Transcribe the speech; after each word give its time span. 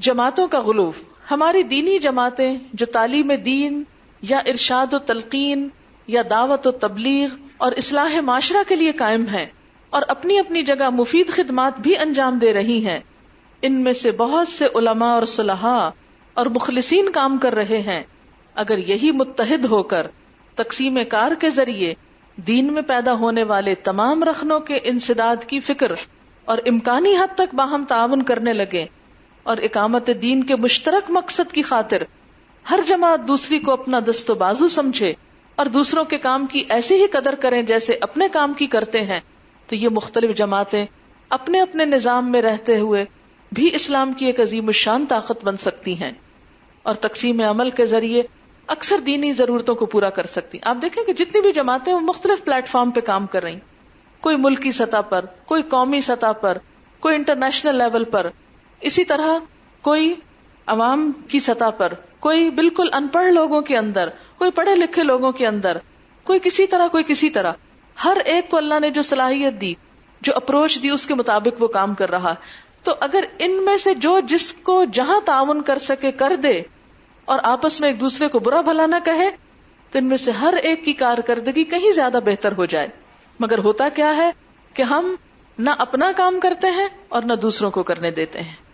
جماعتوں 0.00 0.48
کا 0.48 0.60
غلوف، 0.60 1.02
ہماری 1.30 1.62
دینی 1.62 1.98
جماعتیں 1.98 2.56
جو 2.72 2.86
تعلیم 2.86 3.32
دین 3.44 3.82
یا 4.22 4.38
ارشاد 4.38 4.94
و 4.94 4.98
تلقین 4.98 5.68
یا 6.06 6.22
دعوت 6.30 6.66
و 6.66 6.70
تبلیغ 6.70 7.28
اور 7.56 7.72
اصلاح 7.72 8.20
معاشرہ 8.20 8.58
کے 8.68 8.76
لیے 8.76 8.92
قائم 8.92 9.24
ہیں 9.26 9.46
اور 9.90 10.02
اپنی 10.08 10.38
اپنی 10.38 10.62
جگہ 10.62 10.90
مفید 10.90 11.28
خدمات 11.28 11.80
بھی 11.80 11.96
انجام 11.96 12.38
دے 12.38 12.52
رہی 12.52 12.86
ہیں۔ 12.86 13.00
ان 13.62 13.82
میں 13.82 13.92
سے 13.92 14.10
بہت 14.10 14.48
سے 14.48 14.66
علماء 14.74 15.12
اور 15.12 15.24
صلاحہ 15.24 15.90
اور 16.34 16.46
مخلصین 16.46 17.08
کام 17.12 17.38
کر 17.38 17.54
رہے 17.54 17.78
ہیں۔ 17.78 18.02
اگر 18.54 18.78
یہی 18.78 19.10
متحد 19.10 19.64
ہو 19.64 19.82
کر 19.82 20.06
تقسیم 20.54 20.98
کار 21.08 21.30
کے 21.40 21.50
ذریعے 21.50 21.94
دین 22.36 22.72
میں 22.72 22.82
پیدا 22.82 23.12
ہونے 23.12 23.42
والے 23.42 23.74
تمام 23.74 24.24
رخنوں 24.24 24.60
کے 24.60 24.78
انسداد 24.82 25.36
کی 25.46 25.60
فکر 25.60 25.92
اور 26.44 26.58
امکانی 26.66 27.16
حد 27.16 27.34
تک 27.34 27.54
باہم 27.54 27.84
تعاون 27.88 28.22
کرنے 28.22 28.52
لگے 28.52 28.86
اور 29.42 29.56
اقامت 29.56 30.10
دین 30.22 30.44
کے 30.44 30.56
مشترک 30.56 31.10
مقصد 31.10 31.52
کی 31.52 31.62
خاطر 31.62 32.02
ہر 32.70 32.80
جماعت 32.88 33.20
دوسری 33.28 33.58
کو 33.58 33.72
اپنا 33.72 34.00
دست 34.06 34.30
و 34.30 34.34
بازو 34.34 34.68
سمجھے 34.68 35.14
اور 35.56 35.66
دوسروں 35.66 36.04
کے 36.04 36.18
کام 36.18 36.46
کی 36.46 36.64
ایسی 36.68 36.94
ہی 36.94 37.06
قدر 37.06 37.34
کریں 37.34 37.62
جیسے 37.62 37.98
اپنے 38.00 38.28
کام 38.28 38.52
کی 38.52 38.66
کرتے 38.66 39.00
ہیں، 39.00 39.20
تو 39.66 39.74
یہ 39.74 39.88
مختلف 39.88 40.36
جماعتیں 40.36 40.86
اپنے 41.28 41.60
اپنے 41.60 41.84
نظام 41.84 42.32
میں 42.32 42.42
رہتے 42.42 42.78
ہوئے 42.78 43.04
بھی 43.52 43.70
اسلام 43.74 44.12
کی 44.12 44.26
ایک 44.26 44.40
عظیم 44.40 44.66
الشان 44.66 45.06
طاقت 45.06 45.44
بن 45.44 45.56
سکتی 45.56 46.00
ہیں۔ 46.00 46.12
اور 46.82 46.94
تقسیم 46.94 47.40
عمل 47.40 47.70
کے 47.70 47.86
ذریعے 47.86 48.22
اکثر 48.66 48.98
دینی 48.98 49.32
ضرورتوں 49.32 49.74
کو 49.74 49.86
پورا 49.86 50.10
کر 50.10 50.26
سکتی 50.26 50.58
آپ 50.62 50.76
دیکھیں 50.82 51.04
کہ 51.04 51.12
جتنی 51.12 51.40
بھی 51.40 51.52
جماعتیں 51.52 51.94
وہ 51.94 52.00
مختلف 52.00 52.44
پلیٹ 52.44 52.68
فارم 52.68 52.90
پہ 52.90 53.00
کام 53.00 53.26
کر 53.26 53.42
رہی 53.42 53.58
کوئی 54.20 54.36
ملکی 54.36 54.70
سطح 54.70 55.00
پر، 55.00 55.24
کوئی 55.44 55.62
قومی 55.62 56.00
سطح 56.00 56.32
پر، 56.32 56.58
کوئی 57.00 57.16
انٹرنیشنل 57.16 57.78
لیول 57.78 58.04
پر۔ 58.04 58.30
اسی 58.80 59.04
طرح 59.04 59.38
کوئی 59.82 60.14
عوام 60.66 61.12
کی 61.28 61.38
سطح 61.38 61.70
پر، 61.70 61.92
کوئی 62.20 62.50
بالکل 62.50 62.88
ان 62.92 63.08
پڑھ 63.08 63.32
لوگوں 63.32 63.60
کے 63.60 63.76
اندر، 63.76 64.08
کوئی 64.38 64.50
پڑھے 64.50 64.74
لکھے 64.74 65.02
لوگوں 65.02 65.32
کے 65.32 65.46
اندر، 65.46 65.78
کوئی 66.24 66.40
کسی 66.42 66.66
طرح، 66.66 66.88
کوئی 66.88 67.04
کسی 67.04 67.30
طرح، 67.30 67.52
ہر 68.04 68.16
ایک 68.24 68.50
کو 68.50 68.56
اللہ 68.56 68.80
نے 68.80 68.90
جو 68.90 69.02
صلاحیت 69.02 69.60
دی، 69.60 69.74
جو 70.20 70.32
اپروچ 70.36 70.82
دی، 70.82 70.90
اس 70.90 71.06
کے 71.06 71.14
مطابق 71.14 71.62
وہ 71.62 71.68
کام 71.68 71.94
کر 71.94 72.10
رہا 72.10 72.34
تو 72.82 72.94
اگر 73.00 73.24
ان 73.38 73.64
میں 73.64 73.76
سے 73.76 73.94
جو 73.94 74.20
جس 74.20 74.52
کو 74.52 74.84
جہاں 74.92 75.20
تعاون 75.24 75.62
کر 75.62 75.78
سکے، 75.78 76.12
کر 76.12 76.36
دے 76.36 76.62
اور 77.24 77.38
آپس 77.42 77.80
میں 77.80 77.88
ایک 77.88 78.00
دوسرے 78.00 78.28
کو 78.28 78.38
برا 78.38 78.60
بھلا 78.60 78.86
نہ 78.86 78.96
کہے، 79.04 79.30
تو 79.90 79.98
ان 79.98 80.04
میں 80.04 80.16
سے 80.16 80.30
ہر 80.30 80.54
ایک 80.62 80.84
کی 80.84 80.92
کارکردگی 80.92 81.64
کہیں 81.64 81.90
زیادہ 81.92 82.18
بہتر 82.24 82.52
ہو 82.52 82.64
جائے۔ 82.64 82.88
مگر 83.40 83.58
ہوتا 83.58 83.88
کیا 83.88 84.16
ہے 84.16 84.30
کہ 84.74 84.82
ہم 84.82 85.14
نہ 85.58 85.70
اپنا 85.78 86.10
کام 86.16 86.40
کرتے 86.40 86.70
ہیں 86.70 86.88
اور 87.08 87.22
نہ 87.22 87.32
دوسروں 87.32 87.70
کو 87.70 87.82
کرنے 87.82 88.10
دیتے 88.10 88.40
ہیں۔ 88.40 88.69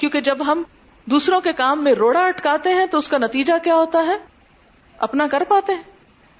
کیونکہ 0.00 0.20
جب 0.20 0.46
ہم 0.46 0.62
دوسروں 1.06 1.40
کے 1.40 1.52
کام 1.52 1.84
میں 1.84 1.92
روڑا 1.92 2.20
اٹکاتے 2.20 2.74
ہیں 2.74 2.86
تو 2.86 2.98
اس 2.98 3.08
کا 3.08 3.18
نتیجہ 3.18 3.54
کیا 3.64 3.74
ہوتا 3.74 4.06
ہے؟ 4.06 4.16
اپنا 4.98 5.26
کر 5.26 5.42
پاتے 5.48 5.74
ہیں۔ 5.74 5.82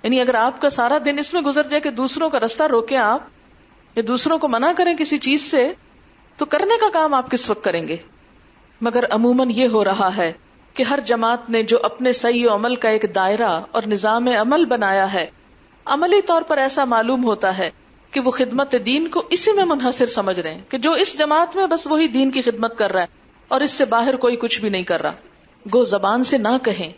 یعنی 0.03 0.21
اگر 0.21 0.35
آپ 0.35 0.61
کا 0.61 0.71
سارا 0.71 0.99
دن 1.05 1.19
اس 1.19 1.35
میں 1.35 1.43
گزر 1.43 1.63
جائے 1.63 1.81
کہ 1.81 1.91
دوسروں 1.91 2.31
کا 2.31 2.41
رستہ 2.41 2.63
روکے 2.63 2.97
آپ 2.97 3.21
یا 3.97 4.03
دوسروں 4.09 4.39
کو 4.39 4.49
منع 4.49 4.73
کریں 4.77 4.97
کسی 4.97 5.19
چیز 5.19 5.51
سے، 5.51 5.73
تو 6.37 6.45
کرنے 6.45 6.79
کا 6.81 6.87
کام 6.93 7.15
آپ 7.15 7.31
کس 7.31 7.51
وقت 7.51 7.65
کریں 7.65 7.89
گے؟ 7.89 7.97
مگر 8.81 9.05
عموماً 9.11 9.51
یہ 9.51 9.69
ہو 9.69 9.85
رہا 9.85 10.17
ہے 10.17 10.33
کہ 10.75 10.83
ہر 10.83 10.99
جماعت 11.05 11.51
نے 11.51 11.63
جو 11.63 11.79
اپنے 11.83 12.13
صحیح 12.13 12.49
و 12.51 12.55
عمل 12.55 12.75
کا 12.75 12.89
ایک 12.89 13.05
دائرہ 13.15 13.61
اور 13.71 13.83
نظام 13.87 14.29
عمل 14.29 14.65
بنایا 14.65 15.13
ہے، 15.13 15.27
عملی 15.85 16.23
طور 16.23 16.43
پر 16.43 16.59
ایسا 16.59 16.85
معلوم 16.85 17.25
ہوتا 17.25 17.59
ہے 17.59 17.71
کہ 18.11 18.21
وہ 18.21 18.31
خدمت 18.31 18.75
دین 18.87 19.09
کو 19.09 19.23
اسی 19.31 19.53
میں 19.53 19.65
منحصر 19.65 20.07
سمجھ 20.07 20.41
رہے 20.41 20.55
ہیں 20.55 20.63
کہ 20.69 20.79
جو 20.79 20.93
اس 20.93 21.19
جماعت 21.19 21.57
میں 21.57 21.67
بس 21.67 21.87
وہی 21.91 22.09
دین 22.09 22.31
کی 22.31 22.43
خدمت 22.43 22.79
کر 22.79 22.93
رہا 22.93 23.03
ہے۔ 23.03 23.20
اور 23.51 23.61
اس 23.61 23.71
سے 23.71 23.85
باہر 23.85 24.17
کوئی 24.17 24.37
کچھ 24.37 24.61
بھی 24.61 24.69
نہیں 24.69 24.83
کر 24.83 25.03
رہا۔ 25.03 25.13
گو 25.75 25.85
زبان 25.85 26.23
سے 26.23 26.39
نہ 26.39 26.59
کہیں۔ 26.65 26.93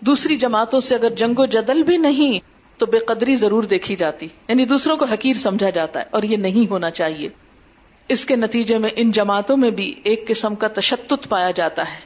دوسری 0.00 0.36
جماعتوں 0.36 0.80
سے 0.80 0.94
اگر 0.94 1.10
جنگ 1.10 1.38
و 1.38 1.46
جدل 1.46 1.82
بھی 1.82 1.96
نہیں، 1.96 2.38
تو 2.78 2.86
بے 2.86 2.98
قدری 2.98 3.36
ضرور 3.36 3.62
دیکھی 3.62 3.96
جاتی۔ 3.96 4.28
یعنی 4.48 4.64
دوسروں 4.64 4.96
کو 4.96 5.04
حقیر 5.04 5.34
سمجھا 5.34 5.70
جاتا 5.70 6.00
ہے 6.00 6.04
اور 6.10 6.22
یہ 6.22 6.36
نہیں 6.36 6.70
ہونا 6.70 6.90
چاہیے۔ 6.90 7.28
اس 8.08 8.24
کے 8.24 8.36
نتیجے 8.36 8.78
میں 8.78 8.90
ان 8.96 9.10
جماعتوں 9.10 9.56
میں 9.56 9.70
بھی 9.70 9.94
ایک 10.02 10.28
قسم 10.28 10.54
کا 10.54 10.68
تشدد 10.68 11.28
پایا 11.28 11.50
جاتا 11.50 11.82
ہے۔ 11.82 12.00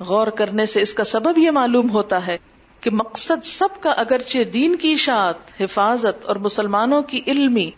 غور 0.00 0.26
کرنے 0.26 0.66
سے 0.66 0.82
اس 0.82 0.94
کا 0.94 1.04
سبب 1.04 1.38
یہ 1.38 1.50
معلوم 1.50 1.90
ہوتا 1.90 2.26
ہے 2.26 2.38
کہ 2.80 2.90
مقصد 2.92 3.44
سب 3.44 3.68
کا 3.80 3.90
اگرچہ 3.90 4.38
دین 4.44 4.76
کی 4.76 4.92
اشاعت، 4.92 5.62
حفاظت 5.62 6.24
اور 6.24 6.36
مسلمانوں 6.36 7.02
کی 7.02 7.20
علمی، 7.26 7.70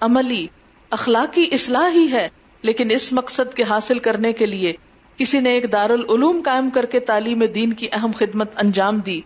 عملی، 0.00 0.46
اخلاقی 0.90 1.48
اصلاح 1.52 1.90
ہی 1.94 2.12
ہے 2.12 2.28
لیکن 2.62 2.90
اس 2.90 3.12
مقصد 3.12 3.54
کے 3.54 3.62
حاصل 3.62 3.98
کرنے 3.98 4.32
کے 4.32 4.46
لیے 4.46 4.72
کسی 5.16 5.40
نے 5.40 5.50
ایک 5.50 5.72
دارالعلوم 5.72 6.40
قائم 6.44 6.70
کر 6.70 6.86
کے 6.86 7.00
تعلیم 7.00 7.44
دین 7.44 7.72
کی 7.72 7.86
اہم 7.92 8.10
خدمت 8.18 8.50
انجام 8.56 8.98
دی۔ 8.98 9.20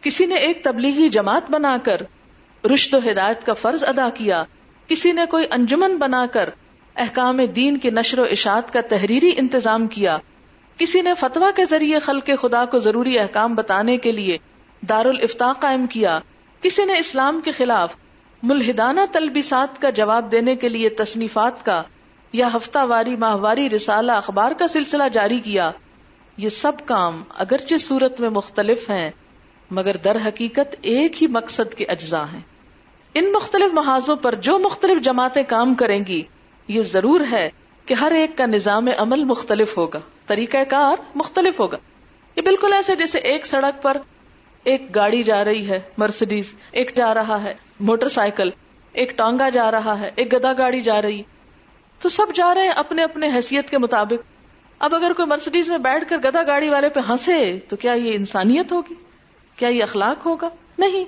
کسی 0.00 0.26
نے 0.26 0.34
ایک 0.34 0.64
تبلیغی 0.64 1.08
جماعت 1.08 1.50
بنا 1.50 1.76
کر 1.76 2.02
رشد 2.74 2.94
و 2.94 2.98
ہدایت 2.98 3.46
کا 3.46 3.52
فرض 3.52 3.84
ادا 3.84 4.08
کیا۔ 4.08 4.44
کسی 4.88 5.12
نے 5.12 5.26
کوئی 5.30 5.46
انجمن 5.50 5.96
بنا 5.96 6.26
کر 6.26 6.50
احکام 6.96 7.44
دین 7.44 7.76
کی 7.76 7.90
نشر 7.90 8.18
و 8.18 8.22
اشاعت 8.22 8.72
کا 8.72 8.80
تحریری 8.80 9.30
انتظام 9.36 9.86
کیا۔ 9.86 10.18
کسی 10.78 11.00
نے 11.00 11.14
فتوا 11.14 11.50
کے 11.56 11.64
ذریعے 11.64 11.98
خلق 11.98 12.30
خدا 12.40 12.64
کو 12.64 12.78
ضروری 12.78 13.18
احکام 13.18 13.54
بتانے 13.54 13.96
کے 13.96 14.12
لیے 14.12 14.38
دارالفتا 14.88 15.52
قائم 15.60 15.86
کیا۔ 15.86 16.18
کسی 16.62 16.84
نے 16.84 16.98
اسلام 16.98 17.40
کے 17.40 17.50
خلاف 17.50 17.94
ملحدانہ 18.42 19.00
تلبیسات 19.12 19.80
کا 19.80 19.90
جواب 19.90 20.32
دینے 20.32 20.56
کے 20.56 20.68
لیے 20.68 20.88
تصنیفات 20.88 21.64
کا 21.64 21.82
یا 22.32 22.48
ہفتہ 22.56 22.78
واری 22.82 23.16
ماہواری 23.16 23.70
رسالہ 23.70 24.12
اخبار 24.12 24.52
کا 24.52 24.68
سلسلہ 24.68 25.04
جاری 25.12 25.40
کیا، 25.40 25.70
یہ 26.36 26.48
سب 26.48 26.72
کام 26.84 27.22
اگرچہ 27.28 27.76
صورت 27.76 28.20
میں 28.20 28.30
مختلف 28.30 28.90
ہیں، 28.90 29.10
مگر 29.70 29.96
در 29.96 30.16
حقیقت 30.16 30.74
ایک 30.82 31.22
ہی 31.22 31.26
مقصد 31.26 31.74
کے 31.74 31.84
اجزاء 31.84 32.24
ہیں۔ 32.32 32.40
ان 33.14 33.32
مختلف 33.32 33.74
محاذوں 33.74 34.16
پر 34.16 34.34
جو 34.34 34.58
مختلف 34.58 35.02
جماعتیں 35.02 35.42
کام 35.42 35.74
کریں 35.74 36.00
گی، 36.06 36.22
یہ 36.68 36.82
ضرور 36.82 37.20
ہے 37.30 37.50
کہ 37.86 37.94
ہر 37.94 38.12
ایک 38.12 38.38
کا 38.38 38.46
نظام 38.46 38.88
عمل 38.98 39.24
مختلف 39.24 39.76
ہوگا، 39.78 40.00
طریقہ 40.26 40.64
کار 40.68 40.96
مختلف 41.14 41.60
ہوگا۔ 41.60 41.76
یہ 42.36 42.42
بالکل 42.42 42.72
ایسے 42.72 42.96
جیسے 42.96 43.18
ایک 43.18 43.46
سڑک 43.46 43.82
پر 43.82 43.96
ایک 44.64 44.94
گاڑی 44.94 45.22
جا 45.22 45.44
رہی 45.44 45.68
ہے 45.68 45.80
مرسڈیز 45.98 46.54
ایک 46.72 46.96
جا 46.96 47.14
رہا 47.14 47.42
ہے، 47.42 47.54
موٹر 47.80 48.08
سائیکل، 48.08 48.50
ایک 48.92 49.16
ٹانگا 49.16 49.48
جا 49.48 49.70
رہا 49.70 50.00
ہے، 50.00 50.10
ایک 50.14 50.32
گدا 50.32 50.52
گاڑی 50.52 50.80
جا 50.80 51.02
رہی۔ 51.02 51.22
تو 52.00 52.08
سب 52.08 52.26
جا 52.34 52.54
رہے 52.54 52.62
ہیں 52.62 52.72
اپنے 52.76 53.02
اپنے 53.02 53.28
حیثیت 53.28 53.70
کے 53.70 53.78
مطابق۔ 53.78 54.24
اب 54.78 54.94
اگر 54.94 55.12
کوئی 55.12 55.28
مرسڈیز 55.28 55.68
میں 55.68 55.78
بیٹھ 55.78 56.08
کر 56.08 56.16
گدا 56.18 56.42
گاڑی 56.42 56.68
والے 56.68 56.88
پہ 56.88 57.00
ہنسے، 57.08 57.58
تو 57.68 57.76
کیا 57.76 57.92
یہ 57.92 58.14
انسانیت 58.14 58.72
ہوگی؟ 58.72 58.94
کیا 59.56 59.68
یہ 59.68 59.82
اخلاق 59.82 60.26
ہوگا؟ 60.26 60.48
نہیں۔ 60.78 61.04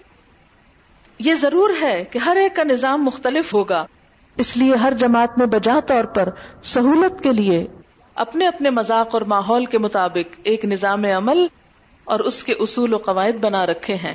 یہ 1.18 1.34
ضرور 1.34 1.70
ہے 1.82 2.04
کہ 2.04 2.18
ہر 2.18 2.36
ایک 2.36 2.56
کا 2.56 2.62
نظام 2.62 3.04
مختلف 3.04 3.54
ہوگا۔ 3.54 3.86
اس 4.36 4.56
لیے 4.56 4.76
ہر 4.76 4.92
جماعت 4.92 5.38
نے 5.38 5.46
بجا 5.46 5.80
طور 5.86 6.04
پر 6.04 6.28
سہولت 6.62 7.22
کے 7.22 7.32
لیے 7.32 7.66
اپنے 8.14 8.46
اپنے 8.46 8.70
مذاق 8.70 9.08
اور 9.12 9.22
ماحول 9.22 9.64
کے 9.64 9.78
مطابق 9.78 10.40
ایک 10.42 10.64
نظام 10.64 11.04
عمل 11.04 11.46
اور 12.04 12.20
اس 12.20 12.44
کے 12.44 12.52
اصول 12.52 12.94
و 12.94 12.96
قواعد 12.96 13.32
بنا 13.32 13.66
رکھے 13.66 13.94
ہیں۔ 13.94 14.14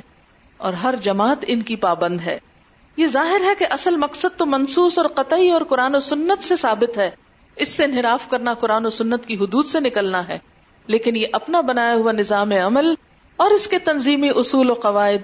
اور 0.56 0.72
ہر 0.72 0.94
جماعت 1.02 1.44
ان 1.46 1.62
کی 1.62 1.76
پابند 1.76 2.20
ہے۔ 2.20 2.38
یہ 2.98 3.06
ظاہر 3.06 3.40
ہے 3.44 3.54
کہ 3.58 3.66
اصل 3.70 3.96
مقصد 3.96 4.38
تو 4.38 4.46
منسوس 4.46 4.98
اور 4.98 5.06
قطعی 5.06 5.50
اور 5.50 5.60
قرآن 5.60 5.94
و 5.94 6.00
سنت 6.00 6.44
سے 6.44 6.56
ثابت 6.56 6.98
ہے۔ 6.98 7.10
اس 7.56 7.68
سے 7.68 7.84
انحراف 7.84 8.28
کرنا 8.28 8.54
قرآن 8.54 8.86
و 8.86 8.90
سنت 8.90 9.26
کی 9.26 9.34
حدود 9.34 9.66
سے 9.66 9.80
نکلنا 9.80 10.28
ہے۔ 10.28 10.38
لیکن 10.86 11.16
یہ 11.16 11.26
اپنا 11.32 11.60
بنایا 11.60 11.94
ہوا 11.94 12.12
نظام 12.12 12.50
عمل 12.50 12.94
اور 13.36 13.50
اس 13.50 13.68
کے 13.68 13.78
تنظیمی 13.78 14.30
اصول 14.36 14.70
و 14.70 14.74
قواعد 14.74 15.18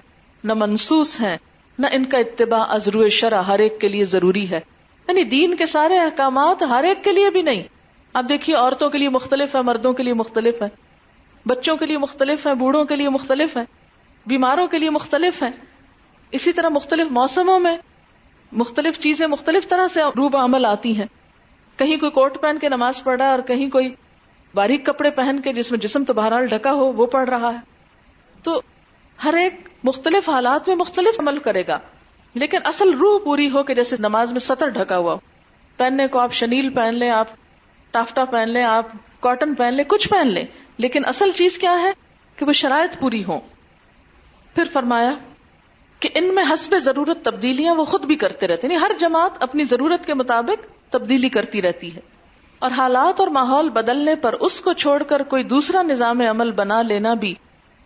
نہ 0.45 0.53
منسوس 0.55 1.21
ہیں، 1.21 1.37
نہ 1.79 1.87
ان 1.93 2.05
کا 2.05 2.19
اتباع 2.19 2.65
ازرو 2.69 3.09
شرح 3.09 3.43
ہر 3.43 3.59
ایک 3.59 3.81
کے 3.81 3.89
لیے 3.89 4.05
ضروری 4.05 4.51
ہے۔ 4.51 4.61
یعنی 5.09 5.25
دین 5.25 5.57
کے 5.57 5.67
سارے 5.67 5.99
احکامات 5.99 6.63
ہر 6.63 6.85
ایک 6.85 7.05
کے 7.05 7.13
لیے 7.13 7.31
بھی 7.31 7.43
نہیں۔ 7.43 7.63
اب 8.13 8.29
دیکھیے 8.29 8.57
عورتوں 8.57 8.91
کے 8.91 8.99
لیے 8.99 9.09
مختلف 9.09 9.57
ہے 9.57 9.63
مردوں 9.63 9.93
کے 9.93 10.03
لیے 10.03 10.15
مختلف 10.15 10.63
ہے 10.63 10.69
بچوں 11.47 11.77
کے 11.77 11.87
لیے 11.87 11.99
مختلف 11.99 12.47
ہے 12.47 12.55
بوڑھوں 12.55 12.85
کے 12.85 12.97
لیے 12.97 13.09
مختلف 13.09 13.57
ہے 13.57 13.63
بیماروں 14.27 14.67
کے 14.67 14.79
لیے 14.79 14.91
مختلف 14.91 15.43
ہے 15.43 15.74
اسی 16.35 16.53
طرح 16.53 16.69
مختلف 16.69 17.07
موسموں 17.11 17.61
میں 17.61 17.77
مختلف 18.53 18.99
چیزیں 18.99 19.27
مختلف 19.27 19.69
طرح 19.69 19.89
سے 19.89 20.03
روب 20.03 20.37
عمل 20.37 20.65
آتی 20.65 20.97
ہیں۔ 20.97 21.07
کہیں 21.77 21.97
کوئی 21.97 22.11
کوٹ 22.11 22.41
پہن 22.41 22.59
کے 22.59 22.69
نماز 22.69 23.03
پڑھ 23.05 23.17
رہا 23.17 23.27
ہے 23.27 23.31
اور 23.31 23.41
کہیں 23.41 23.71
کوئی 23.71 23.95
باریک 24.55 24.87
کپڑے 24.87 25.11
پہن 25.11 25.41
کے 25.41 25.53
جس 25.53 25.71
میں 25.71 25.79
جسم 25.79 26.05
تو 26.05 26.15
بہرحال 26.15 26.47
ڈھکا 26.47 26.73
ہو 26.73 26.93
وہ 26.93 27.07
پڑھ 27.07 27.29
رہا 27.29 27.55
ہے۔ 27.55 27.59
تو 28.43 28.63
ہر 29.25 29.35
ایک 29.35 29.69
مختلف 29.85 30.29
حالات 30.29 30.69
میں 30.69 30.77
مختلف 30.77 31.21
عمل 31.21 31.39
کرے 31.39 31.63
گا۔ 31.69 31.79
لیکن 32.35 32.59
اصل 32.65 32.91
روح 32.91 33.19
پوری 33.25 33.51
ہو 33.51 33.63
کہ 33.63 33.75
جیسے 33.75 33.97
نماز 33.99 34.33
میں 34.33 34.41
سطر 34.41 34.69
ڈھکا 34.69 34.99
ہوا 34.99 35.17
پہننے 35.77 36.07
کو 36.07 36.19
آپ 36.19 36.33
شنیل 36.33 36.71
پہن 36.71 36.95
لیں، 36.95 37.11
آپ 37.11 37.29
ٹافٹا 37.91 38.25
پہن 38.25 38.49
لیں، 38.49 38.65
آپ 38.65 38.87
کاٹن 39.21 39.55
پہن 39.55 39.75
لیں، 39.75 39.85
کچھ 39.85 40.09
پہن 40.09 40.29
لیں۔ 40.29 40.45
لیکن 40.79 41.05
اصل 41.07 41.31
چیز 41.31 41.59
کیا 41.59 41.81
ہے؟ 41.83 41.91
کہ 42.37 42.45
وہ 42.45 42.53
شرائط 42.53 42.99
پوری 43.01 43.25
ہو 43.25 43.41
پھر 44.55 44.65
فرمایا 44.73 45.15
کہ 46.05 46.11
ان 46.15 46.35
میں 46.35 46.45
حسب 46.53 46.79
ضرورت 46.79 47.25
تبدیلیاں 47.25 47.75
وہ 47.75 47.85
خود 47.85 48.05
بھی 48.05 48.17
کرتے 48.17 48.47
رہتے 48.49 48.67
ہیں۔ 48.67 48.75
یعنی 48.75 48.85
ہر 48.85 48.91
جماعت 48.99 49.31
اپنی 49.41 49.65
ضرورت 49.65 50.07
کے 50.07 50.15
مطابق 50.15 50.93
تبدیلی 50.93 51.29
کرتی 51.29 51.63
رہتی 51.63 51.97
ہے۔ 51.97 52.01
اور 52.59 52.71
حالات 52.71 53.21
اور 53.21 53.29
ماحول 53.29 53.69
بدلنے 53.69 54.17
پر 54.17 54.33
اس 54.33 54.61
کو 54.61 54.73
چھوڑ 54.73 55.03
کر 55.03 55.23
کوئی 55.23 55.43
دوسرا 55.43 55.83
نظام 55.83 56.21
عمل 56.21 56.51
بنا 56.51 56.83
لینا 56.83 57.15
بھی 57.15 57.35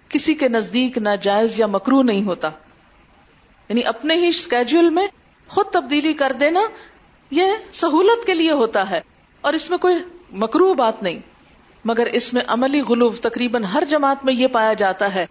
کسی 0.09 0.35
کے 0.35 0.49
نزدیک 0.49 0.99
ناجائز 0.99 1.61
یا 1.61 1.67
مکرو 1.67 2.03
نہیں 2.03 2.25
ہوتا۔ 2.25 2.49
یعنی 3.69 3.85
اپنے 3.85 4.15
ہی 4.15 4.29
اسکیجول 4.29 4.91
میں 4.91 5.07
خود 5.49 5.67
تبدیلی 5.67 6.13
کر 6.13 6.33
دینا 6.41 6.61
یہ 7.31 7.47
سہولت 7.73 8.27
کے 8.27 8.35
لیے 8.35 8.53
ہوتا 8.53 8.91
ہے۔ 8.91 9.01
اور 9.41 9.53
اس 9.53 9.71
میں 9.71 9.79
کوئی 9.79 9.97
مکرو 10.33 10.75
بات 10.75 11.03
نہیں۔ 11.03 11.19
مگر 11.85 12.07
اس 12.07 12.35
میں 12.35 12.43
عملی 12.47 12.81
غلوف 12.81 13.21
تقریباً 13.21 13.65
ہر 13.65 13.83
جماعت 13.89 14.25
میں 14.25 14.35
یہ 14.35 14.47
پایا 14.47 14.73
جاتا 14.73 15.15
ہے۔ 15.15 15.27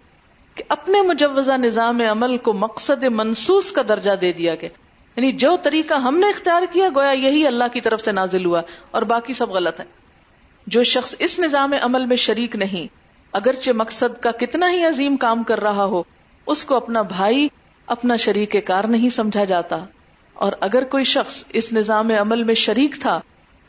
کہ 0.58 0.64
اپنے 0.68 1.02
مجوزہ 1.02 1.52
نظام 1.52 2.00
عمل 2.00 2.36
کو 2.38 2.52
مقصد 2.52 3.02
منسوس 3.02 3.72
کا 3.72 3.82
درجہ 3.88 4.10
دے 4.20 4.32
دیا 4.32 4.54
گیا 4.54 4.70
یعنی 5.16 5.32
جو 5.32 5.56
طریقہ 5.62 5.94
ہم 5.94 6.18
نے 6.18 6.26
اختیار 6.26 6.62
کیا، 6.72 6.88
گویا 6.96 7.10
یہی 7.10 7.46
اللہ 7.46 7.64
کی 7.72 7.80
طرف 7.80 8.00
سے 8.00 8.12
نازل 8.12 8.44
ہوا 8.44 8.62
اور 8.90 9.02
باقی 9.02 9.34
سب 9.34 9.50
غلط 9.50 9.80
ہے 9.80 9.84
جو 10.66 10.82
شخص 10.82 11.14
اس 11.18 11.38
نظام 11.38 11.72
عمل 11.82 12.06
میں 12.06 12.16
شریک 12.16 12.56
نہیں، 12.56 12.86
اگرچہ 13.32 13.70
مقصد 13.70 14.22
کا 14.22 14.30
کتنا 14.30 14.70
ہی 14.70 14.84
عظیم 14.84 15.16
کام 15.16 15.42
کر 15.42 15.60
رہا 15.60 15.84
ہو، 15.84 16.02
اس 16.46 16.64
کو 16.64 16.76
اپنا 16.76 17.02
بھائی، 17.02 17.48
اپنا 17.86 18.16
شریک 18.16 18.56
کار 18.66 18.84
نہیں 18.84 19.08
سمجھا 19.08 19.44
جاتا۔ 19.44 19.76
اور 20.34 20.52
اگر 20.60 20.84
کوئی 20.84 21.04
شخص 21.04 21.44
اس 21.48 21.72
نظام 21.72 22.10
عمل 22.10 22.44
میں 22.44 22.54
شریک 22.54 22.96
تھا، 23.00 23.20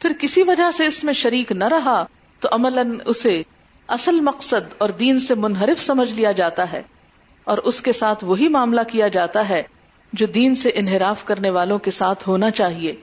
پھر 0.01 0.11
کسی 0.19 0.43
وجہ 0.43 0.71
سے 0.71 0.85
اس 0.85 1.03
میں 1.03 1.13
شریک 1.13 1.51
نہ 1.51 1.65
رہا، 1.65 2.05
تو 2.39 2.49
عمل 2.51 3.01
اسے 3.05 3.43
اصل 3.89 4.19
مقصد 4.19 4.73
اور 4.77 4.89
دین 4.89 5.19
سے 5.19 5.35
منحرف 5.35 5.83
سمجھ 5.83 6.13
لیا 6.13 6.31
جاتا 6.31 6.71
ہے 6.71 6.81
اور 7.43 7.57
اس 7.57 7.81
کے 7.81 7.91
ساتھ 7.91 8.25
وہی 8.25 8.47
معاملہ 8.47 8.81
کیا 8.91 9.07
جاتا 9.07 9.49
ہے 9.49 9.63
جو 10.13 10.25
دین 10.25 10.55
سے 10.55 10.69
انحراف 10.73 11.25
کرنے 11.25 11.49
والوں 11.49 11.79
کے 11.79 11.91
ساتھ 11.91 12.29
ہونا 12.29 12.51
چاہیے۔ 12.51 12.95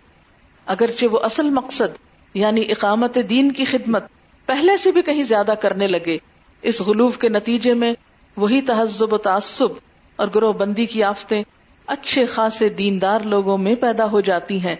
اگرچہ 0.67 1.06
وہ 1.06 1.19
اصل 1.19 1.50
مقصد 1.50 1.99
یعنی 2.35 2.61
اقامت 2.69 3.19
دین 3.31 3.53
کی 3.53 3.65
خدمت 3.65 4.05
پہلے 4.47 4.77
سے 4.77 4.93
بھی 4.93 5.03
کہیں 5.03 5.23
زیادہ 5.23 5.55
کرنے 5.61 5.87
لگے، 5.87 6.19
اس 6.62 6.81
غلوف 6.81 7.19
کے 7.19 7.29
نتیجے 7.29 7.75
میں 7.75 7.93
وہی 8.37 8.61
تہذب 8.61 9.12
و 9.12 9.19
تعصب 9.19 9.69
اور 10.17 10.29
گروہ 10.35 10.53
بندی 10.53 10.87
کی 10.87 11.03
آفتیں 11.03 11.43
اچھے 11.87 12.27
خاصے 12.27 12.69
دیندار 12.69 13.21
لوگوں 13.21 13.59
میں 13.59 13.75
پیدا 13.75 14.11
ہو 14.11 14.21
جاتی 14.21 14.65
ہیں، 14.65 14.77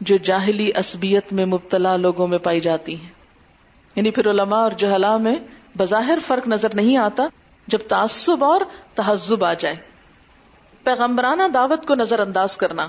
جو 0.00 0.16
جاہلی 0.16 0.70
اسبیت 0.76 1.32
میں 1.32 1.46
مبتلا 1.46 1.96
لوگوں 1.96 2.28
میں 2.28 2.38
پائی 2.38 2.60
جاتی 2.60 2.94
ہیں۔ 2.94 3.19
یعنی 3.96 4.10
پھر 4.10 4.30
علماء 4.30 4.62
اور 4.62 4.70
جہلا 4.70 5.16
میں 5.16 5.36
بظاہر 5.78 6.18
فرق 6.26 6.48
نظر 6.48 6.74
نہیں 6.74 6.96
آتا 6.96 7.26
جب 7.66 7.78
تعصب 7.88 8.44
اور 8.44 8.60
تہذب 8.94 9.44
آ 9.44 9.52
جائے۔ 9.54 9.76
پیغمبرانہ 10.84 11.42
دعوت 11.54 11.86
کو 11.86 11.94
نظر 11.94 12.18
انداز 12.18 12.56
کرنا، 12.56 12.88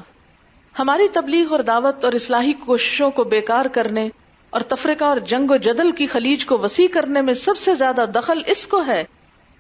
ہماری 0.80 1.08
تبلیغ 1.08 1.52
اور 1.52 1.60
دعوت 1.60 2.06
اور 2.06 2.14
اصلاحی 2.14 2.54
کوششوں 2.54 3.12
کو 3.12 3.24
بیکار 3.24 3.66
کرنے 3.66 4.10
اور 4.50 4.62
تفریقہ 4.62 5.06
اور 5.06 5.18
جنگ 5.18 5.52
و 5.52 5.56
جدل 5.56 5.92
کی 5.92 6.06
خلیج 6.06 6.46
کو 6.46 6.58
وسیع 6.58 6.88
کرنے 6.94 7.22
میں 7.22 7.34
سب 7.34 7.58
سے 7.58 7.76
زیادہ 7.76 8.06
دخل 8.16 8.42
اس 8.46 8.68
کو 8.68 8.86
ہے 8.88 9.04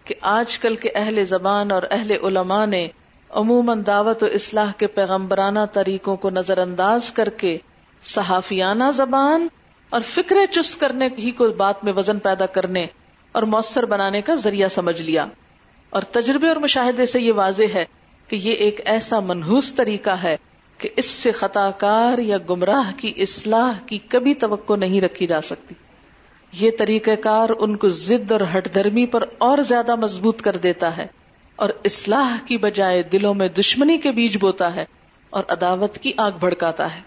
کہ 0.03 0.15
آج 0.21 0.59
کل 0.59 0.75
کے 0.75 0.89
اہل 0.95 1.23
زبان 1.23 1.71
اور 1.71 1.81
اہل 1.91 2.11
علماء 2.11 2.65
نے 2.65 2.87
عموماً 3.29 3.81
دعوت 3.87 4.23
و 4.23 4.25
اصلاح 4.25 4.71
کے 4.77 4.87
پیغمبرانہ 4.87 5.59
طریقوں 5.73 6.15
کو 6.15 6.29
نظر 6.29 6.57
انداز 6.57 7.11
کر 7.11 7.29
کے 7.29 7.57
صحافیانہ 8.03 8.83
زبان 8.93 9.47
اور 9.91 10.01
فکر 10.01 10.35
چست 10.51 10.79
کرنے 10.79 11.07
ہی 11.17 11.31
کو 11.31 11.47
بات 11.49 11.83
میں 11.83 11.93
وزن 11.93 12.19
پیدا 12.19 12.45
کرنے 12.45 12.85
اور 13.31 13.43
مؤثر 13.43 13.85
بنانے 13.85 14.21
کا 14.21 14.35
ذریعہ 14.35 14.67
سمجھ 14.67 15.01
لیا۔ 15.01 15.25
اور 15.89 16.01
تجربے 16.01 16.47
اور 16.47 16.55
مشاہدے 16.55 17.05
سے 17.05 17.21
یہ 17.21 17.33
واضح 17.33 17.63
ہے 17.73 17.85
کہ 18.27 18.35
یہ 18.35 18.53
ایک 18.53 18.81
ایسا 18.85 19.19
منحوس 19.19 19.73
طریقہ 19.73 20.09
ہے 20.09 20.37
کہ 20.77 20.89
اس 20.97 21.05
سے 21.05 21.31
خطا 21.31 21.71
کار 21.71 22.17
یا 22.17 22.37
گمراہ 22.49 22.91
کی 22.97 23.13
اصلاح 23.17 23.71
کی 23.85 23.97
کبھی 23.97 24.33
توقع 24.33 24.73
نہیں 24.75 25.01
رکھی 25.01 25.27
جا 25.27 25.41
سکتی۔ 25.41 25.75
یہ 26.53 26.71
طریقہ 26.79 27.15
کار 27.23 27.49
ان 27.59 27.75
کو 27.77 27.89
ضد 27.89 28.31
اور 28.31 28.41
ہٹ 28.57 28.73
دھرمی 28.73 29.05
پر 29.05 29.23
اور 29.37 29.57
زیادہ 29.57 29.95
مضبوط 29.95 30.41
کر 30.41 30.57
دیتا 30.57 30.97
ہے 30.97 31.07
اور 31.55 31.69
اصلاح 31.85 32.35
کی 32.45 32.57
بجائے 32.57 33.03
دلوں 33.03 33.33
میں 33.33 33.47
دشمنی 33.47 33.97
کے 33.97 34.11
بیج 34.11 34.37
بوتا 34.37 34.75
ہے 34.75 34.85
اور 35.29 35.43
عداوت 35.49 35.97
کی 35.97 36.11
آگ 36.17 36.31
بھڑکاتا 36.39 36.95
ہے۔ 36.95 37.01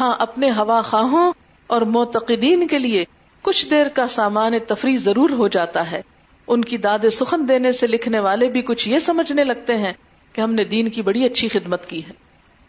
ہاں 0.00 0.16
اپنے 0.18 0.50
ہوا 0.50 0.82
خواہوں 0.82 1.32
اور 1.66 1.82
معتقدین 1.82 2.66
کے 2.66 2.78
لیے 2.78 3.04
کچھ 3.42 3.70
دیر 3.70 3.86
کا 3.88 4.06
سامان 4.06 4.52
تفریح 4.68 4.96
ضرور 4.98 5.30
ہو 5.30 5.48
جاتا 5.48 5.90
ہے۔ 5.90 6.02
ان 6.46 6.64
کی 6.64 6.76
داد 6.76 6.98
سخن 7.12 7.48
دینے 7.48 7.72
سے 7.72 7.86
لکھنے 7.86 8.18
والے 8.18 8.48
بھی 8.48 8.62
کچھ 8.62 8.88
یہ 8.88 8.98
سمجھنے 8.98 9.44
لگتے 9.44 9.76
ہیں 9.76 9.92
کہ 10.32 10.40
ہم 10.40 10.54
نے 10.54 10.64
دین 10.64 10.88
کی 10.88 11.02
بڑی 11.02 11.24
اچھی 11.24 11.48
خدمت 11.48 11.86
کی 11.86 12.04
ہے۔ 12.04 12.12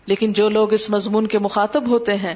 لیکن 0.05 0.33
جو 0.33 0.49
لوگ 0.49 0.73
اس 0.73 0.89
مضمون 0.89 1.27
کے 1.27 1.39
مخاطب 1.39 1.87
ہوتے 1.87 2.15
ہیں، 2.15 2.33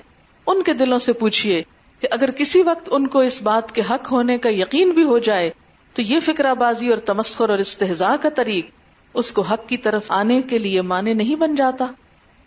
ان 0.48 0.64
کے 0.64 0.74
دلوں 0.74 1.00
سے 1.00 1.14
پوچھیے 1.14 1.64
کہ 2.00 2.08
اگر 2.12 2.32
کسی 2.32 2.62
وقت 2.62 2.90
ان 2.92 3.08
کو 3.08 3.20
اس 3.20 3.42
بات 3.42 3.76
کے 3.76 3.82
حق 3.90 4.12
ہونے 4.12 4.38
کا 4.38 4.50
یقین 4.50 4.90
بھی 4.90 5.04
ہو 5.04 5.18
جائے، 5.18 5.50
تو 5.94 6.02
یہ 6.02 6.20
فکرہ 6.20 6.54
بازی 6.54 6.90
اور 6.90 6.98
تمسخر 6.98 7.50
اور 7.50 7.58
استحضاء 7.58 8.16
کا 8.22 8.30
طریق 8.30 8.66
اس 9.14 9.34
کو 9.34 9.42
حق 9.42 9.68
کی 9.68 9.78
طرف 9.78 10.04
آنے 10.10 10.42
کے 10.42 10.58
لیے 10.58 10.82
مانے 10.82 11.14
نہیں 11.14 11.36
بن 11.36 11.56
جاتا 11.56 11.86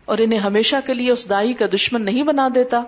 اور 0.04 0.18
انہیں 0.18 0.38
ہمیشہ 0.38 0.76
کے 0.86 0.94
لیے 0.94 1.10
اس 1.10 1.30
دائی 1.30 1.52
کا 1.52 1.66
دشمن 1.74 2.02
نہیں 2.02 2.22
بنا 2.22 2.48
دیتا۔ 2.54 2.82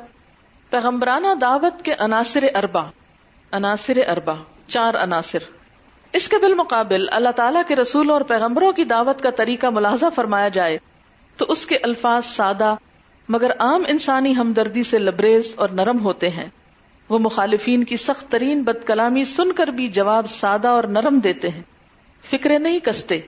پیغمبرانہ 0.71 1.35
دعوت 1.41 1.83
کے 1.83 1.95
عناصر 1.99 2.45
اربا 2.55 2.83
عناصر 3.53 3.99
اربا 4.09 4.35
چار 4.67 4.95
عناصر۔ 4.95 5.39
اس 6.13 6.29
کے 6.29 6.39
بالمقابل 6.39 7.07
اللہ 7.11 7.29
تعالیٰ 7.29 7.63
کے 7.69 7.77
رسول 7.77 8.11
اور 8.11 8.21
پیغمبروں 8.21 8.73
کی 8.73 8.85
دعوت 8.85 9.23
کا 9.23 9.31
طریقہ 9.31 9.67
ملاحظہ 9.67 10.07
فرمایا 10.15 10.49
جائے 10.49 10.79
تو 11.37 11.45
اس 11.49 11.67
کے 11.67 11.77
الفاظ 11.83 12.25
سادہ 12.25 12.75
مگر 13.29 13.51
عام 13.51 13.83
انسانی 13.89 14.37
ہمدردی 14.37 14.83
سے 14.83 14.99
لبریز 14.99 15.53
اور 15.57 15.69
نرم 15.69 16.01
ہوتے 16.01 16.29
ہیں۔ 16.29 16.49
وہ 17.09 17.19
مخالفین 17.19 17.85
کی 17.85 17.97
سخت 17.97 18.33
ترین 18.33 18.63
بد 18.63 18.87
کلامی 18.87 19.25
سن 19.25 19.53
کر 19.53 19.67
بھی 19.67 19.89
جواب 19.89 20.27
سادہ 20.27 20.69
اور 20.69 20.85
نرم 20.85 21.19
دیتے 21.19 21.49
ہیں۔ 21.49 21.63
فکرے 22.31 22.59
نہیں 22.59 22.79
کستے، 22.79 23.21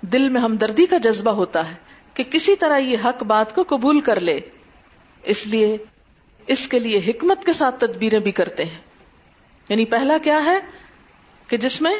دل 0.00 0.28
میں 0.28 0.40
ہمدردی 0.40 0.86
کا 0.86 0.98
جذبہ 0.98 1.30
ہوتا 1.30 1.68
ہے 1.70 1.74
کہ 2.14 2.24
کسی 2.24 2.56
طرح 2.56 2.78
یہ 2.78 2.96
حق 3.04 3.22
بات 3.22 3.54
کو 3.54 3.64
قبول 3.68 4.00
کر 4.00 4.20
لے۔ 4.20 4.40
اس 5.22 5.46
لیے 5.46 5.78
اس 6.48 6.68
کے 6.68 6.78
لیے 6.78 6.98
حکمت 6.98 7.44
کے 7.44 7.52
ساتھ 7.52 7.80
تدبیریں 7.80 8.18
بھی 8.18 8.32
کرتے 8.32 8.64
ہیں۔ 8.64 8.78
یعنی 9.68 9.84
پہلا 9.84 10.18
کیا 10.22 10.44
ہے 10.44 10.58
کہ 11.48 11.56
جس 11.56 11.82
میں 11.82 11.94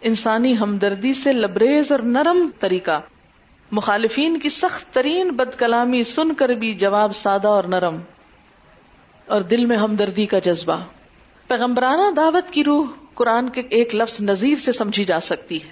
انسانی 0.00 0.58
ہمدردی 0.58 1.14
سے 1.14 1.32
لبریز 1.32 1.92
اور 1.92 2.00
نرم 2.00 2.50
طریقہ، 2.60 3.00
مخالفین 3.70 4.38
کی 4.38 4.48
سخت 4.48 4.94
ترین 4.94 5.30
بد 5.30 5.58
کلامی 5.58 6.04
سن 6.04 6.34
کر 6.34 6.48
بھی 6.48 6.74
جواب 6.74 7.16
سادہ 7.16 7.48
اور 7.48 7.64
نرم 7.64 7.96
اور 9.26 9.40
دل 9.40 9.66
میں 9.66 9.76
ہمدردی 9.76 10.26
کا 10.26 10.38
جذبہ۔ 10.38 10.84
پیغمبرانہ 11.48 12.10
دعوت 12.16 12.50
کی 12.50 12.64
روح 12.64 12.86
قرآن 13.14 13.48
کے 13.48 13.62
ایک 13.70 13.94
لفظ 13.94 14.20
نذیر 14.20 14.54
سے 14.54 14.72
سمجھی 14.72 15.04
جا 15.04 15.20
سکتی 15.20 15.62
ہے، 15.62 15.68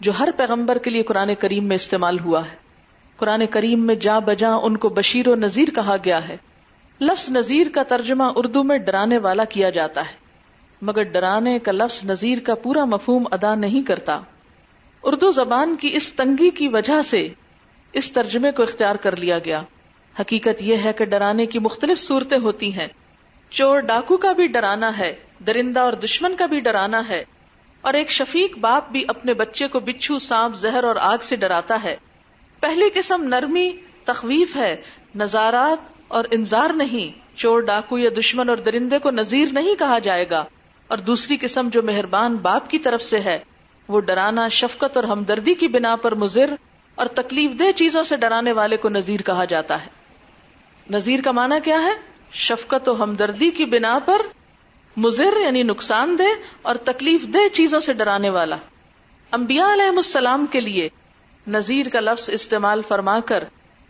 جو 0.00 0.12
ہر 0.18 0.28
پیغمبر 0.36 0.78
کے 0.78 0.90
لیے 0.90 1.02
قرآن 1.02 1.34
کریم 1.38 1.64
میں 1.64 1.74
استعمال 1.74 2.18
ہوا 2.18 2.50
ہے۔ 2.50 2.56
قرآن 3.16 3.46
کریم 3.46 3.86
میں 3.86 3.94
جا 3.94 4.18
بجا 4.18 4.54
ان 4.54 4.76
کو 4.76 4.88
بشیر 4.88 5.28
و 5.28 5.34
نذیر 5.34 5.68
کہا 5.74 5.96
گیا 6.04 6.28
ہے۔ 6.28 6.36
لفظ 7.00 7.30
نذیر 7.30 7.66
کا 7.74 7.82
ترجمہ 7.82 8.24
اردو 8.36 8.62
میں 8.62 8.78
ڈرانے 8.78 9.18
والا 9.18 9.44
کیا 9.44 9.70
جاتا 9.70 10.00
ہے۔ 10.00 10.12
مگر 10.82 11.02
ڈرانے 11.02 11.58
کا 11.58 11.72
لفظ 11.72 12.04
نذیر 12.04 12.38
کا 12.38 12.54
پورا 12.54 12.84
مفہوم 12.84 13.24
ادا 13.30 13.54
نہیں 13.54 13.82
کرتا۔ 13.82 14.18
اردو 15.02 15.30
زبان 15.30 15.76
کی 15.76 15.90
اس 15.92 16.12
تنگی 16.12 16.50
کی 16.50 16.68
وجہ 16.68 17.02
سے 17.02 17.28
اس 17.92 18.12
ترجمے 18.12 18.50
کو 18.50 18.62
اختیار 18.62 18.94
کر 18.94 19.16
لیا 19.16 19.38
گیا۔ 19.38 19.62
حقیقت 20.20 20.62
یہ 20.62 20.76
ہے 20.76 20.92
کہ 20.92 21.04
ڈرانے 21.04 21.46
کی 21.46 21.58
مختلف 21.58 21.98
صورتیں 21.98 22.38
ہوتی 22.38 22.74
ہیں۔ 22.74 22.88
چور 23.50 23.80
ڈاکو 23.80 24.16
کا 24.16 24.32
بھی 24.32 24.46
ڈرانا 24.46 24.98
ہے، 24.98 25.16
درندہ 25.46 25.80
اور 25.80 25.92
دشمن 25.92 26.36
کا 26.36 26.46
بھی 26.46 26.60
ڈرانا 26.60 27.02
ہے۔ 27.08 27.24
اور 27.80 27.94
ایک 27.94 28.10
شفیق 28.10 28.58
باپ 28.58 28.90
بھی 28.90 29.04
اپنے 29.08 29.34
بچے 29.34 29.68
کو 29.68 29.80
بچھو 29.80 30.18
سانپ، 30.18 30.54
زہر 30.54 30.84
اور 30.84 30.96
آگ 30.96 31.18
سے 31.18 31.36
ڈراتا 31.36 31.78
ہے۔ 31.84 31.96
پہلی 32.60 32.90
قسم 32.94 33.24
نرمی، 33.24 33.70
تخویف 34.04 34.56
ہے، 34.56 34.76
نظارات 35.14 35.97
اور 36.08 36.24
انذار 36.30 36.70
نہیں، 36.70 37.38
چور 37.38 37.60
ڈاکو 37.60 37.98
یا 37.98 38.10
دشمن 38.18 38.48
اور 38.48 38.56
درندے 38.56 38.98
کو 38.98 39.10
نذیر 39.10 39.48
نہیں 39.52 39.74
کہا 39.74 39.98
جائے 39.98 40.30
گا۔ 40.30 40.44
اور 40.88 40.98
دوسری 40.98 41.36
قسم 41.40 41.68
جو 41.68 41.82
مہربان 41.82 42.36
باپ 42.36 42.70
کی 42.70 42.78
طرف 42.78 43.02
سے 43.02 43.20
ہے، 43.20 43.38
وہ 43.88 44.00
ڈرانا، 44.00 44.48
شفقت 44.48 44.96
اور 44.96 45.04
ہمدردی 45.04 45.54
کی 45.54 45.68
بنا 45.68 45.96
پر 45.96 46.14
مضر 46.14 46.54
اور 46.94 47.06
تکلیف 47.06 47.50
دہ 47.58 47.72
چیزوں 47.72 48.02
سے 48.02 48.16
ڈرانے 48.16 48.52
والے 48.52 48.76
کو 48.76 48.88
نذیر 48.88 49.22
کہا 49.22 49.44
جاتا 49.44 49.82
ہے۔ 49.82 49.88
نذیر 50.90 51.20
کا 51.24 51.32
معنی 51.32 51.56
کیا 51.64 51.82
ہے؟ 51.82 51.92
شفقت 52.32 52.88
و 52.88 53.02
ہمدردی 53.02 53.50
کی 53.50 53.64
بنا 53.64 53.98
پر 54.04 54.22
مضر 54.96 55.40
یعنی 55.40 55.62
نقصان 55.62 56.16
دہ 56.18 56.22
اور 56.62 56.74
تکلیف 56.74 57.22
دہ 57.22 57.48
چیزوں 57.52 57.80
سے 57.80 57.92
ڈرانے 57.92 58.30
والا۔ 58.30 58.56
انبیاء 59.32 59.72
علیہ 59.72 59.88
السلام 59.96 60.46
کے 60.46 60.60
لیے 60.60 60.88
نذیر 61.46 61.88
کا 61.88 62.00
لفظ 62.00 62.30
استعمال 62.30 62.82
فرما 62.82 63.20
کر 63.20 63.44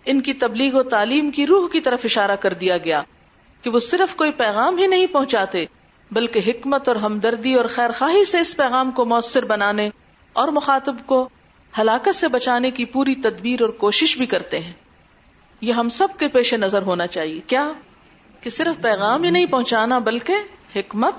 ان 0.05 0.21
کی 0.21 0.33
تبلیغ 0.33 0.77
و 0.77 0.83
تعلیم 0.83 1.31
کی 1.31 1.47
روح 1.47 1.69
کی 1.69 1.81
طرف 1.81 2.01
اشارہ 2.05 2.37
کر 2.37 2.53
دیا 2.53 2.79
گیا 2.79 3.03
کہ 3.63 3.71
وہ 3.71 3.79
صرف 3.79 4.17
کوئی 4.17 4.33
پیغام 4.33 4.79
ہی 4.79 4.87
نہیں 4.87 5.07
پہنچاتے، 5.07 5.65
بلکہ 6.11 6.41
حکمت 6.47 6.89
اور 6.89 6.97
ہمدردی 6.97 7.55
اور 7.55 7.65
خیر 7.65 7.91
خواہی 7.99 8.25
سے 8.25 8.41
اس 8.41 8.57
پیغام 8.57 8.91
کو 8.91 9.05
مؤثر 9.05 9.45
بنانے 9.45 9.91
اور 10.33 10.49
مخاطب 10.49 10.97
کو 11.07 11.29
ہلاکت 11.79 12.15
سے 12.15 12.29
بچانے 12.29 12.71
کی 12.71 12.85
پوری 12.85 13.15
تدبیر 13.15 13.63
اور 13.63 13.71
کوشش 13.71 14.19
بھی 14.19 14.27
کرتے 14.27 14.59
ہیں۔ 14.59 14.73
یہ 15.61 15.73
ہم 15.73 15.89
سب 15.89 16.09
کے 16.19 16.29
پیش 16.29 16.55
نظر 16.55 16.83
ہونا 16.83 17.07
چاہیے۔ 17.07 17.41
کیا 17.47 17.73
کہ 18.41 18.45
کہ 18.45 18.51
صرف 18.51 18.83
پیغام 18.83 19.25
ہی 19.25 19.31
نہیں 19.31 19.47
پہنچانا، 19.47 19.99
بلکہ 19.99 20.35
حکمت، 20.77 21.15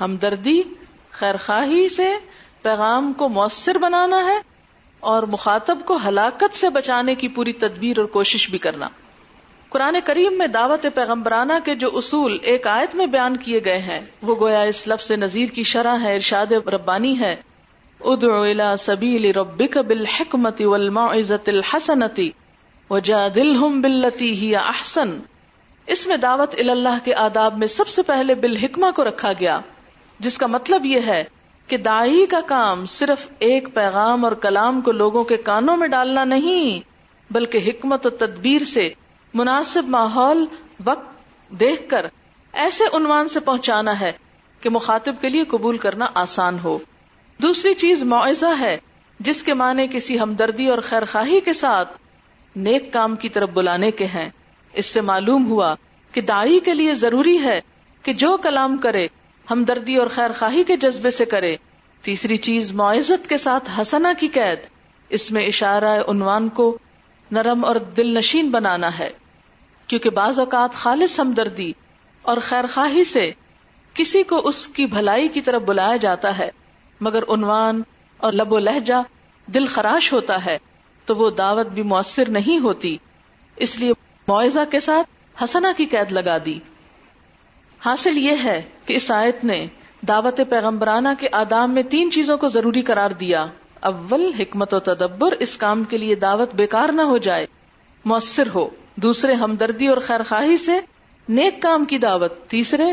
ہمدردی 0.00 0.62
خیر 1.10 1.36
خواہی 1.36 1.88
سے 1.88 2.12
پیغام 2.62 3.12
کو 3.12 3.28
مؤثر 3.28 3.78
بنانا 3.78 4.24
ہے 4.24 4.51
اور 5.02 5.22
مخاطب 5.22 5.78
کو 5.84 5.98
ہلاکت 6.08 6.56
سے 6.56 6.68
بچانے 6.70 7.14
کی 7.14 7.28
پوری 7.28 7.52
تدبیر 7.52 7.98
اور 7.98 8.06
کوشش 8.06 8.50
بھی 8.50 8.58
کرنا۔ 8.58 8.88
قرآن 9.68 9.96
کریم 10.04 10.38
میں 10.38 10.46
دعوت 10.46 10.86
پیغمبرانہ 10.94 11.52
کے 11.64 11.74
جو 11.74 11.90
اصول 11.94 12.38
ایک 12.42 12.66
آیت 12.66 12.94
میں 12.94 13.06
بیان 13.06 13.36
کیے 13.36 13.60
گئے 13.64 13.78
ہیں، 13.78 14.00
وہ 14.22 14.34
گویا 14.40 14.60
اس 14.60 14.88
لفظ 14.88 15.12
نذیر 15.12 15.48
کی 15.48 15.62
شرح 15.62 15.96
ہے، 16.02 16.14
ارشاد 16.14 16.52
ربانی 16.52 17.20
ہے۔ 17.20 17.36
ادعو 18.00 18.42
الى 18.42 18.64
سبیل 18.78 19.30
ربک 19.30 19.78
بالحکمت 19.78 20.62
والموعظت 20.62 21.48
الحسنتی 21.48 22.30
وجادلہم 22.90 23.80
باللتی 23.80 24.32
ہی 24.32 24.56
احسن۔ 24.56 25.18
اس 25.86 26.06
میں 26.06 26.16
دعوت 26.16 26.54
اللہ 26.58 27.04
کے 27.04 27.14
آداب 27.14 27.58
میں 27.58 27.66
سب 27.66 27.88
سے 27.88 28.02
پہلے 28.02 28.34
بالحکمہ 28.34 28.90
کو 28.96 29.04
رکھا 29.04 29.32
گیا، 29.32 29.60
جس 30.18 30.38
کا 30.38 30.46
مطلب 30.46 30.86
یہ 30.86 31.00
ہے 31.06 31.24
کہ 31.66 31.76
دائی 31.76 32.26
کا 32.26 32.40
کام 32.46 32.86
صرف 32.86 33.28
ایک 33.38 33.74
پیغام 33.74 34.24
اور 34.24 34.32
کلام 34.32 34.80
کو 34.80 34.92
لوگوں 34.92 35.24
کے 35.24 35.36
کانوں 35.36 35.76
میں 35.76 35.88
ڈالنا 35.88 36.24
نہیں، 36.24 36.80
بلکہ 37.32 37.58
حکمت 37.66 38.06
و 38.06 38.10
تدبیر 38.10 38.64
سے 38.64 38.90
مناسب 39.34 39.88
ماحول، 39.88 40.44
وقت 40.84 41.06
دیکھ 41.60 41.88
کر 41.88 42.06
ایسے 42.52 42.84
عنوان 42.96 43.28
سے 43.28 43.40
پہنچانا 43.40 44.00
ہے 44.00 44.12
کہ 44.60 44.70
مخاطب 44.70 45.14
کے 45.20 45.28
لیے 45.28 45.44
قبول 45.44 45.76
کرنا 45.76 46.06
آسان 46.14 46.58
ہو۔ 46.64 46.78
دوسری 47.42 47.74
چیز 47.74 48.04
معاوضہ 48.04 48.60
ہے، 48.60 48.78
جس 49.20 49.42
کے 49.42 49.54
معنی 49.54 49.86
کسی 49.86 50.20
ہمدردی 50.20 50.66
اور 50.66 50.78
خیر 50.78 51.04
خواہی 51.04 51.40
کے 51.40 51.52
ساتھ 51.52 51.98
نیک 52.56 52.92
کام 52.92 53.16
کی 53.16 53.28
طرف 53.28 53.50
بلانے 53.50 53.90
کے 53.90 54.06
ہیں۔ 54.06 54.30
اس 54.72 54.86
سے 54.86 55.00
معلوم 55.00 55.46
ہوا 55.46 55.74
کہ 56.12 56.20
دائی 56.20 56.60
کے 56.60 56.74
لیے 56.74 56.94
ضروری 56.94 57.42
ہے 57.42 57.60
کہ 58.02 58.12
جو 58.12 58.36
کلام 58.36 58.76
کرے 58.76 59.08
ہمدردی 59.52 59.96
اور 59.96 60.06
خیر 60.06 60.30
خواہی 60.38 60.64
کے 60.64 60.76
جذبے 60.76 61.10
سے 61.10 61.24
کرے۔ 61.24 61.56
تیسری 62.02 62.36
چیز، 62.36 62.72
معزت 62.72 63.28
کے 63.28 63.38
ساتھ 63.38 63.70
ہسنا 63.80 64.12
کی 64.20 64.28
قید۔ 64.28 64.58
اس 65.08 65.32
میں 65.32 65.46
اشارہ 65.46 66.00
عنوان 66.08 66.48
کو 66.48 66.78
نرم 67.30 67.64
اور 67.64 67.76
دل 67.76 68.14
نشین 68.14 68.50
بنانا 68.50 68.98
ہے۔ 68.98 69.10
کیونکہ 69.86 70.10
بعض 70.10 70.38
اوقات 70.38 70.72
خالص 70.72 71.20
ہمدردی 71.20 71.72
اور 72.22 72.36
خیر 72.42 72.64
خواہی 72.66 73.04
سے 73.04 73.30
کسی 73.94 74.22
کو 74.22 74.48
اس 74.48 74.68
کی 74.68 74.86
بھلائی 74.86 75.28
کی 75.28 75.40
طرف 75.40 75.62
بلایا 75.62 75.96
جاتا 75.96 76.38
ہے۔ 76.38 76.48
مگر 77.00 77.22
عنوان 77.28 77.82
اور 78.16 78.32
لب 78.32 78.52
و 78.52 78.58
لہجہ 78.58 79.02
دل 79.46 79.66
خراش 79.66 80.12
ہوتا 80.12 80.44
ہے، 80.44 80.58
تو 81.06 81.16
وہ 81.16 81.30
دعوت 81.30 81.66
بھی 81.66 81.82
مؤثر 81.82 82.28
نہیں 82.28 82.58
ہوتی۔ 82.58 82.96
اس 83.56 83.78
لیے 83.78 83.92
معاوضہ 84.28 84.60
کے 84.70 84.80
ساتھ 84.80 85.42
حسنا 85.44 85.72
کی 85.76 85.86
قید 85.86 86.12
لگا 86.12 86.36
دی۔ 86.46 86.58
حاصل 87.84 88.18
یہ 88.18 88.32
ہے 88.44 88.62
کہ 88.86 88.94
اس 88.94 89.10
آیت 89.10 89.44
نے 89.44 89.66
دعوت 90.08 90.40
پیغمبرانہ 90.50 91.08
کے 91.20 91.28
آدام 91.32 91.74
میں 91.74 91.82
تین 91.82 92.10
چیزوں 92.10 92.36
کو 92.38 92.48
ضروری 92.48 92.82
قرار 92.82 93.10
دیا۔ 93.10 93.46
اول، 93.80 94.30
حکمت 94.38 94.74
و 94.74 94.78
تدبر، 94.78 95.32
اس 95.32 95.56
کام 95.56 95.84
کے 95.84 95.98
لیے 95.98 96.14
دعوت 96.14 96.54
بیکار 96.54 96.88
نہ 96.88 97.02
ہو 97.02 97.18
جائے، 97.18 97.46
مؤثر 98.04 98.48
ہو۔ 98.54 98.68
دوسرے، 98.96 99.32
ہمدردی 99.32 99.86
اور 99.86 99.96
خیر 99.96 100.22
خواہی 100.22 100.56
سے 100.56 100.80
نیک 101.28 101.62
کام 101.62 101.84
کی 101.84 101.98
دعوت۔ 101.98 102.46
تیسرے، 102.46 102.84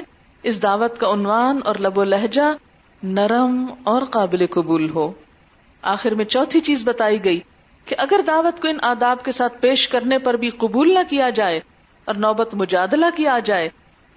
اس 0.44 0.64
دعوت 0.64 1.00
کا 1.00 1.14
عنوان 1.14 1.60
اور 1.66 1.76
لب 1.80 1.98
و 1.98 2.04
لہجہ 2.04 2.54
نرم 3.04 3.66
اور 3.84 4.02
قابل 4.02 4.46
قبول 4.48 4.90
ہو۔ 4.90 5.12
آخر 5.82 6.12
میں 6.12 6.26
چوتھی 6.26 6.60
چیز 6.60 6.82
بتائی 6.84 7.24
گئی 7.24 7.40
کہ 7.86 7.96
اگر 7.98 8.20
دعوت 8.28 8.62
کو 8.62 8.68
ان 8.68 8.78
آداب 8.82 9.24
کے 9.24 9.32
ساتھ 9.32 9.62
پیش 9.62 9.88
کرنے 9.88 10.18
پر 10.18 10.34
بھی 10.34 10.50
قبول 10.50 10.94
نہ 10.94 11.00
کیا 11.10 11.30
جائے 11.30 11.60
اور 12.06 12.16
نوبت 12.16 12.56
مجادلہ 12.56 13.06
کیا 13.16 13.40
جائے 13.40 13.70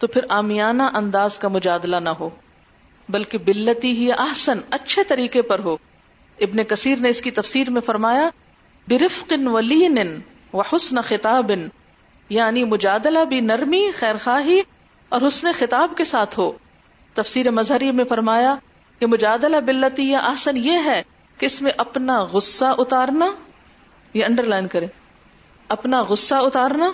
تو 0.03 0.07
پھر 0.07 0.25
آمیانہ 0.29 0.83
انداز 0.83 1.39
کا 1.39 1.49
مجادلہ 1.49 1.97
نہ 1.97 2.09
ہو، 2.09 2.31
بلکہ 3.09 3.39
بلتی 3.39 3.93
ہی 3.93 4.13
احسن، 4.13 4.59
اچھے 4.71 5.05
طریقے 5.05 5.43
پر 5.43 5.59
ہو۔ 5.59 5.75
ابن 6.39 6.65
کثیر 6.65 6.99
نے 6.99 7.09
اس 7.09 7.23
کی 7.23 7.31
تفسیر 7.31 7.71
میں 7.71 7.81
فرمایا 7.81 8.29
برفق 8.89 9.33
ولین 9.47 9.99
و 10.53 10.61
حسن 10.61 11.01
خطاب 11.01 11.53
یعنی 12.29 12.65
مجادلہ 12.65 13.25
بھی 13.25 13.41
نرمی 13.41 13.91
خیر 13.95 14.15
خواہی 14.25 14.61
اور 15.09 15.21
حسن 15.29 15.51
خطاب 15.53 15.97
کے 15.97 16.05
ساتھ 16.05 16.39
ہو۔ 16.39 16.53
تفسیر 17.15 17.51
مظہری 17.51 17.91
میں 17.91 18.05
فرمایا 18.05 18.55
کہ 18.99 19.07
مجادلہ 19.07 19.57
بلتی 19.57 20.11
یا 20.11 20.19
احسن 20.19 20.57
یہ 20.57 20.85
ہے 20.85 21.03
کہ 21.39 21.47
اس 21.47 21.63
میں 21.63 21.73
اپنا 21.77 22.25
غصہ 22.25 22.75
اتارنا، 22.79 23.27
یہ 24.15 24.25
انڈر 24.25 24.43
لائن 24.43 24.69
کرے 24.69 24.87
اپنا 25.69 26.03
غصہ 26.03 26.35
اتارنا 26.35 26.91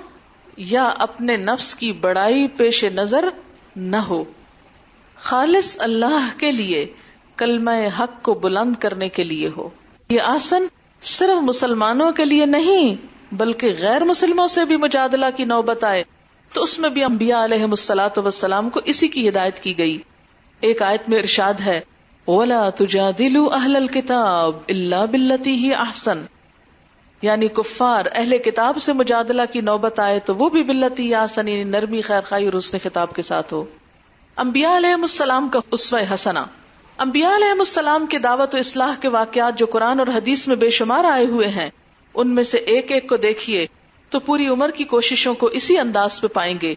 یا 0.59 0.85
اپنے 0.99 1.37
نفس 1.37 1.75
کی 1.75 1.93
بڑائی 1.93 2.49
پیش 2.49 2.85
نظر 2.85 3.25
نہ 3.77 3.97
ہو۔ 3.97 4.25
خالص 5.17 5.77
اللہ 5.81 6.29
کے 6.38 6.53
لیے 6.53 6.87
کلمہ 7.37 7.71
حق 7.99 8.23
کو 8.23 8.35
بلند 8.35 8.77
کرنے 8.81 9.09
کے 9.09 9.25
لیے 9.25 9.50
ہو۔ 9.57 9.69
یہ 10.09 10.21
آسن 10.21 10.62
صرف 11.03 11.43
مسلمانوں 11.43 12.12
کے 12.12 12.25
لیے 12.25 12.47
نہیں، 12.47 12.95
بلکہ 13.33 13.73
غیر 13.81 14.05
مسلموں 14.05 14.47
سے 14.47 14.65
بھی 14.65 14.77
مجادلہ 14.77 15.27
کی 15.37 15.45
نوبت 15.45 15.85
آئے۔ 15.85 16.05
تو 16.53 16.62
اس 16.62 16.79
میں 16.79 16.91
بھی 16.91 17.05
انبیاء 17.05 17.45
علیہ 17.45 17.67
مسلاۃ 17.67 18.19
وسلام 18.25 18.71
کو 18.71 18.81
اسی 18.85 19.09
کی 19.09 19.29
ہدایت 19.29 19.61
کی 19.61 19.79
گئی۔ 19.79 19.99
ایک 20.61 20.83
آیت 20.83 21.09
میں 21.09 21.19
ارشاد 21.19 21.55
ہے 21.61 21.81
اولا 22.25 22.71
تجا 22.71 23.11
دلو 23.19 23.49
اہل 23.53 23.87
کتاب 23.87 24.57
اللہ 24.69 25.07
بلتی 25.11 25.55
ہی 25.55 25.75
احسن 25.75 26.23
یعنی 27.23 27.49
کفار، 27.49 28.07
اہل 28.15 28.39
کتاب 28.39 28.79
سے 28.79 28.93
مجادلہ 28.93 29.43
کی 29.53 29.61
نوبت 29.61 30.01
آئے 30.01 30.19
تو 30.19 30.35
وہ 30.37 30.49
بھی 30.49 30.63
بلتی 30.63 31.09
یا 31.09 31.27
سنی 31.27 31.53
یعنی 31.53 31.71
نرمی 31.71 32.01
خیر 32.01 32.21
خائی 32.21 32.45
اور 32.45 32.53
اس 32.53 32.73
نے 32.73 32.79
خطاب 32.79 33.13
کے 33.13 33.23
ساتھ 33.23 33.55
ہو۔ 33.55 33.65
امبیا 34.37 34.77
علیہ 34.77 34.95
السلام 34.95 35.49
کا 35.49 35.59
اسوہ 35.71 36.01
حسنا 36.15 36.45
امبیا 36.97 37.37
علیہ 37.37 37.51
السلام 37.51 38.07
کے 38.07 38.19
دعوت 38.19 38.55
و 38.55 38.59
اصلاح 38.59 38.95
کے 39.01 39.09
واقعات 39.09 39.59
جو 39.59 39.67
قرآن 39.67 39.99
اور 39.99 40.07
حدیث 40.07 40.49
میں 40.49 40.57
بے 40.57 40.71
شمار 40.71 41.05
آئے 41.05 41.27
ہوئے 41.27 41.49
ہیں، 41.49 41.71
ان 42.15 42.35
میں 42.35 42.43
سے 42.43 42.59
ایک 42.59 42.93
ایک 42.93 43.09
کو 43.09 43.17
دیکھیے 43.17 43.67
تو 44.11 44.21
پوری 44.21 44.47
عمر 44.47 44.71
کی 44.71 44.85
کوششوں 44.85 45.35
کو 45.35 45.47
اسی 45.47 45.79
انداز 45.79 46.21
پہ 46.21 46.27
پائیں 46.27 46.59
گے۔ 46.63 46.75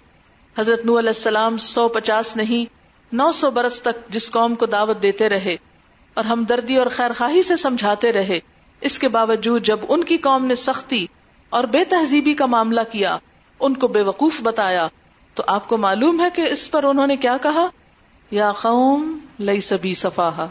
حضرت 0.58 0.86
نو 0.86 1.00
علیہ 1.00 1.10
السلام 1.10 1.58
سو 1.58 1.88
پچاس 1.88 2.36
نہیں، 2.38 2.74
نو 3.16 3.32
سو 3.32 3.52
برس 3.52 3.82
تک 3.82 4.10
جس 4.10 4.32
قوم 4.32 4.56
کو 4.56 4.66
دعوت 4.66 5.02
دیتے 5.02 5.30
رہے 5.30 5.56
اور 6.14 6.26
ہمدردی 6.26 6.78
اور 6.78 6.88
خیر 6.88 7.12
خواہی 7.18 7.42
سے 7.42 7.56
سمجھاتے 7.56 8.12
رہے 8.12 8.40
اس 8.82 9.00
کے 9.00 9.08
باوجود 9.08 9.66
جب 9.66 9.80
ان 9.90 10.04
کی 10.04 10.18
قوم 10.18 10.46
نے 10.46 10.56
سختی 10.56 11.08
اور 11.50 11.64
بے 11.64 11.86
تہذیبی 11.86 12.34
کا 12.34 12.46
معاملہ 12.46 12.82
کیا، 12.92 13.18
ان 13.60 13.78
کو 13.78 13.88
بے 13.88 14.02
وقوف 14.02 14.42
بتایا، 14.42 14.88
تو 15.36 15.44
آپ 15.48 15.68
کو 15.68 15.78
معلوم 15.78 16.22
ہے 16.22 16.26
کہ 16.36 16.42
اس 16.42 16.72
پر 16.72 16.84
انہوں 16.84 17.08
نے 17.08 17.16
کیا 17.16 17.38
کہا؟ 17.42 17.68
یا 18.32 18.52
قوم 18.52 19.18
لئی 19.40 19.62
سبھی 19.62 19.96
صفا 19.96 20.46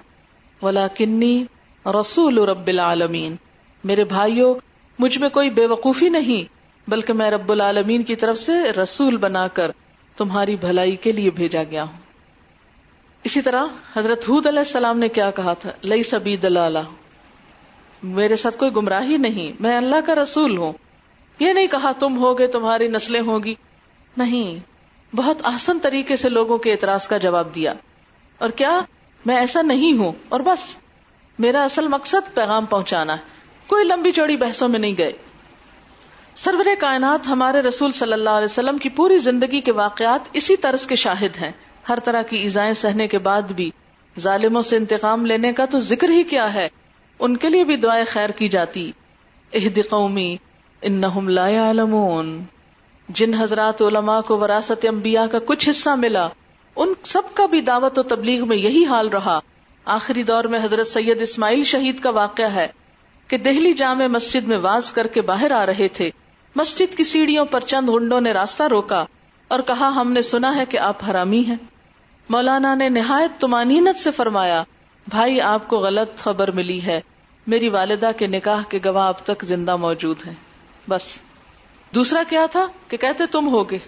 ولا 0.62 0.86
کنی 0.88 1.44
رسول 1.86 2.38
رب 2.38 2.66
العالمین۔ 2.66 3.36
میرے 3.84 4.04
بھائیوں 4.04 4.54
مجھ 4.98 5.18
میں 5.18 5.28
کوئی 5.28 5.50
بے 5.50 5.66
وقوفی 5.66 6.08
نہیں، 6.08 6.52
بلکہ 6.90 7.12
میں 7.12 7.30
رب 7.30 7.52
العالمین 7.52 8.02
کی 8.02 8.16
طرف 8.16 8.38
سے 8.38 8.72
رسول 8.72 9.16
بنا 9.16 9.48
کر 9.48 9.70
تمہاری 10.16 10.56
بھلائی 10.56 10.96
کے 10.96 11.12
لیے 11.12 11.30
بھیجا 11.30 11.62
گیا 11.70 11.82
ہوں۔ 11.82 11.98
اسی 13.24 13.42
طرح 13.42 13.64
حضرت 13.96 14.24
حود 14.28 14.46
علیہ 14.46 14.58
السلام 14.58 14.98
نے 14.98 15.08
کیا 15.08 15.30
کہا 15.30 15.52
تھا؟ 15.52 15.70
لئی 15.82 16.02
سبھی 16.02 16.36
دلالہ۔ 16.36 16.78
میرے 18.02 18.36
ساتھ 18.36 18.56
کوئی 18.56 18.70
گمراہی 18.76 19.16
نہیں، 19.16 19.52
میں 19.60 19.76
اللہ 19.76 19.96
کا 20.06 20.14
رسول 20.14 20.56
ہوں۔ 20.56 20.72
یہ 21.38 21.52
نہیں 21.52 21.66
کہا 21.66 21.92
تم 21.92 22.18
ہوگے، 22.18 22.46
تمہاری 22.46 22.88
نسلیں 22.88 23.20
ہوگی۔ 23.20 23.54
نہیں، 24.16 24.58
بہت 25.16 25.36
آسن 25.42 25.78
طریقے 25.78 26.16
سے 26.16 26.28
لوگوں 26.28 26.58
کے 26.58 26.72
اعتراض 26.72 27.08
کا 27.08 27.18
جواب 27.18 27.54
دیا۔ 27.54 27.72
اور 28.38 28.50
کیا 28.50 28.80
میں 29.26 29.36
ایسا 29.36 29.62
نہیں 29.62 29.98
ہوں؟ 29.98 30.12
اور 30.28 30.40
بس، 30.40 30.76
میرا 31.38 31.64
اصل 31.64 31.88
مقصد 31.88 32.34
پیغام 32.34 32.66
پہنچانا 32.66 33.12
ہے۔ 33.12 33.22
کوئی 33.66 33.84
لمبی 33.84 34.12
چوڑی 34.12 34.36
بحثوں 34.36 34.68
میں 34.68 34.78
نہیں 34.78 34.94
گئے۔ 34.98 35.12
سرور 36.36 36.64
کائنات 36.78 37.26
ہمارے 37.26 37.60
رسول 37.60 37.92
صلی 37.92 38.12
اللہ 38.12 38.30
علیہ 38.30 38.44
وسلم 38.44 38.78
کی 38.78 38.88
پوری 38.88 39.18
زندگی 39.18 39.60
کے 39.60 39.72
واقعات 39.72 40.20
اسی 40.32 40.56
طرز 40.56 40.86
کے 40.86 40.96
شاہد 40.96 41.42
ہیں۔ 41.42 41.50
ہر 41.88 41.98
طرح 41.98 42.22
کی 42.22 42.36
ایزائیں 42.36 42.72
سہنے 42.72 43.08
کے 43.08 43.18
بعد 43.18 43.42
بھی، 43.42 43.70
ظالموں 44.20 44.62
سے 44.62 44.76
انتقام 44.76 45.26
لینے 45.26 45.52
کا 45.52 45.64
تو 45.64 45.80
ذکر 45.80 46.08
ہی 46.08 46.22
کیا 46.22 46.54
ہے۔ 46.54 46.68
ان 47.20 47.36
کے 47.36 47.48
لیے 47.48 47.64
بھی 47.64 47.76
دعائیں 47.76 48.04
خیر 48.08 48.30
کی 48.30 48.48
جاتی۔ 48.48 48.92
اہد 49.52 49.78
قومی 49.90 50.36
انہم 50.82 51.28
لا 51.28 51.48
يعلمون 51.48 52.42
جن 53.08 53.34
حضرات 53.34 53.82
علماء 53.82 54.20
کو 54.20 54.38
وراثت 54.38 54.86
انبیاء 54.90 55.24
کا 55.32 55.38
کچھ 55.38 55.68
حصہ 55.68 55.90
ملا، 55.90 56.28
ان 56.76 56.92
سب 57.02 57.22
کا 57.34 57.46
بھی 57.46 57.60
دعوت 57.60 57.98
و 57.98 58.02
تبلیغ 58.02 58.48
میں 58.48 58.56
یہی 58.56 58.84
حال 58.84 59.08
رہا۔ 59.08 59.38
آخری 59.84 60.22
دور 60.22 60.44
میں 60.44 60.58
حضرت 60.62 60.86
سید 60.86 61.20
اسماعیل 61.20 61.64
شہید 61.64 62.00
کا 62.00 62.10
واقعہ 62.10 62.54
ہے 62.54 62.68
کہ 63.28 63.38
دہلی 63.38 63.72
جامع 63.72 64.06
مسجد 64.06 64.48
میں 64.48 64.58
واز 64.58 64.92
کر 64.92 65.06
کے 65.06 65.22
باہر 65.22 65.52
آ 65.52 65.66
رہے 65.66 65.88
تھے۔ 65.88 66.10
مسجد 66.56 66.96
کی 66.96 67.04
سیڑھیوں 67.04 67.44
پر 67.44 67.60
چند 67.60 67.88
ہنڈوں 67.88 68.20
نے 68.20 68.32
راستہ 68.32 68.62
روکا 68.62 69.04
اور 69.48 69.60
کہا، 69.60 69.88
ہم 69.88 70.12
نے 70.12 70.22
سنا 70.22 70.56
ہے 70.56 70.64
کہ 70.66 70.78
آپ 70.78 71.10
حرامی 71.10 71.44
ہیں۔ 71.44 71.56
مولانا 72.28 72.74
نے 72.74 72.88
نہایت 72.88 73.40
تمانینت 73.40 74.00
سے 74.00 74.10
فرمایا 74.10 74.64
بھائی، 75.08 75.40
آپ 75.40 75.68
کو 75.68 75.76
غلط 75.76 76.18
خبر 76.18 76.50
ملی 76.50 76.82
ہے۔ 76.82 77.00
میری 77.46 77.68
والدہ 77.68 78.10
کے 78.18 78.26
نکاح 78.26 78.62
کے 78.68 78.78
گواہ 78.84 79.08
اب 79.08 79.18
تک 79.24 79.44
زندہ 79.44 79.76
موجود 79.76 80.16
ہیں۔ 80.26 80.34
بس۔ 80.88 81.20
دوسرا 81.94 82.22
کیا 82.22 82.46
تھا 82.46 82.66
کہ 82.88 82.96
کہتے 82.96 83.26
تم 83.26 83.48
ہوگے، 83.48 83.78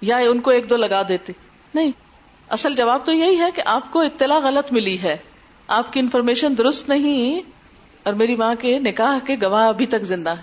یا 0.00 0.16
ان 0.16 0.40
کو 0.40 0.50
ایک 0.50 0.70
دو 0.70 0.76
لگا 0.76 1.02
دیتے۔ 1.08 1.32
نہیں۔ 1.74 1.90
اصل 2.48 2.74
جواب 2.74 3.06
تو 3.06 3.12
یہی 3.12 3.40
ہے 3.40 3.50
کہ 3.54 3.62
آپ 3.66 3.92
کو 3.92 4.00
اطلاع 4.00 4.38
غلط 4.38 4.72
ملی 4.72 5.02
ہے۔ 5.02 5.16
آپ 5.68 5.92
کی 5.92 6.00
انفارمیشن 6.00 6.58
درست 6.58 6.88
نہیں، 6.88 7.40
اور 8.02 8.14
میری 8.14 8.36
ماں 8.36 8.54
کے 8.60 8.78
نکاح 8.78 9.18
کے 9.26 9.36
گواہ 9.42 9.68
ابھی 9.68 9.86
تک 9.86 10.02
زندہ 10.02 10.30
ہے 10.30 10.42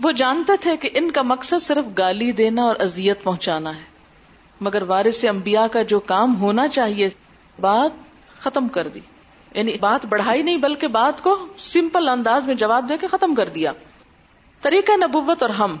وہ 0.00 0.12
جانتے 0.12 0.52
تھے 0.60 0.76
کہ 0.76 0.90
ان 0.94 1.10
کا 1.10 1.22
مقصد 1.22 1.62
صرف 1.62 1.98
گالی 1.98 2.32
دینا 2.32 2.62
اور 2.62 2.76
اذیت 2.78 3.22
پہنچانا 3.22 3.76
ہے۔ 3.76 3.82
مگر 4.60 4.82
وارث 4.82 5.24
انبیاء 5.24 5.66
کا 5.66 5.82
جو 5.82 6.00
کام 6.00 6.40
ہونا 6.40 6.68
چاہیے، 6.68 7.08
بات 7.60 7.90
ختم 8.40 8.68
کر 8.68 8.88
دی۔ 8.88 9.00
یعنی 9.54 9.76
بات 9.80 10.06
بڑھائی 10.06 10.42
نہیں 10.42 10.56
بلکہ 10.56 10.86
بات 10.86 11.22
کو 11.22 11.46
سمپل 11.58 12.08
انداز 12.08 12.46
میں 12.46 12.54
جواب 12.54 12.88
دے 12.88 12.94
کے 13.00 13.06
ختم 13.06 13.34
کر 13.34 13.48
دیا۔ 13.48 13.72
طریقہ 14.60 14.92
نبوت 14.92 15.42
اور 15.42 15.50
ہم۔ 15.50 15.76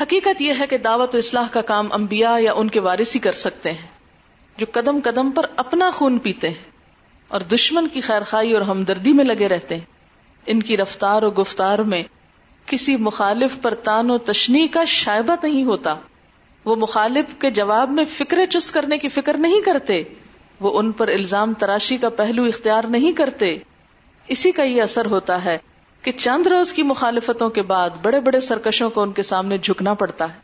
حقیقت 0.00 0.42
یہ 0.42 0.52
ہے 0.60 0.66
کہ 0.66 0.78
دعوت 0.78 1.14
و 1.14 1.18
اصلاح 1.18 1.48
کا 1.52 1.60
کام 1.60 1.88
انبیاء 1.92 2.38
یا 2.38 2.52
ان 2.52 2.68
کے 2.68 2.80
وارث 2.80 3.14
ہی 3.14 3.20
کر 3.20 3.32
سکتے 3.32 3.72
ہیں، 3.72 3.86
جو 4.56 4.66
قدم 4.72 4.98
قدم 5.04 5.30
پر 5.30 5.46
اپنا 5.56 5.90
خون 5.90 6.18
پیتے 6.18 6.48
ہیں 6.48 6.70
اور 7.28 7.40
دشمن 7.40 7.88
کی 7.88 8.00
خیر 8.00 8.22
خائی 8.22 8.52
اور 8.52 8.62
ہمدردی 8.62 9.12
میں 9.12 9.24
لگے 9.24 9.48
رہتے 9.48 9.74
ہیں۔ 9.74 9.84
ان 10.46 10.62
کی 10.62 10.76
رفتار 10.76 11.22
و 11.22 11.30
گفتار 11.30 11.78
میں 11.78 12.02
کسی 12.66 12.96
مخالف 12.96 13.62
پر 13.62 13.74
تان 13.74 14.10
و 14.10 14.18
تشنی 14.18 14.66
کا 14.66 14.84
شائبہ 14.84 15.36
نہیں 15.42 15.64
ہوتا۔ 15.64 15.94
وہ 16.64 16.76
مخالف 16.76 17.24
کے 17.38 17.50
جواب 17.50 17.90
میں 17.90 18.04
فکر 18.04 18.46
چست 18.46 18.74
کرنے 18.74 18.98
کی 18.98 19.08
فکر 19.08 19.36
نہیں 19.36 19.60
کرتے۔ 19.60 20.02
وہ 20.60 20.78
ان 20.78 20.92
پر 20.92 21.08
الزام 21.08 21.54
تراشی 21.54 21.96
کا 21.96 22.08
پہلو 22.08 22.44
اختیار 22.44 22.84
نہیں 22.84 23.12
کرتے۔ 23.12 23.58
اسی 24.28 24.52
کا 24.52 24.62
یہ 24.62 24.82
اثر 24.82 25.06
ہوتا 25.06 25.44
ہے 25.44 25.58
کہ 26.02 26.12
چند 26.12 26.46
روز 26.46 26.72
کی 26.72 26.82
مخالفتوں 26.82 27.48
کے 27.48 27.62
بعد 27.62 27.90
بڑے 28.02 28.20
بڑے 28.20 28.40
سرکشوں 28.40 28.90
کو 28.90 29.02
ان 29.02 29.12
کے 29.12 29.22
سامنے 29.22 29.58
جھکنا 29.58 29.94
پڑتا 29.94 30.24
ہے۔ 30.24 30.38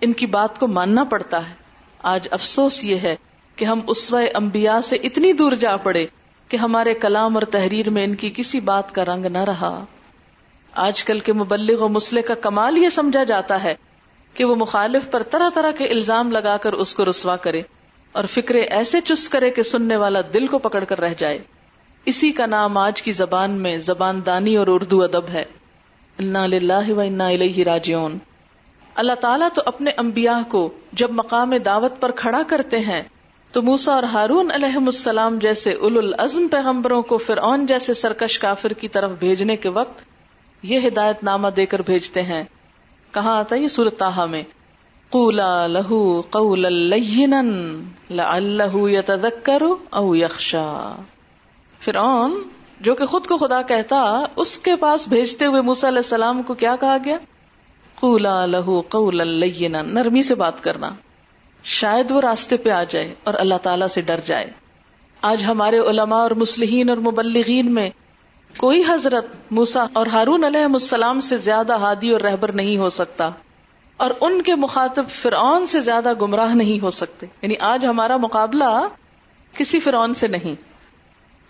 ان 0.00 0.12
کی 0.12 0.26
بات 0.26 0.58
کو 0.58 0.66
ماننا 0.68 1.04
پڑتا 1.04 1.48
ہے۔ 1.48 1.54
آج 2.02 2.28
افسوس 2.30 2.84
یہ 2.84 2.96
ہے 2.96 3.16
کہ 3.56 3.64
ہم 3.64 3.80
اس 3.86 4.14
انبیاء 4.34 4.80
سے 4.80 4.96
اتنی 4.96 5.32
دور 5.32 5.52
جا 5.52 5.76
پڑے 5.76 6.06
کہ 6.48 6.56
ہمارے 6.56 6.94
کلام 6.94 7.34
اور 7.34 7.42
تحریر 7.42 7.90
میں 7.90 8.04
ان 8.04 8.14
کی 8.14 8.32
کسی 8.36 8.60
بات 8.60 8.94
کا 8.94 9.04
رنگ 9.04 9.24
نہ 9.24 9.38
رہا۔ 9.38 9.84
آج 10.72 11.04
کل 11.04 11.18
کے 11.18 11.32
مبلغ 11.32 11.82
و 11.82 11.88
مسلح 11.88 12.20
کا 12.20 12.34
کمال 12.34 12.78
یہ 12.78 12.88
سمجھا 12.88 13.24
جاتا 13.24 13.62
ہے 13.62 13.74
کہ 14.34 14.44
وہ 14.44 14.54
مخالف 14.54 15.10
پر 15.10 15.22
طرح 15.22 15.50
طرح 15.54 15.70
کے 15.70 15.84
الزام 15.84 16.32
لگا 16.32 16.56
کر 16.56 16.72
اس 16.72 16.94
کو 16.94 17.04
رسوا 17.04 17.36
کرے۔ 17.36 17.62
اور 18.16 18.24
فکرے 18.24 18.60
ایسے 18.60 19.00
چست 19.00 19.32
کرے 19.32 19.50
کہ 19.50 19.62
سننے 19.62 19.96
والا 19.96 20.20
دل 20.34 20.46
کو 20.46 20.58
پکڑ 20.58 20.84
کر 20.84 21.00
رہ 21.00 21.14
جائے۔ 21.18 21.38
اسی 22.04 22.32
کا 22.32 22.46
نام 22.46 22.76
آج 22.76 23.02
کی 23.02 23.12
زبان 23.12 23.50
میں 23.50 23.76
زبان 23.76 24.20
دانی 24.26 24.56
اور 24.56 24.66
اردو 24.70 25.02
ادب 25.02 25.28
ہے۔ 25.28 25.44
و 26.92 27.02
راجعون۔ 27.64 28.18
اللہ 28.94 29.12
تعالیٰ 29.12 29.48
تو 29.54 29.62
اپنے 29.66 29.90
انبیاء 29.96 30.38
کو 30.48 30.70
جب 30.92 31.10
مقام 31.10 31.56
دعوت 31.56 32.00
پر 32.00 32.10
کھڑا 32.10 32.42
کرتے 32.46 32.78
ہیں، 32.78 33.02
تو 33.52 33.62
موسا 33.62 33.94
اور 33.94 34.02
ہارون 34.02 34.50
علیہ 34.54 34.76
السلام 34.76 35.38
جیسے 35.38 35.72
اول 35.72 35.98
العزم 35.98 36.48
پیغمبروں 36.48 37.02
کو 37.02 37.18
فرعون 37.18 37.66
جیسے 37.66 37.94
سرکش 37.94 38.38
کافر 38.38 38.72
کی 38.72 38.88
طرف 38.88 39.10
بھیجنے 39.10 39.56
کے 39.56 39.68
وقت 39.68 40.00
یہ 40.62 40.88
ہدایت 40.88 41.24
نامہ 41.24 41.48
دے 41.48 41.66
کر 41.66 41.82
بھیجتے 41.82 42.22
ہیں۔ 42.22 42.44
کہاں 43.12 43.38
آتا 43.38 43.56
یہ 43.56 43.68
سورت 43.68 44.02
میں؟ 44.30 44.42
قولا 45.10 45.66
لہو 45.66 46.20
قول 46.20 46.60
لعلہ 48.10 48.74
یتذکر 48.74 49.62
او 49.90 50.16
یخشا۔ 50.16 51.02
فرعون، 51.80 52.42
جو 52.80 52.94
کہ 52.94 53.06
خود 53.06 53.26
کو 53.26 53.36
خدا 53.36 53.62
کہتا، 53.62 54.22
اس 54.36 54.58
کے 54.58 54.76
پاس 54.76 55.08
بھیجتے 55.08 55.46
ہوئے 55.46 55.60
موسیٰ 55.60 55.90
علیہ 55.90 55.98
السلام 55.98 56.42
کو 56.42 56.54
کیا 56.54 56.76
کہا 56.80 56.96
گیا؟ 57.04 57.18
قولا 57.94 58.46
لہو 58.46 58.80
قول 58.80 59.28
لینا، 59.28 59.82
نرمی 59.82 60.22
سے 60.22 60.34
بات 60.34 60.64
کرنا۔ 60.64 60.90
شاید 61.64 62.10
وہ 62.10 62.20
راستے 62.20 62.56
پہ 62.56 62.70
آ 62.70 62.84
جائے 62.84 63.14
اور 63.24 63.34
اللہ 63.38 63.54
تعالی 63.62 63.88
سے 63.88 64.00
ڈر 64.00 64.20
جائے۔ 64.26 64.50
آج 65.22 65.44
ہمارے 65.44 65.78
علماء 65.78 66.20
اور 66.20 66.30
مسلحین 66.30 66.88
اور 66.88 66.98
مبلغین 66.98 67.74
میں 67.74 67.90
کوئی 68.56 68.82
حضرت 68.88 69.26
موسا 69.50 69.86
اور 69.92 70.06
ہارون 70.06 70.44
علیہ 70.44 70.64
السلام 70.64 71.20
سے 71.20 71.38
زیادہ 71.38 71.76
ہادی 71.76 72.10
اور 72.10 72.20
رہبر 72.20 72.52
نہیں 72.52 72.76
ہو 72.76 72.90
سکتا۔ 72.90 73.30
اور 73.96 74.10
ان 74.20 74.42
کے 74.42 74.54
مخاطب 74.54 75.08
فرعون 75.08 75.66
سے 75.66 75.80
زیادہ 75.80 76.12
گمراہ 76.20 76.54
نہیں 76.54 76.82
ہو 76.82 76.90
سکتے۔ 76.90 77.26
یعنی 77.42 77.54
آج 77.60 77.86
ہمارا 77.86 78.16
مقابلہ 78.16 78.88
کسی 79.56 79.80
فرعون 79.80 80.14
سے 80.14 80.26
نہیں۔ 80.26 80.54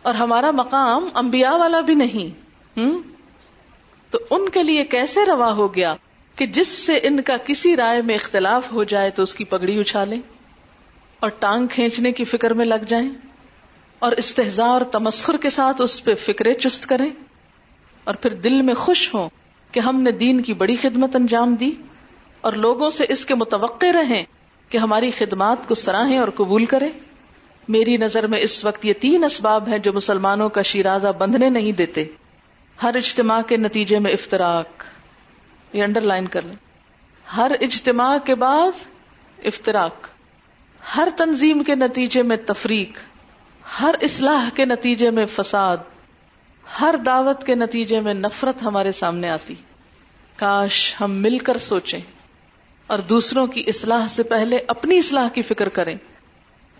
اور 0.02 0.14
ہمارا 0.14 0.50
مقام 0.50 1.08
انبیاء 1.14 1.56
والا 1.56 1.80
بھی 1.80 1.94
نہیں۔ 1.94 2.40
ہوں 2.78 3.02
تو 4.10 4.18
ان 4.30 4.48
کے 4.48 4.62
لیے 4.62 4.84
کیسے 4.84 5.24
روا 5.24 5.52
ہو 5.52 5.74
گیا 5.74 5.94
کہ 6.36 6.46
جس 6.46 6.68
سے 6.68 6.94
ان 7.02 7.22
کا 7.22 7.36
کسی 7.36 7.76
رائے 7.76 8.02
میں 8.02 8.14
اختلاف 8.14 8.72
ہو 8.72 8.84
جائے 8.84 9.10
تو 9.10 9.22
اس 9.22 9.34
کی 9.34 9.44
پگڑی 9.44 9.80
اچھالیں 9.80 10.20
اور 11.20 11.30
ٹانگ 11.30 11.66
کھینچنے 11.66 12.12
کی 12.12 12.24
فکر 12.24 12.50
میں 12.50 12.66
لگ 12.66 12.84
جائیں 12.88 13.10
اور 13.98 14.12
استحزا 14.12 14.66
اور 14.66 14.80
تمسخر 14.80 15.36
کے 15.36 15.50
ساتھ 15.50 15.82
اس 15.82 16.04
پہ 16.04 16.14
فکرے 16.14 16.54
چست 16.54 16.86
کریں 16.86 17.10
اور 18.04 18.14
پھر 18.14 18.34
دل 18.34 18.62
میں 18.62 18.74
خوش 18.74 19.14
ہوں 19.14 19.28
کہ 19.72 19.80
ہم 19.80 20.02
نے 20.02 20.10
دین 20.10 20.42
کی 20.42 20.54
بڑی 20.54 20.76
خدمت 20.76 21.16
انجام 21.16 21.54
دی۔ 21.54 21.70
اور 22.46 22.54
لوگوں 22.54 22.90
سے 22.90 23.04
اس 23.08 23.26
کے 23.26 23.34
متوقع 23.34 23.86
رہیں 23.86 24.24
کہ 24.68 24.78
ہماری 24.78 25.10
خدمات 25.10 25.68
کو 25.68 25.74
سراہیں 25.74 26.18
اور 26.18 26.28
قبول 26.34 26.64
کریں۔ 26.64 26.90
میری 27.68 27.96
نظر 27.96 28.26
میں 28.26 28.40
اس 28.40 28.64
وقت 28.64 28.84
یہ 28.84 28.92
تین 29.00 29.24
اسباب 29.24 29.68
ہیں 29.68 29.78
جو 29.78 29.92
مسلمانوں 29.92 30.48
کا 30.48 30.62
شیرازہ 30.62 31.08
بندھنے 31.08 31.48
نہیں 31.48 31.72
دیتے۔ 31.72 32.04
ہر 32.82 32.94
اجتماع 32.94 33.42
کے 33.42 33.56
نتیجے 33.56 33.98
میں 33.98 34.12
افطراک 34.12 34.84
یہ 35.72 35.82
انڈر 35.82 36.00
لائن 36.00 36.26
کر 36.26 36.42
لیں۔ 36.42 36.56
ہر 37.36 37.52
اجتماع 37.60 38.18
کے 38.18 38.34
بعد 38.34 38.70
افطراک 39.44 40.06
ہر 40.96 41.08
تنظیم 41.16 41.62
کے 41.62 41.74
نتیجے 41.74 42.22
میں 42.22 42.36
تفریق۔ 42.46 42.98
ہر 43.80 43.94
اصلاح 44.02 44.48
کے 44.54 44.64
نتیجے 44.64 45.10
میں 45.10 45.26
فساد۔ 45.26 45.76
ہر 46.80 46.94
دعوت 47.06 47.44
کے 47.44 47.54
نتیجے 47.54 48.00
میں 48.00 48.14
نفرت 48.14 48.62
ہمارے 48.62 48.92
سامنے 48.92 49.30
آتی۔ 49.30 49.54
کاش 50.36 50.94
ہم 51.00 51.10
مل 51.10 51.38
کر 51.38 51.58
سوچیں۔ 51.58 52.00
اور 52.86 52.98
دوسروں 52.98 53.46
کی 53.46 53.64
اصلاح 53.66 54.08
سے 54.08 54.22
پہلے 54.22 54.58
اپنی 54.68 54.98
اصلاح 54.98 55.28
کی 55.28 55.42
فکر 55.42 55.68
کریں۔ 55.68 55.94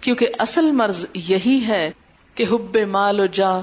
کیونکہ 0.01 0.27
اصل 0.39 0.73
مرض 0.73 1.07
یہی 1.15 1.65
ہے 1.69 1.91
کہ 2.35 2.45
حب 2.53 2.77
مال 2.77 3.21
و 3.21 3.27
جا، 3.27 3.59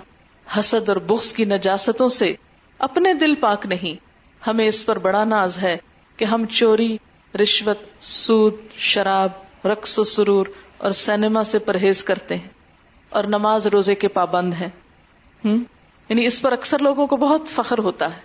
حسد 0.60 0.90
اور 0.90 0.98
بخس 0.98 1.34
کی 1.34 1.46
نجاستوں 1.46 2.08
سے 2.08 2.36
اپنے 2.80 3.14
دل 3.14 3.36
پاک 3.36 3.66
نہیں۔ 3.66 4.06
ہمیں 4.48 4.68
اس 4.68 4.86
پر 4.86 4.98
بڑا 4.98 5.24
ناز 5.24 5.58
ہے 5.58 5.78
کہ 6.18 6.26
ہم 6.26 6.46
چوری، 6.46 6.98
رشوت، 7.42 7.78
سود، 8.02 8.56
شراب، 8.78 9.30
رقص 9.68 10.00
و 10.00 10.04
سرور 10.04 10.46
اور 10.78 10.92
سینما 10.92 11.44
سے 11.44 11.60
پرہیز 11.60 12.04
کرتے 12.04 12.36
ہیں 12.36 12.48
اور 13.10 13.24
نماز 13.24 13.68
روزے 13.68 13.96
کے 13.96 14.08
پابند 14.08 14.54
ہیں۔ 14.54 14.70
یعنی 16.10 16.26
اس 16.26 16.42
پر 16.42 16.52
اکثر 16.52 16.80
لوگوں 16.80 17.08
کو 17.08 17.18
بہت 17.18 17.42
فخر 17.48 17.78
ہوتا 17.78 18.16
ہے۔ 18.16 18.22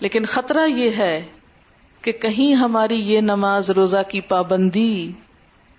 لیکن 0.00 0.24
خطرہ 0.24 0.66
یہ 0.66 0.90
ہے 0.90 1.24
کہ 2.04 2.12
کہیں 2.12 2.54
ہماری 2.54 2.94
یہ 2.94 3.20
نماز 3.20 3.70
روزہ 3.70 3.96
کی 4.08 4.20
پابندی 4.20 5.12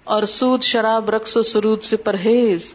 اور 0.03 0.23
سود 0.23 0.61
شراب 0.61 1.09
رقص 1.09 1.38
و 1.38 1.41
سرود 1.41 1.81
سے 1.81 1.97
پرہیز، 1.97 2.73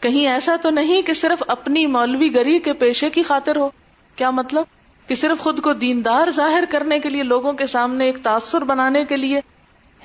کہیں 0.00 0.28
ایسا 0.28 0.56
تو 0.62 0.70
نہیں 0.70 1.02
کہ 1.02 1.12
صرف 1.12 1.42
اپنی 1.46 1.86
مولوی 1.86 2.34
گری 2.34 2.58
کے 2.58 2.72
پیشے 2.72 3.10
کی 3.10 3.22
خاطر 3.22 3.56
ہو؟ 3.56 3.70
کیا 4.16 4.30
مطلب؟ 4.30 4.64
کہ 5.08 5.14
صرف 5.14 5.38
خود 5.38 5.60
کو 5.60 5.72
دیندار 5.72 6.30
ظاہر 6.30 6.64
کرنے 6.70 6.98
کے 6.98 7.08
لیے، 7.08 7.22
لوگوں 7.22 7.52
کے 7.52 7.66
سامنے 7.66 8.04
ایک 8.04 8.16
تاثر 8.22 8.64
بنانے 8.64 9.04
کے 9.04 9.16
لیے 9.16 9.40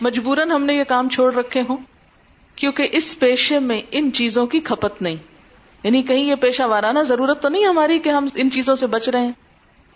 مجبوراً 0.01 0.51
ہم 0.51 0.63
نے 0.63 0.73
یہ 0.73 0.83
کام 0.83 1.09
چھوڑ 1.09 1.33
رکھے 1.33 1.61
ہوں؟ 1.69 1.77
کیونکہ 2.55 2.87
اس 2.91 3.19
پیشے 3.19 3.59
میں 3.59 3.81
ان 3.91 4.11
چیزوں 4.11 4.45
کی 4.45 4.59
کھپت 4.59 5.01
نہیں۔ 5.01 5.17
یعنی 5.83 6.01
کہیں 6.01 6.25
یہ 6.25 6.35
پیشہ 6.35 6.63
وارانہ 6.63 6.99
ضرورت 6.99 7.41
تو 7.41 7.49
نہیں 7.49 7.65
ہماری 7.65 7.99
کہ 7.99 8.09
ہم 8.09 8.27
ان 8.35 8.51
چیزوں 8.51 8.75
سے 8.75 8.87
بچ 8.87 9.09
رہے 9.09 9.21
ہیں؟ 9.21 9.31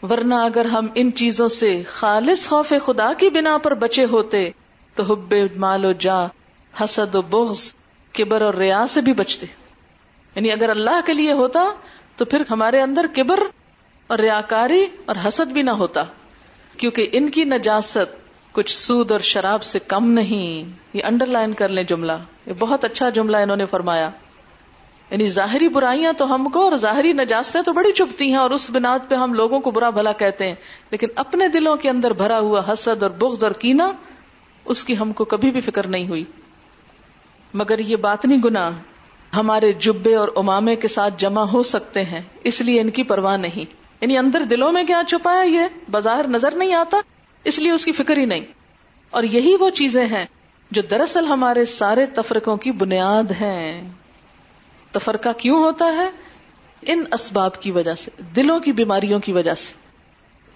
ورنہ 0.04 0.36
اگر 0.36 0.66
ہم 0.66 0.88
ان 0.96 1.14
چیزوں 1.14 1.48
سے 1.48 1.84
خالص 1.84 2.48
خوف 2.48 2.74
خدا 2.86 3.14
کی 3.14 3.30
بنا 3.30 3.58
پر 3.58 3.74
بچے 3.74 4.06
ہوتے 4.06 4.50
تو 4.96 5.04
حب 5.04 5.34
مال 5.58 5.86
و 5.86 5.92
جا، 5.92 6.26
حسد 6.84 7.16
و 7.16 7.22
بغض، 7.22 7.74
کبر 8.14 8.42
اور 8.42 8.54
ریا 8.54 8.88
سے 8.90 9.02
بھی 9.02 9.14
بچتے۔ 9.14 9.46
یعنی 10.36 10.52
اگر 10.52 10.70
اللہ 10.70 11.00
کے 11.06 11.14
لیے 11.14 11.32
ہوتا 11.32 11.66
تو 12.18 12.26
پھر 12.26 12.42
ہمارے 12.50 12.82
اندر 12.82 13.06
کبر 13.16 13.40
اور 14.08 14.20
ریاکاری 14.20 14.86
اور 15.06 15.16
حسد 15.28 15.52
بھی 15.52 15.62
نہ 15.62 15.72
ہوتا، 15.72 16.04
کیونکہ 16.78 17.10
ان 17.12 17.30
کی 17.30 17.44
نجاست 17.44 18.28
کچھ 18.52 18.78
سود 18.78 19.12
اور 19.12 19.20
شراب 19.20 19.64
سے 19.64 19.80
کم 19.80 20.12
نہیں۔ 20.12 20.70
یہ 20.94 21.04
انڈر 21.04 21.26
لائن 21.26 21.54
کر 21.54 21.70
لیں 21.70 21.84
جملہ، 21.84 22.12
یہ 22.46 22.54
بہت 22.60 22.86
اچھا 22.86 23.10
جملہ 23.10 23.38
انہوں 23.38 23.58
نے 23.58 23.66
فرمایا۔ 23.66 24.10
یعنی 25.12 25.28
ظاہری 25.28 25.70
برائیاں 25.70 26.14
تو 26.14 26.36
ہم 26.36 26.50
کو 26.50 26.62
اور 26.62 26.76
ظاہری 26.76 27.14
نجاستیں 27.14 27.62
تو 27.62 27.74
بڑی 27.74 27.92
چپتی 27.92 28.30
ہیں 28.30 28.38
اور 28.38 28.50
اس 28.50 28.70
بناد 28.70 29.00
پہ 29.10 29.16
ہم 29.16 29.34
لوگوں 29.34 29.60
کو 29.60 29.72
برا 29.72 29.90
بھلا 29.90 30.12
کہتے 30.12 30.48
ہیں۔ 30.48 30.56
لیکن 30.92 31.08
اپنے 31.16 31.48
دلوں 31.48 31.76
کے 31.76 31.90
اندر 31.90 32.12
بھرا 32.12 32.40
ہوا 32.40 32.62
حسد 32.74 33.04
اور 33.04 33.12
بغض 33.12 33.44
اور 33.44 33.52
کینا 33.52 33.92
اس 34.66 34.86
کی 34.86 34.98
ہم 34.98 35.14
کو 35.14 35.26
کبھی 35.26 35.52
بھی 35.52 35.62
فکر 35.62 35.88
نہیں 35.88 36.08
ہوئی۔ 36.08 36.24
مگر 37.54 37.80
یہ 37.80 37.96
بات 37.96 38.26
نہیں 38.26 38.40
گنا 38.40 38.72
ہمارے 39.36 39.74
جبے 39.74 40.16
اور 40.16 40.28
امامے 40.36 40.76
کے 40.76 40.88
ساتھ 40.88 41.14
جمع 41.18 41.42
ہو 41.42 41.64
سکتے 41.64 42.04
ہیں، 42.04 42.22
اس 42.44 42.62
لیے 42.62 42.82
ان 42.82 42.90
کی 42.90 43.04
پرواہ 43.04 43.38
نہیں۔ 43.38 43.74
یعنی 44.02 44.18
اندر 44.18 44.42
دلوں 44.42 44.72
میں 44.72 44.84
کیا 44.84 45.02
چھپا 45.08 45.44
یہ؟ 45.44 45.62
بظاہر 45.92 46.28
نظر 46.28 46.56
نہیں 46.56 46.74
آتا، 46.74 46.98
اس 47.44 47.60
لیے 47.60 47.72
اس 47.72 47.86
کی 47.86 47.92
فکر 47.92 48.18
ہی 48.18 48.26
نہیں۔ 48.26 48.46
اور 49.10 49.24
یہی 49.24 49.56
وہ 49.60 49.70
چیزیں 49.70 50.06
ہیں 50.06 50.26
جو 50.72 50.82
دراصل 50.82 51.26
ہمارے 51.26 51.66
سارے 51.66 52.06
تفرقوں 52.06 52.58
کی 52.58 52.72
بنیاد 52.72 53.32
ہیں۔ 53.42 53.90
تفرقہ 55.00 55.30
کیوں 55.38 55.60
ہوتا 55.64 55.86
ہے؟ 55.86 56.10
ان 56.82 57.04
اسباب 57.12 57.62
کی 57.62 57.72
وجہ 57.72 57.96
سے، 57.96 58.12
دلوں 58.36 58.60
کی 58.60 58.72
بیماریوں 58.72 59.20
کی 59.20 59.34
وجہ 59.34 59.56
سے۔ 59.56 59.74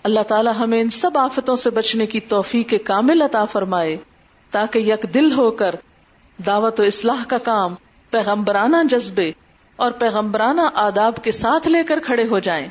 اللہ 0.03 0.19
تعالی 0.19 0.49
ہمیں 0.59 0.81
ان 0.81 0.89
سب 0.89 1.17
آفتوں 1.17 1.55
سے 1.55 1.69
بچنے 1.69 2.05
کی 2.05 2.19
توفیق 2.19 2.69
کے 2.69 2.77
کامل 2.77 3.21
عطا 3.21 3.45
فرمائے، 3.45 3.97
تاکہ 4.51 4.79
یک 4.79 5.13
دل 5.13 5.31
ہو 5.31 5.51
کر 5.51 5.75
دعوت 6.45 6.79
و 6.79 6.83
اصلاح 6.83 7.23
کا 7.27 7.37
کام 7.37 7.75
پیغمبرانہ 8.09 8.77
جذبے 8.89 9.31
اور 9.75 9.91
پیغمبرانہ 9.91 10.61
آداب 10.73 11.23
کے 11.23 11.31
ساتھ 11.31 11.67
لے 11.67 11.83
کر 11.83 11.99
کھڑے 11.99 12.27
ہو 12.27 12.39
جائیں۔ 12.39 12.67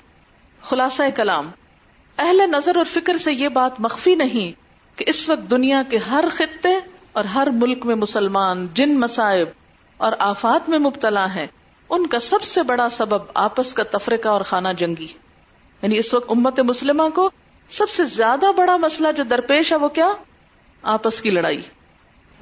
خلاصہ 0.62 1.02
کلام، 1.14 1.50
اہل 2.18 2.40
نظر 2.46 2.76
اور 2.76 2.84
فکر 2.84 3.16
سے 3.16 3.32
یہ 3.32 3.48
بات 3.48 3.80
مخفی 3.80 4.14
نہیں 4.14 4.50
کہ 4.98 5.04
اس 5.08 5.28
وقت 5.28 5.50
دنیا 5.50 5.82
کے 5.90 5.96
ہر 5.96 6.24
خطے 6.30 6.74
اور 7.12 7.24
ہر 7.24 7.48
ملک 7.52 7.86
میں 7.86 7.94
مسلمان، 7.94 8.66
جن 8.74 9.00
مسائب 9.00 9.48
اور 9.96 10.12
آفات 10.18 10.68
میں 10.68 10.78
مبتلا 10.78 11.34
ہیں۔ 11.34 11.46
ان 11.90 12.06
کا 12.06 12.20
سب 12.20 12.42
سے 12.42 12.62
بڑا 12.62 12.90
سبب 12.90 13.18
آپس 13.34 13.74
کا 13.74 13.82
تفرقہ 13.82 14.28
اور 14.28 14.40
خانہ 14.40 14.68
جنگی 14.76 15.08
یعنی 15.82 15.98
اس 15.98 16.14
وقت 16.14 16.30
امت 16.30 16.60
مسلمہ 16.60 17.08
کو 17.14 17.30
سب 17.70 17.90
سے 17.90 18.04
زیادہ 18.04 18.46
بڑا 18.56 18.76
مسئلہ 18.76 19.12
جو 19.12 19.24
درپیش 19.24 19.72
ہے 19.72 19.76
وہ 19.76 19.88
کیا؟ 19.88 20.12
آپس 20.82 21.22
کی 21.22 21.30
لڑائی۔ 21.30 21.62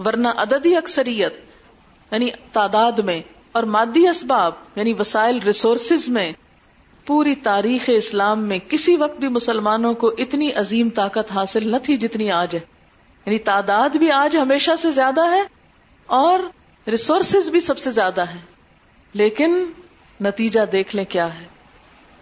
ورنہ 0.04 0.28
عددی 0.28 0.76
اکثریت 0.76 1.34
یعنی 2.12 2.28
تعداد 2.52 2.92
میں 2.92 3.22
اور 3.52 3.62
مادی 3.62 4.08
اسباب 4.08 4.52
یعنی 4.76 4.94
وسائل 4.98 5.38
ریسورسز 5.38 6.08
میں 6.08 6.32
پوری 7.06 7.34
تاریخ 7.34 7.90
اسلام 7.96 8.42
میں 8.42 8.58
کسی 8.68 8.96
وقت 8.96 9.18
بھی 9.18 9.28
مسلمانوں 9.28 9.94
کو 9.94 10.12
اتنی 10.18 10.52
عظیم 10.52 10.88
طاقت 10.90 11.32
حاصل 11.32 11.72
نہ 11.72 11.76
تھی 11.82 11.96
جتنی 11.96 12.30
آج 12.30 12.54
ہے۔ 12.54 12.60
یعنی 13.26 13.38
تعداد 13.38 13.90
بھی 13.90 14.10
آج 14.10 14.36
ہمیشہ 14.36 14.70
سے 14.82 14.90
زیادہ 14.90 15.30
ہے 15.30 15.42
اور 16.06 16.38
ریسورسز 16.86 17.50
بھی 17.50 17.60
سب 17.60 17.78
سے 17.78 17.90
زیادہ 17.90 18.20
ہے 18.20 18.57
لیکن 19.14 19.64
نتیجہ 20.20 20.60
دیکھ 20.72 20.96
لیں 20.96 21.04
کیا 21.04 21.40
ہے۔ 21.40 21.44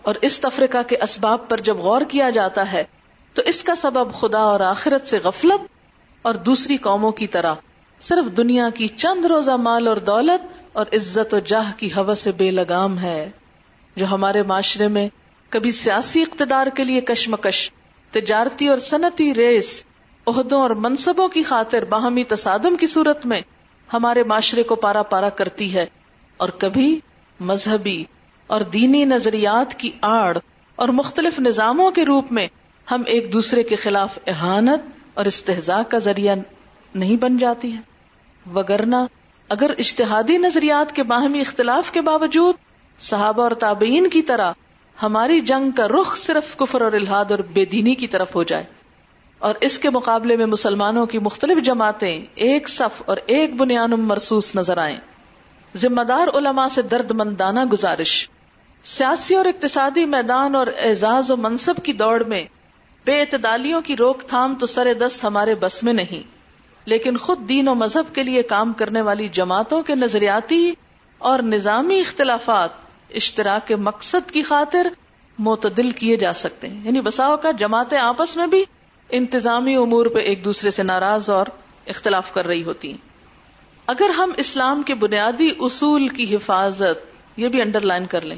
اور 0.02 0.14
اس 0.22 0.40
تفریقہ 0.40 0.82
کے 0.82 0.96
اسباب 1.02 1.48
پر 1.48 1.60
جب 1.60 1.76
غور 1.76 2.00
کیا 2.00 2.30
جاتا 2.30 2.72
ہے، 2.72 2.84
تو 3.34 3.42
اس 3.46 3.64
کا 3.64 3.74
سبب 3.74 4.12
خدا 4.12 4.38
اور 4.38 4.60
آخرت 4.60 5.06
سے 5.06 5.18
غفلت 5.18 5.60
اور 6.22 6.34
دوسری 6.34 6.76
قوموں 6.76 7.12
کی 7.12 7.26
طرح۔ 7.26 7.54
صرف 8.00 8.36
دنیا 8.36 8.70
کی 8.70 8.88
چند 8.88 9.24
روزہ 9.24 9.50
مال 9.50 9.88
اور 9.88 9.96
دولت 9.96 10.68
اور 10.72 10.86
عزت 10.92 11.34
و 11.34 11.38
جاہ 11.38 11.72
کی 11.76 11.92
ہوا 11.92 12.14
سے 12.14 12.32
بے 12.32 12.50
لگام 12.50 12.98
ہے، 12.98 13.30
جو 13.96 14.06
ہمارے 14.06 14.42
معاشرے 14.42 14.88
میں 14.88 15.08
کبھی 15.48 15.72
سیاسی 15.72 16.22
اقتدار 16.22 16.66
کے 16.66 16.84
لیے 16.84 17.00
کشمکش، 17.00 17.70
تجارتی 18.10 18.68
اور 18.68 18.78
صنعتی 18.78 19.34
ریس، 19.34 19.84
عہدوں 20.26 20.62
اور 20.62 20.70
منصبوں 20.70 21.28
کی 21.28 21.42
خاطر 21.42 21.84
باہمی 21.84 22.24
تصادم 22.24 22.76
کی 22.76 22.86
صورت 22.86 23.26
میں 23.26 23.40
ہمارے 23.92 24.22
معاشرے 24.22 24.62
کو 24.62 24.74
پارا 24.74 25.02
پارا 25.02 25.28
کرتی 25.28 25.74
ہے۔ 25.74 25.86
اور 26.36 26.48
کبھی 26.48 27.00
مذہبی 27.40 28.04
اور 28.46 28.60
دینی 28.60 29.04
نظریات 29.04 29.74
کی 29.74 29.90
آڑ 30.02 30.38
اور 30.76 30.88
مختلف 30.88 31.40
نظاموں 31.40 31.90
کے 31.90 32.04
روپ 32.04 32.32
میں 32.32 32.48
ہم 32.90 33.02
ایک 33.06 33.32
دوسرے 33.32 33.62
کے 33.62 33.76
خلاف 33.76 34.18
احانت 34.26 34.80
اور 35.14 35.24
استحزا 35.24 35.82
کا 35.82 35.98
ذریعہ 35.98 36.34
نہیں 36.94 37.16
بن 37.16 37.38
جاتی 37.38 37.72
ہے 37.72 37.80
وگرنا 38.54 39.06
اگر 39.48 39.70
اشتہادی 39.78 40.38
نظریات 40.38 40.92
کے 40.92 41.02
باہمی 41.02 41.40
اختلاف 41.40 41.90
کے 41.90 42.00
باوجود 42.00 42.54
صحابہ 42.98 43.42
اور 43.42 43.50
تابعین 43.50 44.08
کی 44.08 44.22
طرح 44.22 44.52
ہماری 45.02 45.40
جنگ 45.40 45.70
کا 45.70 45.88
رخ 45.88 46.16
صرف 46.16 46.56
کفر 46.56 46.80
اور 46.80 46.92
الحاد 46.92 47.24
اور 47.30 47.38
بے 47.38 47.64
دینی 47.64 47.94
کی 47.94 48.06
طرف 48.06 48.34
ہو 48.34 48.42
جائے 48.42 48.64
اور 49.38 49.54
اس 49.60 49.78
کے 49.78 49.90
مقابلے 49.90 50.36
میں 50.36 50.46
مسلمانوں 50.46 51.06
کی 51.06 51.18
مختلف 51.18 51.64
جماعتیں 51.64 52.24
ایک 52.34 52.68
صف 52.68 53.02
اور 53.06 53.16
ایک 53.26 53.54
بنیاد 53.54 53.88
مرسوس 53.88 54.56
نظر 54.56 54.78
آئیں۔ 54.78 54.96
ذمہ 55.76 56.02
دار 56.02 56.36
علماء 56.36 56.68
سے 56.68 56.82
درد 56.82 57.10
مندانہ 57.10 57.64
گزارش۔ 57.64 58.28
سیاسی 58.84 59.34
اور 59.34 59.44
اقتصادی 59.44 60.04
میدان 60.04 60.54
اور 60.54 60.66
اعزاز 60.78 61.30
و 61.30 61.36
منصب 61.36 61.74
کی 61.82 61.92
دوڑ 61.92 62.24
میں 62.24 62.44
بے 63.04 63.20
اعتدالیوں 63.20 63.80
کی 63.80 63.96
روک 63.96 64.22
تھام 64.22 64.54
تو 64.54 64.66
سر 64.66 64.92
دست 64.94 65.24
ہمارے 65.24 65.54
بس 65.54 65.82
میں 65.82 65.92
نہیں۔ 65.92 66.22
لیکن 66.84 67.16
خود 67.16 67.48
دین 67.48 67.68
و 67.68 67.74
مذہب 67.74 68.14
کے 68.14 68.22
لیے 68.22 68.42
کام 68.42 68.72
کرنے 68.72 69.00
والی 69.00 69.28
جماعتوں 69.28 69.82
کے 69.82 69.94
نظریاتی 69.94 70.72
اور 71.18 71.38
نظامی 71.38 72.00
اختلافات 72.00 72.70
اشتراک 73.14 73.72
مقصد 73.72 74.30
کی 74.30 74.42
خاطر 74.42 74.86
معتدل 75.38 75.90
کیے 75.90 76.16
جا 76.16 76.32
سکتے 76.32 76.68
ہیں۔ 76.68 76.84
یعنی 76.84 77.00
بساؤ 77.00 77.36
کا 77.36 77.50
جماعتیں 77.50 77.98
آپس 77.98 78.36
میں 78.36 78.46
بھی 78.46 78.64
انتظامی 79.10 79.76
امور 79.76 80.06
پہ 80.06 80.18
ایک 80.18 80.44
دوسرے 80.44 80.70
سے 80.70 80.82
ناراض 80.82 81.30
اور 81.30 81.46
اختلاف 81.86 82.32
کر 82.32 82.46
رہی 82.46 82.64
ہوتی 82.64 82.90
ہیں۔ 82.90 83.15
اگر 83.86 84.10
ہم 84.10 84.32
اسلام 84.36 84.82
کے 84.82 84.94
بنیادی 84.94 85.50
اصول 85.60 86.08
کی 86.08 86.36
حفاظت 86.36 87.04
یہ 87.36 87.48
بھی 87.48 87.62
انڈر 87.62 87.80
لائن 87.80 88.06
کر 88.06 88.20
لیں۔ 88.20 88.36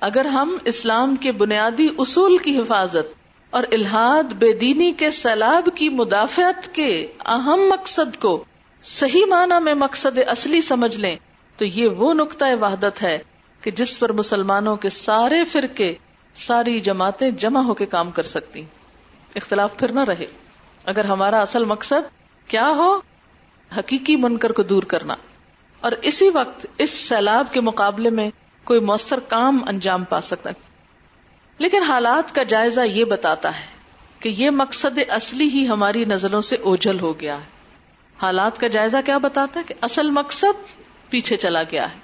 اگر 0.00 0.24
ہم 0.24 0.56
اسلام 0.64 1.16
کے 1.16 1.32
بنیادی 1.32 1.88
اصول 1.98 2.38
کی 2.38 2.58
حفاظت 2.58 3.12
اور 3.50 3.62
الحاد 3.72 4.22
بے 4.22 4.52
دینی 4.52 4.92
کے 4.92 5.10
سیلاب 5.10 5.68
کی 5.74 5.88
مدافعت 5.88 6.74
کے 6.74 7.06
اہم 7.24 7.60
مقصد 7.68 8.20
کو 8.20 8.44
صحیح 8.82 9.24
معنی 9.28 9.62
میں 9.64 9.74
مقصد 9.74 10.18
اصلی 10.26 10.60
سمجھ 10.60 10.96
لیں، 10.96 11.16
تو 11.56 11.64
یہ 11.64 11.88
وہ 11.88 12.14
نقطۂ 12.14 12.44
وحدت 12.60 13.02
ہے 13.02 13.18
کہ 13.60 13.70
جس 13.70 13.98
پر 13.98 14.12
مسلمانوں 14.12 14.76
کے 14.76 14.88
سارے 14.88 15.44
فرقے، 15.44 15.94
ساری 16.34 16.80
جماعتیں 16.80 17.30
جمع 17.30 17.60
ہو 17.60 17.74
کے 17.74 17.86
کام 17.86 18.10
کر 18.10 18.22
سکتی 18.22 18.62
اختلاف 19.34 19.76
پھر 19.76 19.92
نہ 19.92 20.04
رہے۔ 20.04 20.26
اگر 20.84 21.04
ہمارا 21.04 21.38
اصل 21.38 21.64
مقصد 21.64 22.12
کیا 22.48 22.68
ہو؟ 22.76 23.13
حقیقی 23.78 24.16
منکر 24.16 24.52
کو 24.52 24.62
دور 24.62 24.82
کرنا۔ 24.82 25.14
اور 25.80 25.92
اسی 26.02 26.28
وقت 26.28 26.66
اس 26.78 26.90
سیلاب 26.90 27.52
کے 27.52 27.60
مقابلے 27.60 28.10
میں 28.10 28.30
کوئی 28.64 28.80
مؤثر 28.80 29.20
کام 29.20 29.64
انجام 29.68 30.04
پا 30.04 30.20
سکتا 30.20 30.50
لیکن 31.58 31.82
حالات 31.82 32.34
کا 32.34 32.42
جائزہ 32.42 32.80
یہ 32.80 33.04
بتاتا 33.04 33.56
ہے 33.56 33.66
کہ 34.20 34.28
یہ 34.28 34.50
مقصد 34.50 34.98
اصلی 35.08 35.44
ہی 35.44 35.68
ہماری 35.68 36.04
نظروں 36.04 36.40
سے 36.40 36.56
اوجھل 36.56 37.00
ہو 37.00 37.20
گیا 37.20 37.36
ہے۔ 37.36 37.54
حالات 38.22 38.58
کا 38.58 38.66
جائزہ 38.66 38.96
کیا 39.06 39.18
بتاتا 39.18 39.60
ہے 39.60 39.64
کہ 39.68 39.74
اصل 39.80 40.10
مقصد 40.10 40.78
پیچھے 41.10 41.36
چلا 41.36 41.62
گیا 41.62 41.92
ہے۔ 41.92 41.98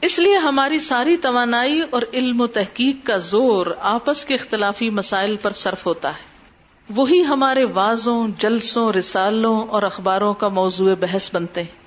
اس 0.00 0.18
لیے 0.18 0.36
ہماری 0.36 0.80
ساری 0.80 1.16
توانائی 1.16 1.80
اور 1.90 2.02
علم 2.12 2.40
و 2.40 2.46
تحقیق 2.46 3.06
کا 3.06 3.16
زور 3.16 3.66
آپس 3.80 4.24
کے 4.24 4.34
اختلافی 4.34 4.90
مسائل 4.90 5.36
پر 5.36 5.50
صرف 5.50 5.86
ہوتا 5.86 6.08
ہے۔ 6.08 6.31
وہی 6.90 7.24
ہمارے 7.24 7.64
واضوں 7.64 8.28
جلسوں، 8.38 8.92
رسالوں 8.92 9.66
اور 9.66 9.82
اخباروں 9.82 10.34
کا 10.34 10.48
موضوع 10.48 10.94
بحث 11.00 11.34
بنتے 11.34 11.62
ہیں۔ 11.62 11.82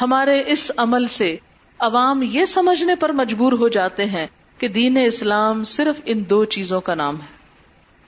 ہمارے 0.00 0.42
اس 0.46 0.70
عمل 0.76 1.06
سے 1.06 1.36
عوام 1.78 2.22
یہ 2.22 2.44
سمجھنے 2.44 2.94
پر 2.94 3.12
مجبور 3.12 3.52
ہو 3.52 3.68
جاتے 3.68 4.06
ہیں 4.06 4.26
کہ 4.58 4.68
دین 4.68 4.98
اسلام 5.06 5.64
صرف 5.64 6.00
ان 6.04 6.22
دو 6.30 6.44
چیزوں 6.44 6.80
کا 6.80 6.94
نام 6.94 7.20
ہے۔ 7.20 7.26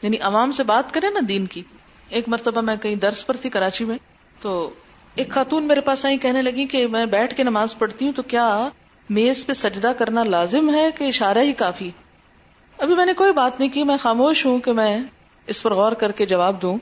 یعنی 0.03 0.19
عوام 0.19 0.53
سے 0.53 0.63
بات 0.63 0.95
کریں 0.95 1.11
نا 1.11 1.21
دین 1.29 1.47
کی۔ 1.47 1.63
ایک 2.09 2.29
مرتبہ 2.29 2.61
میں 2.61 2.77
کہیں 2.77 2.95
درس 2.95 3.27
پر 3.27 3.37
تھی 3.37 3.51
کراچی 3.51 3.85
میں، 3.85 3.99
تو 4.41 4.71
ایک 5.15 5.29
خاتون 5.31 5.65
میرے 5.65 5.81
پاس 5.81 6.07
آئی 6.07 6.19
کہنے 6.19 6.43
لگی 6.43 6.67
کہ 6.67 6.87
میں 6.87 7.07
بیٹھ 7.07 7.35
کے 7.35 7.43
نماز 7.43 7.79
پڑھتی 7.79 8.05
ہوں 8.05 8.13
تو 8.13 8.23
کیا 8.23 8.69
میز 9.11 9.47
پہ 9.47 9.53
سجدہ 9.53 9.93
کرنا 9.99 10.23
لازم 10.23 10.75
ہے 10.75 10.91
کہ 10.99 11.05
اشارہ 11.05 11.39
ہی 11.39 11.53
کافی؟ 11.53 11.91
ابھی 12.79 12.95
میں 12.95 13.07
نے 13.07 13.13
کوئی 13.13 13.33
بات 13.33 13.61
نہیں 13.61 13.69
کی، 13.69 13.85
میں 13.85 13.97
خاموش 13.97 14.47
ہوں 14.47 14.59
کہ 14.59 14.73
میں 14.73 15.01
اس 15.47 15.63
پر 15.63 15.75
غور 15.75 15.93
کر 15.93 16.13
کے 16.13 16.27
جواب 16.27 16.63
دوں۔ 16.63 16.79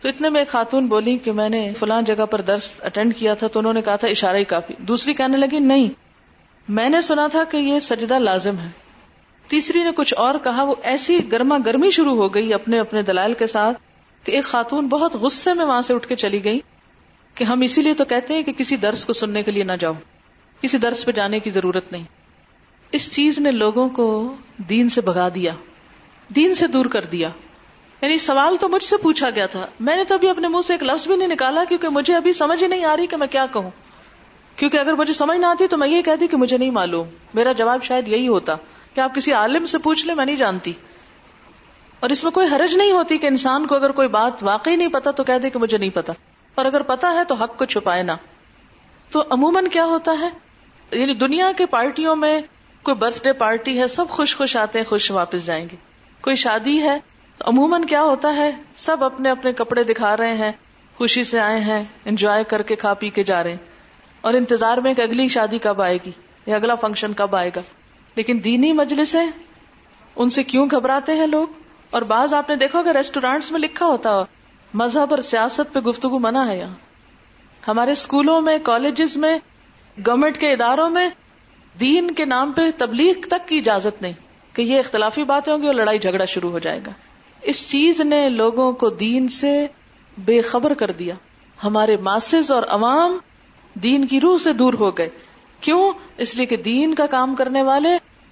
تو 0.00 0.08
اتنے 0.08 0.28
میں 0.28 0.40
ایک 0.40 0.48
خاتون 0.48 0.86
بولی 0.86 1.18
کہ 1.18 1.32
میں 1.32 1.48
نے 1.48 1.72
فلاں 1.78 2.02
جگہ 2.02 2.26
پر 2.26 2.40
درس 2.40 2.72
اٹینڈ 2.82 3.16
کیا 3.16 3.34
تھا 3.34 3.46
تو 3.46 3.58
انہوں 3.58 3.72
نے 3.72 3.82
کہا 3.82 3.96
تھا 3.96 4.08
اشارہ 4.08 4.36
ہی 4.36 4.44
کافی۔ 4.44 4.74
دوسری 4.78 5.14
کہنے 5.14 5.36
لگی، 5.36 5.58
نہیں۔ 5.58 5.88
میں 6.68 6.88
نے 6.88 7.00
سنا 7.00 7.26
تھا 7.26 7.44
کہ 7.44 7.56
یہ 7.56 7.80
سجدہ 7.80 8.18
لازم 8.18 8.58
ہے۔ 8.58 8.68
تیسری 9.48 9.82
نے 9.82 9.90
کچھ 9.96 10.14
اور 10.16 10.34
کہا، 10.44 10.62
وہ 10.62 10.74
ایسی 10.82 11.18
گرما 11.32 11.58
گرمی 11.66 11.90
شروع 11.90 12.16
ہو 12.16 12.34
گئی 12.34 12.54
اپنے 12.54 12.78
اپنے 12.78 13.02
دلائل 13.02 13.34
کے 13.34 13.46
ساتھ 13.46 13.78
کہ 14.26 14.32
ایک 14.32 14.44
خاتون 14.44 14.88
بہت 14.88 15.14
غصے 15.14 15.54
میں 15.54 15.64
وہاں 15.64 15.82
سے 15.82 15.94
اٹھ 15.94 16.08
کے 16.08 16.16
چلی 16.16 16.44
گئی 16.44 16.60
کہ 17.34 17.44
ہم 17.44 17.60
اسی 17.60 17.82
لیے 17.82 17.94
تو 17.94 18.04
کہتے 18.04 18.34
ہیں 18.34 18.42
کہ 18.42 18.52
کسی 18.52 18.76
درس 18.76 19.04
کو 19.04 19.12
سننے 19.12 19.42
کے 19.42 19.50
لیے 19.50 19.62
نہ 19.62 19.72
جاؤ۔ 19.80 19.92
کسی 20.60 20.78
درس 20.78 21.04
پہ 21.04 21.12
جانے 21.12 21.38
کی 21.38 21.50
ضرورت 21.50 21.92
نہیں۔ 21.92 22.04
اس 22.92 23.12
چیز 23.12 23.38
نے 23.38 23.50
لوگوں 23.50 23.88
کو 23.88 24.36
دین 24.56 24.88
سے 24.88 25.00
بگا 25.00 25.28
دیا، 25.34 25.52
دین 26.36 26.54
سے 26.54 26.66
دور 26.66 26.86
کر 26.86 27.04
دیا۔ 27.04 27.28
یعنی 28.02 28.18
سوال 28.18 28.56
تو 28.56 28.68
مجھ 28.68 28.84
سے 28.84 28.96
پوچھا 28.96 29.30
گیا 29.30 29.46
تھا۔ 29.46 29.66
میں 29.80 29.96
نے 29.96 30.04
تو 30.04 30.14
ابھی 30.14 30.28
اپنے 30.28 30.48
منہ 30.48 30.60
سے 30.62 30.74
ایک 30.74 30.82
لفظ 30.82 31.06
بھی 31.06 31.16
نہیں 31.16 31.28
نکالا 31.28 31.64
کیونکہ 31.64 31.88
مجھے 31.88 32.16
ابھی 32.16 32.32
سمجھ 32.32 32.62
ہی 32.62 32.68
نہیں 32.68 32.84
آ 32.84 32.96
رہی 32.96 33.06
کہ 33.06 33.16
میں 33.16 33.26
کیا 33.26 33.46
کہوں۔ 33.46 33.70
کیونکہ 34.56 34.76
اگر 34.76 34.92
مجھے 34.92 35.12
سمجھ 35.12 35.38
نہ 35.38 35.46
آتی 35.46 35.68
تو 35.68 35.76
میں 35.78 35.88
یہ 35.88 36.02
کہتی 36.02 36.26
کہ 36.26 36.36
مجھے 36.36 36.58
نہیں 36.58 36.70
معلوم۔ 36.70 37.08
میرا 37.34 37.52
جواب 37.52 37.82
شاید 37.82 38.08
یہی 38.08 38.28
ہوتا 38.28 38.54
کہ 38.94 39.00
آپ 39.00 39.14
کسی 39.14 39.32
عالم 39.32 39.66
سے 39.66 39.78
پوچھ 39.78 40.06
لیں، 40.06 40.14
میں 40.14 40.26
نہیں 40.26 40.36
جانتی۔ 40.36 40.72
اور 42.00 42.10
اس 42.10 42.24
میں 42.24 42.32
کوئی 42.32 42.48
حرج 42.52 42.76
نہیں 42.76 42.92
ہوتی 42.92 43.18
کہ 43.18 43.26
انسان 43.26 43.66
کو 43.66 43.74
اگر 43.74 43.92
کوئی 43.92 44.08
بات 44.08 44.42
واقعی 44.42 44.76
نہیں 44.76 44.88
پتا 44.88 45.10
تو 45.10 45.24
کہہ 45.24 45.38
دے 45.38 45.50
کہ 45.50 45.58
مجھے 45.58 45.78
نہیں 45.78 45.90
پتا۔ 45.90 46.12
اور 46.54 46.64
اگر 46.64 46.82
پتا 46.82 47.14
ہے 47.14 47.24
تو 47.24 47.34
حق 47.34 47.56
کو 47.56 47.64
چھپائے 47.64 48.02
نہ۔ 48.02 48.12
تو 49.10 49.22
عموماً 49.30 49.66
کیا 49.66 49.84
ہوتا 49.84 50.12
ہے؟ 50.20 50.28
یعنی 50.98 51.14
دنیا 51.14 51.52
کے 51.56 51.66
پارٹیوں 51.66 52.16
میں 52.16 52.40
کوئی 52.82 52.94
برتھ 52.94 53.22
ڈے 53.24 53.32
پارٹی 53.32 53.80
ہے، 53.80 53.88
سب 53.88 54.08
خوش 54.08 54.36
خوش 54.36 54.56
آتے 54.56 54.78
ہیں، 54.78 54.86
خوش 54.86 55.10
واپس 55.10 55.46
جائیں 55.46 55.68
گے۔ 55.72 55.76
کوئی 56.20 56.36
شادی 56.36 56.82
ہے 56.82 56.98
عموماً 57.46 57.84
کیا 57.84 58.02
ہوتا 58.02 58.36
ہے؟ 58.36 58.50
سب 58.76 59.04
اپنے 59.04 59.30
اپنے 59.30 59.52
کپڑے 59.52 59.82
دکھا 59.82 60.16
رہے 60.16 60.34
ہیں، 60.34 60.52
خوشی 60.96 61.24
سے 61.24 61.40
آئے 61.40 61.60
ہیں 61.60 61.84
انجوائے 62.04 62.44
کر 62.44 62.62
کے 62.62 62.76
کھا 62.76 62.94
پی 62.94 63.10
کے 63.10 63.22
جا 63.22 63.42
رہے 63.42 63.50
ہیں۔ 63.50 63.56
اور 64.20 64.34
انتظار 64.34 64.78
میں 64.78 64.94
کہ 64.94 65.02
اگلی 65.02 65.28
شادی 65.28 65.58
کب 65.58 65.82
آئے 65.82 65.98
گی؟ 66.06 66.10
یا 66.46 66.56
اگلا 66.56 66.74
فنکشن 66.74 67.12
کب 67.12 67.36
آئے 67.36 67.50
گا؟ 67.56 67.60
لیکن 68.16 68.40
دینی 68.44 68.72
مجلس 68.72 69.16
ان 70.16 70.30
سے 70.30 70.42
کیوں 70.42 70.66
گھبراتے 70.70 71.14
ہیں 71.14 71.26
لوگ؟ 71.26 71.46
اور 71.90 72.02
بعض 72.02 72.34
آپ 72.34 72.48
نے 72.48 72.56
دیکھو 72.56 72.82
کہ 72.82 72.88
ریسٹورینٹس 72.88 73.52
میں 73.52 73.60
لکھا 73.60 73.86
ہوتا 73.86 74.22
مذہب 74.74 75.06
اور 75.10 75.18
سیاست 75.18 75.72
پہ 75.72 75.80
گفتگو 75.80 76.18
منع 76.18 76.46
ہے 76.46 76.58
یہاں۔ 76.58 76.74
ہمارے 77.68 77.90
اسکولوں 77.90 78.40
میں 78.40 78.58
کالجز 78.62 79.16
میں 79.16 79.38
گورنمنٹ 80.06 80.38
کے 80.38 80.52
اداروں 80.52 80.90
میں 80.90 81.10
دین 81.80 82.10
کے 82.10 82.24
نام 82.24 82.52
پہ 82.52 82.62
تبلیغ 82.78 83.12
تک 83.28 83.48
کی 83.48 83.58
اجازت 83.58 84.02
نہیں 84.02 84.12
کہ 84.52 84.62
یہ 84.62 84.78
اختلافی 84.78 85.24
باتیں 85.24 85.52
ہوں 85.52 85.62
گی 85.62 85.66
اور 85.66 85.74
لڑائی 85.74 85.98
جھگڑا 85.98 86.24
شروع 86.24 86.50
ہو 86.50 86.58
جائے 86.58 86.80
گا۔ 86.86 86.90
اس 87.42 87.70
چیز 87.70 88.00
نے 88.00 88.28
لوگوں 88.28 88.72
کو 88.72 88.88
دین 88.88 89.28
سے 89.28 89.66
بے 90.18 90.40
خبر 90.40 90.74
کر 90.74 90.90
دیا۔ 90.90 91.14
ہمارے 91.64 91.96
ماسز 91.96 92.52
اور 92.52 92.62
عوام 92.68 93.18
دین 93.74 94.06
کی 94.06 94.20
روح 94.20 94.38
سے 94.38 94.52
دور 94.52 94.74
ہو 94.74 94.90
گئے۔ 94.90 95.08
کیوں؟ 95.60 95.92
اس 96.18 96.34
لیے 96.34 96.46
کہ 96.46 96.56
دین 96.56 96.94
کا 96.94 97.06
کام 97.06 97.34
کرنے 97.34 97.62
والے 97.62 97.88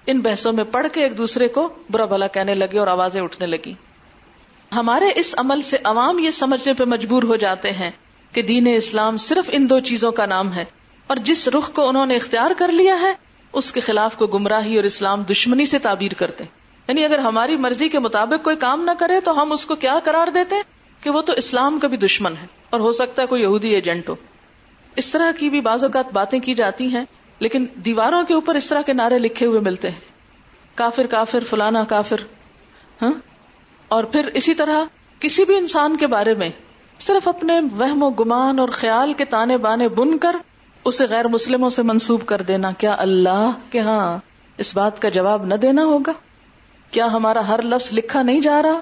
ان 0.07 0.19
بحثوں 0.19 0.53
میں 0.53 0.63
پڑھ 0.63 0.87
کے 0.93 1.03
ایک 1.03 1.17
دوسرے 1.17 1.47
کو 1.47 1.69
برا 1.89 2.05
بھلا 2.05 2.27
کہنے 2.27 2.53
لگے 2.53 2.79
اور 2.79 2.87
آوازیں 2.87 3.21
اٹھنے 3.21 3.47
لگی 3.47 3.73
ہمارے 4.75 5.05
اس 5.15 5.35
عمل 5.37 5.61
سے 5.61 5.77
عوام 5.83 6.19
یہ 6.19 6.31
سمجھنے 6.31 6.73
پہ 6.73 6.83
مجبور 6.83 7.23
ہو 7.23 7.35
جاتے 7.35 7.71
ہیں 7.71 7.91
کہ 8.31 8.41
دین 8.41 8.67
اسلام 8.75 9.17
صرف 9.17 9.49
ان 9.53 9.69
دو 9.69 9.79
چیزوں 9.79 10.11
کا 10.11 10.25
نام 10.25 10.53
ہے۔ 10.53 10.65
اور 11.07 11.17
جس 11.17 11.47
رخ 11.47 11.73
کو 11.73 11.89
انہوں 11.89 12.05
نے 12.05 12.15
اختیار 12.15 12.51
کر 12.57 12.67
لیا 12.67 13.01
ہے، 13.01 13.13
اس 13.53 13.73
کے 13.73 13.79
خلاف 13.79 14.15
کو 14.15 14.27
گمراہی 14.27 14.75
اور 14.75 14.83
اسلام 14.83 15.23
دشمنی 15.29 15.65
سے 15.65 15.79
تعبیر 15.79 16.13
کرتے 16.13 16.43
یعنی 16.91 17.05
اگر 17.05 17.19
ہماری 17.19 17.55
مرضی 17.55 17.89
کے 17.89 17.99
مطابق 17.99 18.43
کوئی 18.43 18.55
کام 18.55 18.83
نہ 18.83 18.91
کرے 18.99 19.19
تو 19.19 19.41
ہم 19.41 19.51
اس 19.51 19.65
کو 19.65 19.75
کیا 19.75 19.99
قرار 20.03 20.27
دیتے 20.27 20.55
کہ 21.01 21.09
وہ 21.09 21.21
تو 21.21 21.33
اسلام 21.33 21.79
کا 21.79 21.87
بھی 21.87 21.97
دشمن 21.97 22.33
ہے 22.41 22.47
اور 22.69 22.79
ہو 22.79 22.91
سکتا 22.91 23.21
ہے 23.21 23.27
کوئی 23.27 23.41
یہودی 23.41 23.69
ایجنٹ 23.69 24.09
ہو۔ 24.09 24.15
اس 24.95 25.11
طرح 25.11 25.31
کی 25.31 25.49
بھی 25.49 25.61
بعض 25.61 25.83
اوقات 25.83 26.13
باتیں 26.13 26.39
کی 26.39 26.53
جاتی 26.53 26.87
ہیں، 26.87 27.05
لیکن 27.39 27.65
دیواروں 27.75 28.23
کے 28.23 28.33
اوپر 28.33 28.55
اس 28.55 28.69
طرح 28.69 28.81
کے 28.81 28.93
نعرے 28.93 29.17
لکھے 29.19 29.45
ہوئے 29.45 29.59
ملتے 29.59 29.89
ہیں۔ 29.89 29.99
کافر 30.75 31.05
کافر، 31.05 31.43
فلانا 31.43 31.83
کافر 31.83 32.17
ہاں؟ 33.01 33.11
اور 33.87 34.03
پھر 34.03 34.25
اسی 34.25 34.53
طرح 34.53 34.83
کسی 35.19 35.45
بھی 35.45 35.57
انسان 35.57 35.97
کے 35.97 36.07
بارے 36.07 36.33
میں 36.33 36.49
صرف 36.99 37.27
اپنے 37.27 37.59
وہم 37.77 38.03
و 38.03 38.09
گمان 38.09 38.59
اور 38.59 38.69
خیال 38.69 39.13
کے 39.13 39.25
تانے 39.25 39.57
بانے 39.57 39.87
بن 39.87 40.17
کر 40.17 40.35
اسے 40.85 41.05
غیر 41.05 41.27
مسلموں 41.27 41.69
سے 41.69 41.83
منسوب 41.83 42.25
کر 42.25 42.41
دینا۔ 42.41 42.71
کیا 42.71 42.95
اللہ 42.99 43.51
کے 43.69 43.79
ہاں 43.79 44.17
اس 44.57 44.77
بات 44.77 45.01
کا 45.01 45.09
جواب 45.09 45.45
نہ 45.45 45.55
دینا 45.55 45.83
ہوگا؟ 45.83 46.11
کیا 46.91 47.05
ہمارا 47.05 47.47
ہر 47.47 47.61
لفظ 47.61 47.93
لکھا 47.93 48.21
نہیں 48.21 48.41
جا 48.41 48.61
رہا؟ 48.61 48.79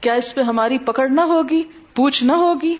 کیا 0.00 0.12
اس 0.12 0.34
پہ 0.34 0.40
ہماری 0.40 0.78
پکڑ 0.78 1.08
نہ 1.08 1.20
ہوگی؟ 1.20 1.62
پوچھ 1.94 2.24
نہ 2.24 2.32
ہوگی؟ 2.32 2.76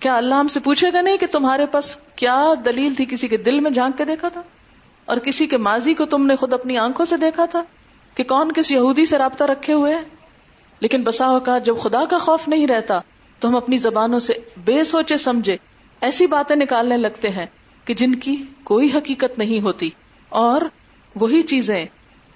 کیا 0.00 0.16
اللہ 0.16 0.34
ہم 0.34 0.48
سے 0.48 0.60
پوچھے 0.60 0.92
گا 0.92 1.00
نہیں 1.00 1.16
کہ 1.16 1.26
تمہارے 1.26 1.66
پاس 1.66 1.98
کیا 2.16 2.44
دلیل 2.64 2.94
تھی 2.94 3.04
کسی 3.04 3.28
کے 3.28 3.36
دل 3.36 3.60
میں 3.60 3.70
جھانک 3.70 3.98
کے 3.98 4.04
دیکھا 4.04 4.28
تھا؟ 4.28 4.42
اور 5.04 5.16
کسی 5.16 5.46
کے 5.46 5.56
ماضی 5.56 5.94
کو 5.94 6.04
تم 6.04 6.26
نے 6.26 6.36
خود 6.36 6.52
اپنی 6.52 6.78
آنکھوں 6.78 7.06
سے 7.06 7.16
دیکھا 7.16 7.44
تھا 7.44 7.62
کہ 8.14 8.24
کون 8.24 8.52
کس 8.52 8.72
یہودی 8.72 9.06
سے 9.06 9.18
رابطہ 9.18 9.44
رکھے 9.44 9.72
ہوئے 9.72 9.94
لیکن 10.80 11.02
بسا 11.02 11.26
اوقات 11.26 11.64
جب 11.64 11.78
خدا 11.78 12.04
کا 12.04 12.18
خوف 12.18 12.48
نہیں 12.48 12.66
رہتا 12.66 12.98
تو 13.38 13.48
ہم 13.48 13.56
اپنی 13.56 13.76
زبانوں 13.76 14.18
سے 14.18 14.32
بے 14.64 14.84
سوچے 14.84 15.16
سمجھے 15.16 15.56
ایسی 16.00 16.26
باتیں 16.26 16.56
نکالنے 16.56 16.96
لگتے 16.96 17.28
ہیں 17.28 17.46
کہ 17.84 17.94
جن 17.94 18.14
کی 18.14 18.36
کوئی 18.64 18.90
حقیقت 18.94 19.38
نہیں 19.38 19.60
ہوتی۔ 19.60 19.90
اور 20.28 20.62
وہی 21.14 21.42
چیزیں 21.42 21.84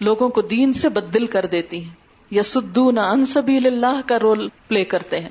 لوگوں 0.00 0.28
کو 0.28 0.40
دین 0.40 0.72
سے 0.72 0.88
بدل 0.88 1.26
کر 1.26 1.46
دیتی 1.46 1.85
ہیں۔ 1.85 1.94
یا 2.31 2.42
سدو 2.42 2.90
نہ 2.90 3.00
انصبی 3.00 3.57
اللہ 3.57 4.00
کا 4.07 4.18
رول 4.18 4.48
پلے 4.68 4.85
کرتے 4.85 5.20
ہیں۔ 5.20 5.28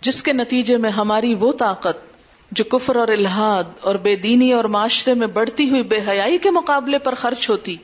جس 0.00 0.22
کے 0.22 0.32
نتیجے 0.32 0.76
میں 0.76 0.90
ہماری 0.90 1.34
وہ 1.34 1.52
طاقت 1.52 2.12
جو 2.52 2.64
کفر 2.64 2.96
اور 2.96 3.08
الحاد 3.08 3.64
اور 3.80 3.94
بے 3.94 4.16
دینی 4.16 4.52
اور 4.52 4.64
معاشرے 4.64 5.14
میں 5.14 5.26
بڑھتی 5.26 5.70
ہوئی 5.70 5.82
بے 5.82 5.98
حیائی 6.08 6.38
کے 6.38 6.50
مقابلے 6.50 6.98
پر 6.98 7.14
خرچ 7.14 7.50
ہوتی، 7.50 7.76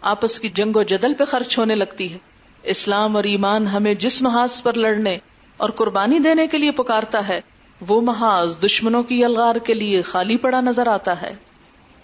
آپس 0.00 0.40
کی 0.40 0.48
جنگ 0.48 0.76
و 0.76 0.82
جدل 0.82 1.14
پہ 1.14 1.24
خرچ 1.24 1.58
ہونے 1.58 1.74
لگتی 1.74 2.12
ہے۔ 2.12 2.18
اسلام 2.62 3.16
اور 3.16 3.24
ایمان 3.24 3.66
ہمیں 3.66 3.94
جس 3.94 4.22
محاذ 4.22 4.62
پر 4.62 4.72
لڑنے 4.72 5.18
اور 5.56 5.70
قربانی 5.70 6.18
دینے 6.18 6.46
کے 6.46 6.58
لیے 6.58 6.70
پکارتا 6.70 7.28
ہے، 7.28 7.40
وہ 7.88 8.00
محاذ 8.00 8.58
دشمنوں 8.64 9.02
کی 9.02 9.24
الغار 9.24 9.56
کے 9.56 9.74
لیے 9.74 10.02
خالی 10.02 10.36
پڑا 10.36 10.60
نظر 10.60 10.86
آتا 10.86 11.22
ہے۔ 11.22 11.34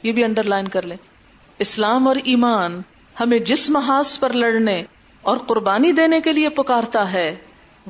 یہ 0.03 0.13
بھی 0.13 0.25
انڈر 0.25 0.43
لائن 0.43 0.69
کر 0.69 0.87
لیں۔ 0.87 0.97
اسلام 1.59 2.09
اور 2.09 2.17
ایمان 2.25 2.83
ہمیں 3.21 3.39
جس 3.39 3.71
محاذ 3.71 4.19
پر 4.19 4.33
لڑنے 4.33 4.83
اور 5.23 5.37
قربانی 5.37 5.93
دینے 5.93 6.21
کے 6.21 6.33
لیے 6.33 6.49
پکارتا 6.49 7.13
ہے، 7.13 7.37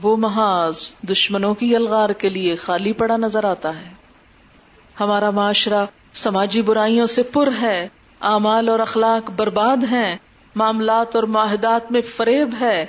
وہ 0.03 0.17
محاذ 0.17 0.77
دشمنوں 1.11 1.55
کی 1.55 1.77
الغار 1.77 2.11
کے 2.11 2.29
لیے 2.29 2.57
خالی 2.57 2.93
پڑا 2.93 3.17
نظر 3.17 3.45
آتا 3.45 3.81
ہے۔ 3.81 3.89
ہمارا 5.01 5.31
معاشرہ 5.31 5.87
سماجی 6.13 6.63
برائیوں 6.63 7.07
سے 7.07 7.23
پر 7.23 7.49
ہے، 7.61 7.89
اعمال 8.21 8.69
اور 8.69 8.79
اخلاق 8.79 9.31
برباد 9.31 9.77
ہیں، 9.91 10.17
معاملات 10.55 11.17
اور 11.17 11.25
معاہدات 11.25 11.93
میں 11.93 12.01
فریب 12.01 12.55
ہے۔ 12.61 12.87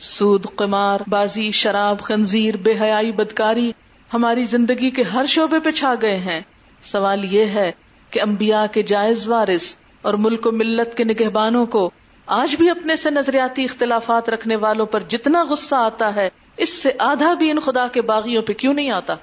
سود، 0.00 0.46
قمار، 0.56 1.00
بازی، 1.08 1.50
شراب، 1.50 2.00
خنزیر، 2.00 2.56
بے 2.56 2.74
حیائی، 2.80 3.12
بدکاری 3.12 3.72
ہماری 4.14 4.44
زندگی 4.44 4.90
کے 4.90 5.02
ہر 5.02 5.26
شعبے 5.26 5.60
پہ 5.60 5.70
چھا 5.70 5.94
گئے 6.02 6.16
ہیں۔ 6.16 6.40
سوال 6.82 7.34
یہ 7.34 7.44
ہے 7.44 7.72
کہ 8.10 8.20
انبیاء 8.20 8.64
کے 8.72 8.82
جائز 8.82 9.28
وارث 9.28 9.76
اور 10.02 10.14
ملک 10.14 10.46
و 10.46 10.52
ملت 10.52 10.96
کے 10.96 11.04
نگہبانوں 11.04 11.66
کو 11.66 11.90
آج 12.26 12.56
بھی 12.56 12.70
اپنے 12.70 12.96
سے 12.96 13.10
نظریاتی 13.10 13.64
اختلافات 13.64 14.28
رکھنے 14.30 14.56
والوں 14.56 14.86
پر 14.86 15.00
جتنا 15.08 15.44
غصہ 15.44 15.76
آتا 15.76 16.14
ہے، 16.14 16.30
اس 16.56 16.82
سے 16.82 16.90
آدھا 16.98 17.34
بھی 17.34 17.50
ان 17.50 17.58
خدا 17.58 17.86
کے 17.88 18.02
باغیوں 18.02 18.42
پہ 18.42 18.52
کیوں 18.52 18.74
نہیں 18.74 18.90
آتا؟ 18.90 19.14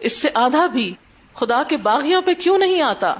اس 0.00 0.12
سے 0.12 0.28
آدھا 0.34 0.66
بھی 0.66 0.94
خدا 1.34 1.62
کے 1.62 1.76
باغیوں 1.76 2.22
پہ 2.22 2.34
کیوں 2.34 2.58
نہیں 2.58 2.82
آتا؟ 2.82 3.14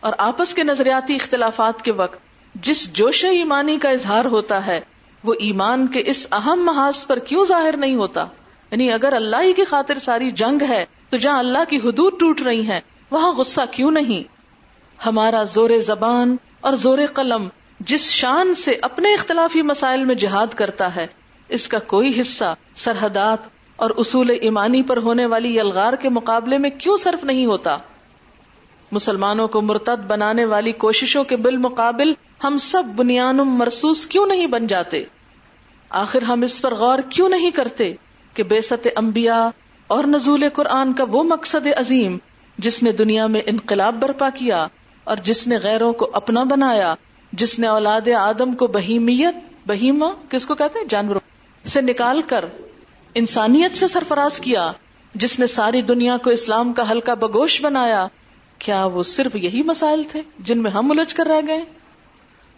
اور 0.00 0.12
آپس 0.18 0.54
کے 0.54 0.64
نظریاتی 0.64 1.14
اختلافات 1.14 1.82
کے 1.82 1.92
وقت 1.92 2.18
جس 2.54 2.92
جوش 2.92 3.24
ایمانی 3.24 3.78
کا 3.78 3.88
اظہار 3.88 4.24
ہوتا 4.24 4.66
ہے، 4.66 4.80
وہ 5.24 5.34
ایمان 5.40 5.86
کے 5.86 6.02
اس 6.06 6.26
اہم 6.32 6.64
محاذ 6.64 7.06
پر 7.06 7.18
کیوں 7.18 7.44
ظاہر 7.44 7.76
نہیں 7.76 7.94
ہوتا؟ 7.94 8.24
یعنی 8.70 8.92
اگر 8.92 9.12
اللہ 9.12 9.42
ہی 9.42 9.52
کی 9.52 9.64
خاطر 9.64 9.98
ساری 9.98 10.30
جنگ 10.30 10.62
ہے، 10.68 10.84
تو 11.10 11.16
جہاں 11.16 11.38
اللہ 11.38 11.64
کی 11.68 11.76
حدود 11.76 12.20
ٹوٹ 12.20 12.42
رہی 12.42 12.60
ہیں، 12.60 12.80
وہاں 13.10 13.32
غصہ 13.32 13.60
کیوں 13.70 13.90
نہیں؟ 13.90 14.37
ہمارا 15.06 15.42
زور 15.42 15.70
زبان 15.86 16.36
اور 16.60 16.72
زور 16.72 16.98
قلم 17.14 17.48
جس 17.80 18.10
شان 18.10 18.54
سے 18.54 18.72
اپنے 18.82 19.14
اختلافی 19.14 19.62
مسائل 19.62 20.04
میں 20.04 20.14
جہاد 20.14 20.46
کرتا 20.54 20.96
ہے، 20.96 21.06
اس 21.48 21.68
کا 21.68 21.78
کوئی 21.78 22.20
حصہ 22.20 22.54
سرحدات 22.76 23.38
اور 23.76 23.90
اصول 23.96 24.30
ایمانی 24.40 24.82
پر 24.82 24.96
ہونے 24.96 25.26
والی 25.26 25.56
یلغار 25.56 25.92
کے 25.92 26.08
مقابلے 26.08 26.58
میں 26.58 26.70
کیوں 26.70 26.96
صرف 26.96 27.24
نہیں 27.24 27.46
ہوتا؟ 27.46 27.76
مسلمانوں 28.92 29.48
کو 29.48 29.60
مرتد 29.60 30.06
بنانے 30.06 30.44
والی 30.44 30.72
کوششوں 30.72 31.24
کے 31.24 31.36
بالمقابل 31.36 32.12
ہم 32.44 32.58
سب 32.58 32.84
بنیاد 32.96 33.34
مرسوس 33.34 34.06
کیوں 34.06 34.26
نہیں 34.26 34.46
بن 34.46 34.66
جاتے؟ 34.66 35.04
آخر 35.90 36.22
ہم 36.22 36.42
اس 36.42 36.62
پر 36.62 36.74
غور 36.74 36.98
کیوں 36.98 37.28
نہیں 37.28 37.50
کرتے 37.50 37.92
کہ 38.34 38.42
بے 38.42 38.60
ست 38.60 38.88
امبیا 38.96 39.50
اور 39.86 40.04
نزول 40.04 40.44
قرآن 40.52 40.92
کا 40.92 41.04
وہ 41.08 41.22
مقصد 41.24 41.66
عظیم 41.76 42.18
جس 42.58 42.82
نے 42.82 42.92
دنیا 42.92 43.26
میں 43.26 43.40
انقلاب 43.46 44.00
برپا 44.00 44.30
کیا 44.30 44.66
اور 45.08 45.16
جس 45.22 45.46
نے 45.46 45.58
غیروں 45.62 45.92
کو 45.92 46.10
اپنا 46.12 46.42
بنایا، 46.42 46.94
جس 47.32 47.58
نے 47.58 47.66
اولاد 47.66 48.08
آدم 48.08 48.54
کو 48.54 48.66
بہیمیت، 48.66 49.68
بہیما، 49.68 50.06
کس 50.28 50.46
کو 50.46 50.54
کہتے 50.54 50.78
ہیں؟ 50.78 50.86
جانوروں 50.86 51.20
سے 51.68 51.80
نکال 51.80 52.22
کر 52.22 52.44
انسانیت 53.14 53.74
سے 53.74 53.88
سرفراز 53.88 54.40
کیا، 54.40 54.72
جس 55.14 55.38
نے 55.38 55.46
ساری 55.46 55.82
دنیا 55.82 56.16
کو 56.16 56.30
اسلام 56.30 56.72
کا 56.72 56.90
ہلکا 56.90 57.14
بگوش 57.14 57.62
بنایا، 57.62 58.06
کیا 58.58 58.84
وہ 58.84 59.02
صرف 59.02 59.36
یہی 59.36 59.62
مسائل 59.62 60.02
تھے 60.02 60.22
جن 60.38 60.62
میں 60.62 60.70
ہم 60.70 60.90
الجھ 60.90 61.14
کر 61.14 61.26
رہ 61.26 61.40
گئے؟ 61.46 61.64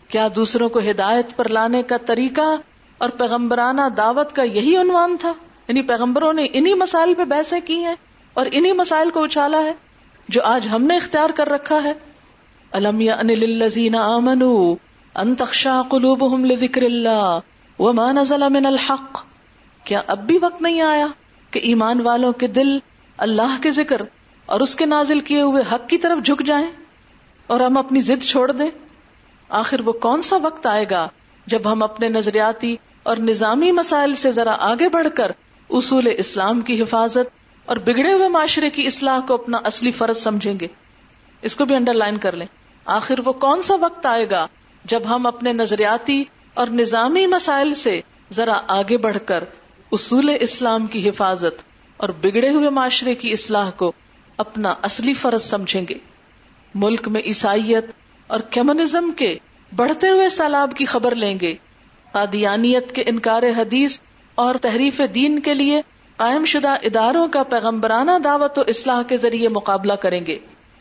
کیا 0.08 0.28
دوسروں 0.36 0.68
کو 0.68 0.78
ہدایت 0.78 1.36
پر 1.36 1.48
لانے 1.48 1.82
کا 1.82 1.96
طریقہ 1.96 2.56
اور 2.98 3.08
پیغمبرانہ 3.08 3.82
دعوت 3.96 4.32
کا 4.32 4.42
یہی 4.42 4.76
عنوان 4.76 5.16
تھا؟ 5.20 5.32
یعنی 5.68 5.82
پیغمبروں 5.82 6.32
نے 6.32 6.46
انہی 6.52 6.74
مسائل 6.74 7.14
پہ 7.14 7.24
بحثیں 7.24 7.60
کی 7.64 7.84
ہیں 7.84 7.94
اور 8.34 8.46
انہی 8.52 8.72
مسائل 8.72 9.10
کو 9.10 9.22
اچھالا 9.22 9.62
ہے 9.62 9.72
جو 10.28 10.42
آج 10.42 10.68
ہم 10.72 10.82
نے 10.82 10.96
اختیار 10.96 11.30
کر 11.30 11.48
رکھا 11.48 11.82
ہے۔ 11.84 11.92
الم 12.72 13.00
للذین 13.30 13.94
آمنوا 13.94 14.74
ان 15.14 15.34
تخشع 15.34 15.82
قلوبهم 15.88 16.44
لذکر 16.44 16.82
اللہ 16.82 17.38
وما 17.78 18.12
نزل 18.12 18.48
من 18.48 18.66
الحق؟ 18.66 19.18
کیا 19.84 20.02
اب 20.06 20.26
بھی 20.26 20.38
وقت 20.42 20.62
نہیں 20.62 20.80
آیا 20.80 21.06
کہ 21.50 21.58
ایمان 21.62 22.00
والوں 22.00 22.32
کے 22.32 22.46
دل 22.46 22.78
اللہ 23.18 23.56
کے 23.62 23.70
ذکر 23.70 24.02
اور 24.46 24.60
اس 24.60 24.76
کے 24.76 24.86
نازل 24.86 25.20
کیے 25.20 25.40
ہوئے 25.40 25.62
حق 25.72 25.88
کی 25.88 25.98
طرف 25.98 26.18
جھک 26.24 26.42
جائیں 26.46 26.66
اور 27.46 27.60
ہم 27.60 27.76
اپنی 27.76 28.00
ضد 28.00 28.24
چھوڑ 28.24 28.52
دیں؟ 28.52 28.68
آخر 29.48 29.80
وہ 29.80 29.92
کون 29.92 30.22
سا 30.22 30.36
وقت 30.42 30.66
آئے 30.66 30.84
گا 30.90 31.08
جب 31.46 31.72
ہم 31.72 31.82
اپنے 31.82 32.08
نظریاتی 32.08 32.76
اور 33.02 33.16
نظامی 33.16 33.72
مسائل 33.72 34.14
سے 34.14 34.32
ذرا 34.32 34.56
آگے 34.60 34.88
بڑھ 34.88 35.08
کر 35.14 35.32
اصول 35.70 36.08
اسلام 36.16 36.60
کی 36.60 36.82
حفاظت 36.82 37.28
اور 37.66 37.76
بگڑے 37.76 38.12
ہوئے 38.12 38.28
معاشرے 38.28 38.70
کی 38.70 38.86
اصلاح 38.86 39.20
کو 39.26 39.34
اپنا 39.34 39.58
اصلی 39.64 39.92
فرض 39.92 40.16
سمجھیں 40.16 40.60
گے؟ 40.60 40.66
اس 41.42 41.56
کو 41.56 41.64
بھی 41.64 41.74
انڈر 41.74 41.94
لائن 41.94 42.18
کر 42.18 42.36
لیں۔ 42.36 42.46
آخر 42.90 43.20
وہ 43.24 43.32
کون 43.32 43.62
سا 43.62 43.74
وقت 43.80 44.06
آئے 44.06 44.30
گا 44.30 44.46
جب 44.84 45.02
ہم 45.08 45.26
اپنے 45.26 45.52
نظریاتی 45.52 46.24
اور 46.54 46.66
نظامی 46.66 47.26
مسائل 47.26 47.74
سے 47.74 48.00
ذرا 48.32 48.60
آگے 48.68 48.98
بڑھ 48.98 49.16
کر 49.26 49.44
اصول 49.92 50.36
اسلام 50.40 50.86
کی 50.86 51.08
حفاظت 51.08 51.62
اور 51.96 52.08
بگڑے 52.08 52.50
ہوئے 52.50 52.70
معاشرے 52.70 53.14
کی 53.14 53.32
اصلاح 53.32 53.70
کو 53.70 53.92
اپنا 54.36 54.74
اصلی 54.82 55.14
فرض 55.14 55.42
سمجھیں 55.42 55.82
گے۔ 55.88 55.94
ملک 56.74 57.08
میں 57.08 57.20
عیسائیت 57.26 57.84
اور 58.26 58.40
کمیونزم 58.40 59.10
کے 59.16 59.38
بڑھتے 59.76 60.08
ہوئے 60.08 60.28
سیلاب 60.28 60.70
کی 60.76 60.84
خبر 60.84 61.14
لیں 61.14 61.38
گے۔ 61.40 61.54
قادیانیت 62.12 62.94
کے 62.94 63.02
انکار 63.06 63.42
حدیث 63.42 64.00
اور 64.34 64.54
تحریف 64.54 65.00
دین 65.14 65.38
کے 65.38 65.54
لیے 65.54 65.80
قائم 66.16 66.44
شدہ 66.44 66.68
اداروں 66.68 67.28
کا 67.28 67.42
پیغمبرانہ 67.42 68.10
دعوت 68.24 68.58
و 68.58 68.62
اصلاح 68.66 69.02
کے 69.02 69.16
ذریعے 69.16 69.48
مقابلہ 69.48 69.92
کریں 69.92 70.26
گے۔ 70.26 70.38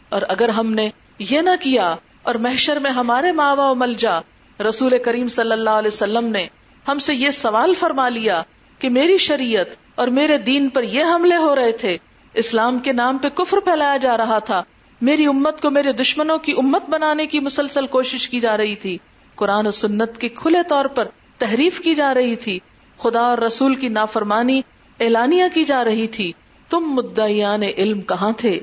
اور 0.09 0.21
اگر 0.29 0.49
ہم 0.49 0.73
نے 0.73 0.89
یہ 1.19 1.41
نہ 1.41 1.55
کیا 1.61 1.93
اور 2.23 2.35
محشر 2.35 2.79
میں 2.79 2.91
ہمارے 2.91 3.31
ماوا 3.31 3.69
و 3.69 3.75
ملجا، 3.75 4.19
رسول 4.59 4.97
کریم 5.05 5.27
صلی 5.27 5.51
اللہ 5.51 5.69
علیہ 5.69 5.93
وسلم 5.93 6.27
نے 6.27 6.47
ہم 6.85 6.99
سے 6.99 7.15
یہ 7.15 7.31
سوال 7.31 7.73
فرما 7.73 8.07
لیا 8.09 8.41
کہ 8.81 8.89
میری 8.89 9.17
شریعت 9.17 9.75
اور 9.95 10.07
میرے 10.07 10.37
دین 10.37 10.69
پر 10.69 10.83
یہ 10.83 11.03
حملے 11.03 11.37
ہو 11.37 11.55
رہے 11.55 11.71
تھے، 11.71 11.97
اسلام 12.35 12.79
کے 12.79 12.91
نام 12.93 13.17
پہ 13.17 13.29
کفر 13.29 13.59
پھیلایا 13.59 13.97
جا 13.97 14.17
رہا 14.17 14.39
تھا، 14.39 14.61
میری 15.01 15.25
امت 15.25 15.61
کو 15.61 15.69
میرے 15.69 15.91
دشمنوں 15.91 16.37
کی 16.37 16.53
امت 16.57 16.89
بنانے 16.89 17.25
کی 17.25 17.39
مسلسل 17.39 17.87
کوشش 17.87 18.29
کی 18.29 18.39
جا 18.39 18.57
رہی 18.57 18.75
تھی، 18.75 18.97
قرآن 19.35 19.67
و 19.67 19.71
سنت 19.71 20.17
کے 20.17 20.29
کھلے 20.29 20.63
طور 20.67 20.85
پر 20.85 21.07
تحریف 21.37 21.79
کی 21.79 21.95
جا 21.95 22.13
رہی 22.13 22.35
تھی، 22.35 22.59
خدا 22.99 23.21
اور 23.21 23.37
رسول 23.37 23.75
کی 23.75 23.87
نافرمانی 23.89 24.61
اعلانیہ 24.99 25.45
کی 25.53 25.63
جا 25.63 25.83
رہی 25.83 26.07
تھی، 26.07 26.31
تم 26.69 26.91
مدعیان 26.95 27.63
علم 27.63 28.01
کہاں 28.01 28.31
تھے؟ 28.31 28.59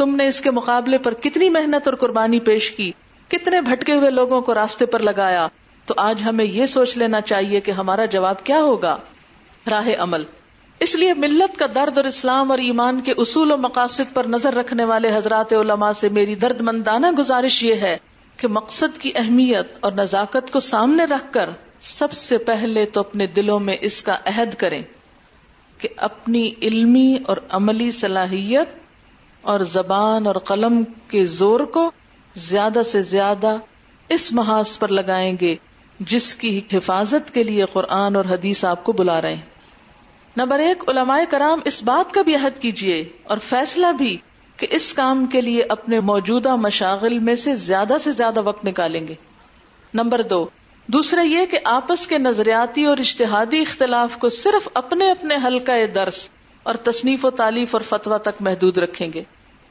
تم 0.00 0.16
نے 0.16 0.26
اس 0.26 0.40
کے 0.40 0.50
مقابلے 0.50 0.98
پر 0.98 1.14
کتنی 1.14 1.48
محنت 1.48 1.88
اور 1.88 1.94
قربانی 1.94 2.40
پیش 2.40 2.70
کی، 2.70 2.92
کتنے 3.28 3.60
بھٹکے 3.60 3.92
ہوئے 3.92 4.10
لوگوں 4.10 4.40
کو 4.40 4.54
راستے 4.54 4.86
پر 4.86 4.98
لگایا۔ 4.98 5.48
تو 5.86 5.94
آج 5.96 6.22
ہمیں 6.24 6.44
یہ 6.44 6.66
سوچ 6.66 6.96
لینا 6.96 7.20
چاہیے 7.20 7.60
کہ 7.60 7.70
ہمارا 7.70 8.04
جواب 8.04 8.44
کیا 8.44 8.62
ہوگا۔ 8.62 8.96
راہ 9.70 9.88
عمل۔ 9.98 10.22
اس 10.80 10.94
لیے 10.94 11.14
ملت 11.14 11.58
کا 11.58 11.66
درد 11.74 11.96
اور 11.96 12.04
اسلام 12.04 12.50
اور 12.50 12.58
ایمان 12.58 13.00
کے 13.00 13.12
اصول 13.16 13.52
و 13.52 13.56
مقاصد 13.56 14.14
پر 14.14 14.24
نظر 14.24 14.54
رکھنے 14.54 14.84
والے 14.84 15.16
حضرات 15.16 15.52
علماء 15.52 15.92
سے 15.92 16.08
میری 16.08 16.34
درد 16.34 16.60
مندانہ 16.60 17.10
گزارش 17.10 17.64
یہ 17.64 17.74
ہے 17.74 17.98
کہ 18.36 18.48
مقصد 18.48 18.98
کی 18.98 19.12
اہمیت 19.14 19.68
اور 19.80 19.92
نزاکت 19.92 20.52
کو 20.52 20.60
سامنے 20.60 21.04
رکھ 21.04 21.32
کر 21.32 21.50
سب 21.82 22.12
سے 22.12 22.38
پہلے 22.38 22.84
تو 22.84 23.00
اپنے 23.00 23.26
دلوں 23.26 23.60
میں 23.60 23.76
اس 23.80 24.02
کا 24.02 24.16
عہد 24.26 24.54
کریں 24.54 24.82
کہ 25.78 25.88
اپنی 25.96 26.50
علمی 26.62 27.16
اور 27.26 27.36
عملی 27.50 27.90
صلاحیت 27.90 28.79
اور 29.42 29.60
زبان 29.60 30.26
اور 30.26 30.34
قلم 30.34 30.82
کے 31.08 31.26
زور 31.26 31.60
کو 31.60 31.90
زیادہ 32.34 32.82
سے 32.82 33.00
زیادہ 33.00 33.56
اس 34.08 34.32
محاذ 34.32 34.78
پر 34.78 34.88
لگائیں 34.88 35.36
گے 35.40 35.56
جس 36.00 36.34
کی 36.34 36.60
حفاظت 36.72 37.34
کے 37.34 37.44
لیے 37.44 37.64
قرآن 37.72 38.16
اور 38.16 38.24
حدیث 38.24 38.64
آپ 38.64 38.84
کو 38.84 38.92
بلا 38.92 39.22
رہے 39.22 39.34
ہیں۔ 39.34 39.42
نمبر 40.36 40.58
ایک، 40.58 40.88
علماء 40.88 41.18
کرام 41.30 41.60
اس 41.64 41.82
بات 41.82 42.14
کا 42.14 42.22
بھی 42.22 42.34
عہد 42.34 42.62
کیجیے 42.62 43.08
اور 43.22 43.38
فیصلہ 43.38 43.86
بھی 43.92 44.16
کہ 44.56 44.66
اس 44.70 44.92
کام 44.92 45.26
کے 45.26 45.40
لیے 45.40 45.62
اپنے 45.68 46.00
موجودہ 46.00 46.56
مشاغل 46.56 47.18
میں 47.18 47.34
سے 47.34 47.54
زیادہ 47.54 47.94
سے 48.00 48.12
زیادہ 48.12 48.40
وقت 48.44 48.64
نکالیں 48.64 49.08
گے۔ 49.08 49.14
نمبر 49.94 50.22
دو، 50.22 50.48
دوسرا 50.86 51.20
یہ 51.20 51.46
کہ 51.46 51.58
آپس 51.64 52.06
کے 52.06 52.18
نظریاتی 52.18 52.84
اور 52.84 52.98
اشتہادی 52.98 53.60
اختلاف 53.60 54.18
کو 54.18 54.28
صرف 54.28 54.68
اپنے 54.74 55.10
اپنے 55.10 55.34
حلقہ 55.34 55.86
درس 55.94 56.28
اور 56.62 56.74
تصنیف 56.74 57.24
و 57.24 57.30
تعلیف 57.30 57.74
اور 57.74 57.82
فتوا 57.82 58.16
تک 58.16 58.40
محدود 58.40 58.78
رکھیں 58.78 59.08
گے۔ 59.14 59.22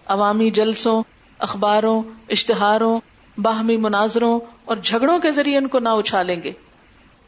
عوامی 0.06 0.49
جلسوں، 0.49 1.04
اخباروں، 1.39 2.04
اشتہاروں، 2.30 2.99
باہمی 3.38 3.78
مناظروں 3.78 4.39
اور 4.65 4.78
جھگڑوں 4.84 5.19
کے 5.19 5.32
ذریعے 5.32 5.58
ان 5.58 5.67
کو 5.67 5.80
نہ 5.80 5.89
اچھالیں 5.89 6.43
گے۔ 6.43 6.52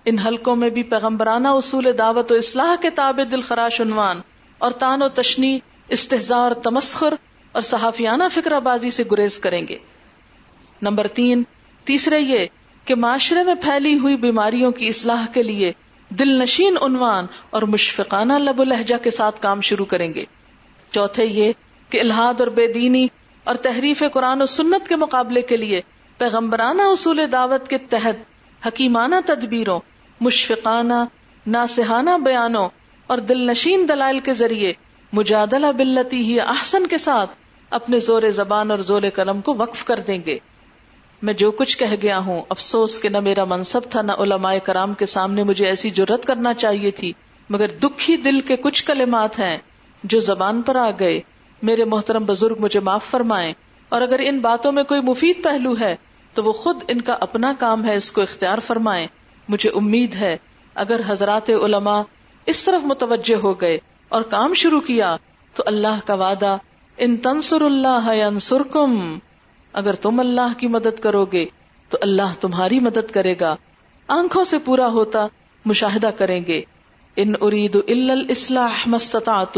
ان 0.05 0.19
حلقوں 0.19 0.55
میں 0.55 0.69
بھی 0.69 0.83
پیغمبرانہ 0.83 1.47
اصول 1.47 1.97
دعوت 1.97 2.31
و 2.31 2.35
اصلاح 2.35 2.75
کے 2.81 2.89
تابع 2.89 3.23
دل 3.31 3.41
خراش 3.41 3.81
عنوان 3.81 4.21
اور 4.57 4.71
تان 4.71 5.01
و 5.01 5.09
تشنی 5.09 5.59
استحزا 5.89 6.35
اور 6.35 6.51
تمسخر 6.51 7.13
اور 7.51 7.61
صحافیانہ 7.61 8.23
فکر 8.33 8.59
بازی 8.59 8.91
سے 8.91 9.03
گریز 9.11 9.39
کریں 9.39 9.67
گے۔ 9.67 9.77
نمبر 10.81 11.07
تین، 11.07 11.43
تیسرے 11.83 12.19
یہ 12.19 12.45
کہ 12.85 12.95
معاشرے 12.95 13.43
میں 13.43 13.55
پھیلی 13.55 13.99
ہوئی 13.99 14.15
بیماریوں 14.15 14.71
کی 14.71 14.87
اصلاح 14.87 15.25
کے 15.33 15.43
لیے 15.43 15.73
دل 16.19 16.41
نشین 16.41 16.77
عنوان 16.81 17.25
اور 17.49 17.61
مشفقانہ 17.61 18.33
لب 18.33 18.59
و 18.59 18.63
لہجہ 18.63 19.03
کے 19.03 19.11
ساتھ 19.11 19.41
کام 19.41 19.61
شروع 19.61 19.85
کریں 19.85 20.13
گے۔ 20.13 20.25
چوتھے 20.91 21.25
یہ 21.25 21.53
کہ 21.89 21.99
الحاد 21.99 22.33
اور 22.39 22.47
بے 22.47 22.67
دینی 22.67 23.07
اور 23.43 23.55
تحریف 23.55 24.03
قرآن 24.13 24.41
و 24.41 24.45
سنت 24.45 24.89
کے 24.89 24.95
مقابلے 24.95 25.41
کے 25.41 25.57
لیے 25.57 25.81
پیغمبرانہ 26.17 26.81
اصول 26.81 27.19
دعوت 27.31 27.67
کے 27.67 27.77
تحت 27.77 28.15
حکیمانہ 28.67 29.15
تدبیروں، 29.25 29.79
مشفقانہ 30.21 30.93
ناسہانہ 31.47 32.09
بیانوں 32.25 32.69
اور 33.07 33.17
دل 33.17 33.47
نشین 33.51 33.89
دلائل 33.89 34.19
کے 34.19 34.33
ذریعے 34.33 34.73
مجادلہ 35.13 35.67
بلتی 35.77 36.23
ہی 36.23 36.39
احسن 36.39 36.87
کے 36.87 36.97
ساتھ 36.97 37.29
اپنے 37.69 37.99
زور 37.99 38.21
زبان 38.35 38.71
اور 38.71 38.79
زور 38.79 39.01
قلم 39.15 39.41
کو 39.41 39.53
وقف 39.57 39.85
کر 39.85 39.99
دیں 39.99 40.19
گے۔ 40.25 40.39
میں 41.21 41.33
جو 41.33 41.51
کچھ 41.51 41.77
کہہ 41.77 41.95
گیا 42.01 42.17
ہوں، 42.17 42.41
افسوس 42.49 43.01
کہ 43.01 43.09
نہ 43.09 43.19
میرا 43.19 43.43
منصب 43.43 43.81
تھا، 43.89 44.01
نہ 44.01 44.11
علماء 44.11 44.55
کرام 44.63 44.93
کے 44.93 45.05
سامنے 45.05 45.43
مجھے 45.43 45.65
ایسی 45.65 45.89
جرت 45.89 46.25
کرنا 46.25 46.53
چاہیے 46.53 46.91
تھی۔ 46.91 47.13
مگر 47.49 47.67
دکھی 47.83 48.17
دل 48.17 48.39
کے 48.39 48.55
کچھ 48.55 48.85
کلمات 48.85 49.39
ہیں 49.39 49.57
جو 50.03 50.19
زبان 50.19 50.61
پر 50.61 50.75
آ 50.75 50.89
گئے۔ 50.99 51.21
میرے 51.61 51.85
محترم 51.85 52.25
بزرگ 52.25 52.55
مجھے 52.59 52.79
معاف 52.79 53.05
فرمائے 53.05 53.53
اور 53.89 54.01
اگر 54.01 54.19
ان 54.23 54.39
باتوں 54.39 54.71
میں 54.71 54.83
کوئی 54.83 55.01
مفید 55.01 55.43
پہلو 55.43 55.73
ہے، 55.79 55.95
تو 56.33 56.43
وہ 56.43 56.51
خود 56.51 56.83
ان 56.87 57.01
کا 57.01 57.17
اپنا 57.19 57.53
کام 57.59 57.85
ہے، 57.85 57.95
اس 57.95 58.11
کو 58.11 58.21
اختیار 58.21 58.57
فرمائے 58.59 59.07
مجھے 59.49 59.69
امید 59.69 60.15
ہے، 60.15 60.37
اگر 60.75 61.01
حضرات 61.07 61.49
علماء 61.49 62.01
اس 62.45 62.63
طرف 62.63 62.85
متوجہ 62.85 63.35
ہو 63.35 63.61
گئے 63.61 63.77
اور 64.09 64.21
کام 64.21 64.53
شروع 64.53 64.81
کیا، 64.81 65.17
تو 65.55 65.63
اللہ 65.65 65.99
کا 66.05 66.13
وعدہ، 66.13 66.57
ان 66.97 67.17
تنسر 67.17 67.61
اللہ 67.61 68.21
انسرکم 68.25 69.19
اگر 69.73 69.93
تم 69.93 70.19
اللہ 70.19 70.59
کی 70.59 70.67
مدد 70.67 70.99
کرو 70.99 71.25
گے 71.25 71.45
تو 71.89 71.97
اللہ 72.01 72.33
تمہاری 72.41 72.79
مدد 72.79 73.11
کرے 73.11 73.35
گا۔ 73.39 73.55
آنکھوں 74.07 74.43
سے 74.43 74.57
پورا 74.59 74.87
ہوتا 74.87 75.27
مشاہدہ 75.65 76.07
کریں 76.07 76.41
گے۔ 76.47 76.61
ان 77.15 77.33
ارید 77.41 77.75
الاصلاح 77.75 78.83
مستطاعت 78.85 79.57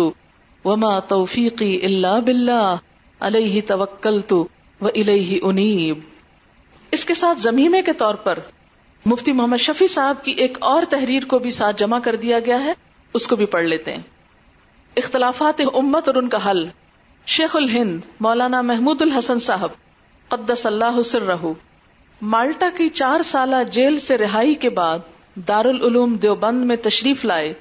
وما 0.66 1.00
توفیقی 1.00 1.80
اللہ 1.84 2.20
باللہ۔ 2.26 2.76
علیہ 3.20 3.62
توکلت 3.68 4.34
و 4.34 4.46
الیہ 4.82 5.40
انیب۔ 5.44 6.00
اس 6.92 7.06
کے 7.06 7.14
ساتھ 7.14 7.40
زمیمے 7.40 7.82
کے 7.82 7.94
طور 7.94 8.16
پر 8.16 8.40
مفتی 9.06 9.32
محمد 9.32 9.58
شفیع 9.58 9.88
صاحب 9.88 10.24
کی 10.24 10.32
ایک 10.32 10.58
اور 10.62 10.84
تحریر 10.90 11.26
کو 11.26 11.40
بھی 11.40 11.52
ساتھ 11.52 11.78
جمع 11.78 12.00
کر 12.00 12.16
دیا 12.16 12.40
گیا 12.40 12.64
ہے۔ 12.64 12.74
اس 13.14 13.28
کو 13.28 13.36
بھی 13.36 13.46
پڑھ 13.46 13.66
لیتے 13.66 13.92
ہیں۔ 13.92 14.02
اختلافات 14.98 15.62
امت 15.74 16.08
اور 16.08 16.16
ان 16.16 16.30
کا 16.30 16.52
حل۔ 16.52 16.68
شیخ 17.28 17.56
الہند 17.56 18.00
مولانا 18.20 18.62
محمود 18.62 19.02
الحسن 19.02 19.40
صاحب۔ 19.40 19.70
قدس 20.34 20.66
اللہ 20.66 21.16
رہو 21.16 21.54
مالٹا 22.22 22.70
کی 22.78 22.90
چار 22.90 23.22
سالہ 23.22 23.56
جیل 23.72 24.00
سے 24.00 24.18
رہائی 24.18 24.56
کے 24.56 24.70
بعد 24.70 25.00
دارالعلوم 25.36 26.16
دیوبند 26.16 26.66
میں 26.66 26.76
تشریف 26.76 27.26
لائے 27.26 27.54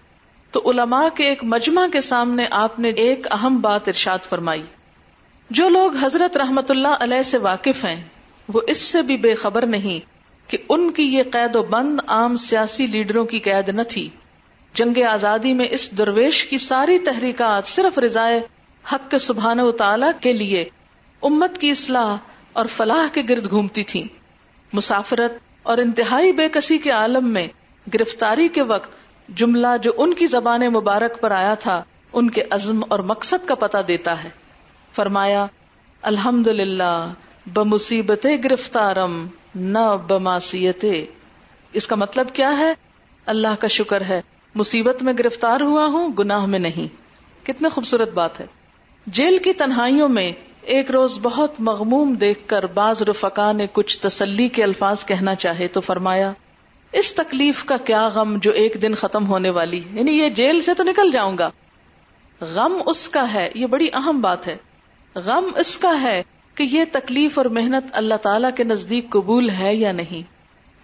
تو 0.50 0.70
علماء 0.70 1.08
کے 1.14 1.24
ایک 1.24 1.44
مجمع 1.44 1.86
کے 1.92 2.00
سامنے 2.00 2.46
آپ 2.50 2.78
نے 2.78 2.88
ایک 2.88 3.26
اہم 3.30 3.60
بات 3.60 3.88
ارشاد 3.88 4.18
فرمائی۔ 4.28 4.62
جو 5.50 5.68
لوگ 5.68 5.96
حضرت 5.96 6.36
رحمت 6.36 6.70
اللہ 6.70 6.88
علیہ 6.88 7.22
سے 7.22 7.38
واقف 7.38 7.84
ہیں، 7.84 8.02
وہ 8.48 8.60
اس 8.68 8.78
سے 8.78 9.02
بھی 9.02 9.16
بے 9.16 9.34
خبر 9.34 9.66
نہیں 9.66 10.06
کہ 10.50 10.58
ان 10.68 10.90
کی 10.90 11.02
یہ 11.02 11.22
قید 11.32 11.56
و 11.56 11.62
بند 11.62 12.00
عام 12.06 12.36
سیاسی 12.36 12.86
لیڈروں 12.86 13.24
کی 13.24 13.38
قید 13.38 13.68
نہ 13.68 13.82
تھی۔ 13.88 14.08
جنگ 14.74 15.02
آزادی 15.02 15.54
میں 15.54 15.66
اس 15.70 15.98
درویش 15.98 16.44
کی 16.44 16.58
ساری 16.58 16.98
تحریکات 16.98 17.66
صرف 17.66 17.98
رضائے 17.98 18.40
حق 18.92 19.10
کے 19.10 19.18
سبحان 19.18 19.60
و 19.60 19.72
تعالی 19.72 20.06
کے 20.20 20.32
لیے، 20.32 20.68
امت 21.22 21.58
کی 21.58 21.70
اصلاح 21.70 22.16
اور 22.52 22.66
فلاح 22.66 23.14
کے 23.14 23.22
گرد 23.28 23.50
گھومتی 23.50 23.84
تھی 23.84 24.08
مسافرت 24.72 25.32
اور 25.62 25.78
انتہائی 25.78 26.32
بے 26.32 26.48
کسی 26.48 26.78
کے 26.78 26.90
عالم 26.90 27.28
میں 27.28 27.48
گرفتاری 27.94 28.48
کے 28.48 28.62
وقت 28.62 28.90
جملہ 29.28 29.66
جو 29.82 29.92
ان 29.96 30.14
کی 30.14 30.26
زبان 30.26 30.60
مبارک 30.60 31.20
پر 31.20 31.30
آیا 31.30 31.54
تھا، 31.54 31.82
ان 32.12 32.30
کے 32.30 32.42
عزم 32.50 32.80
اور 32.88 32.98
مقصد 32.98 33.48
کا 33.48 33.54
پتہ 33.54 33.78
دیتا 33.88 34.24
ہے۔ 34.24 34.28
فرمایا 34.94 35.46
الحمد 36.02 36.46
للہ 36.46 37.12
بمصیبت 37.52 38.26
گرفتارم، 38.44 39.26
نہ 39.54 39.96
بماسیت 40.06 40.84
اس 41.72 41.86
کا 41.86 41.96
مطلب 41.96 42.28
کیا 42.32 42.58
ہے؟ 42.58 42.74
اللہ 43.26 43.48
کا 43.58 43.66
شکر 43.66 44.00
ہے، 44.00 44.22
مصیبت 44.54 45.02
میں 45.02 45.12
گرفتار 45.18 45.60
ہوا 45.60 45.86
ہوں، 45.86 46.08
گناہ 46.18 46.46
میں 46.46 46.58
نہیں۔ 46.58 46.88
کتنے 47.46 47.68
خوبصورت 47.68 48.12
بات 48.12 48.40
ہے۔ 48.40 48.46
جیل 49.06 49.38
کی 49.38 49.52
تنہائیوں 49.52 50.08
میں 50.08 50.32
ایک 50.62 50.90
روز 50.90 51.18
بہت 51.22 51.54
مغموم 51.58 52.14
دیکھ 52.14 52.38
کر 52.46 52.66
بعض 52.66 53.02
رفقا 53.02 53.52
نے 53.52 53.66
کچھ 53.72 54.00
تسلی 54.00 54.48
کے 54.48 54.64
الفاظ 54.64 55.04
کہنا 55.04 55.34
چاہے 55.34 55.68
تو 55.68 55.80
فرمایا، 55.80 56.32
اس 56.92 57.14
تکلیف 57.14 57.64
کا 57.64 57.76
کیا 57.76 58.08
غم 58.08 58.36
جو 58.42 58.50
ایک 58.50 58.76
دن 58.82 58.94
ختم 58.94 59.26
ہونے 59.26 59.50
والی؟ 59.50 59.80
یعنی 59.92 60.12
یہ 60.12 60.28
جیل 60.28 60.60
سے 60.60 60.74
تو 60.74 60.84
نکل 60.84 61.10
جاؤں 61.10 61.38
گا۔ 61.38 61.50
غم 62.40 62.76
اس 62.86 63.08
کا 63.08 63.32
ہے، 63.32 63.50
یہ 63.54 63.66
بڑی 63.66 63.88
اہم 63.92 64.20
بات 64.20 64.46
ہے۔ 64.46 64.56
غم 65.14 65.48
اس 65.56 65.78
کا 65.78 66.02
ہے 66.02 66.22
کہ 66.54 66.62
یہ 66.62 66.84
تکلیف 66.92 67.38
اور 67.38 67.46
محنت 67.46 67.84
اللہ 67.92 68.14
تعالی 68.14 68.48
کے 68.56 68.64
نزدیک 68.64 69.10
قبول 69.10 69.50
ہے 69.50 69.74
یا 69.74 69.92
نہیں۔ 69.92 70.22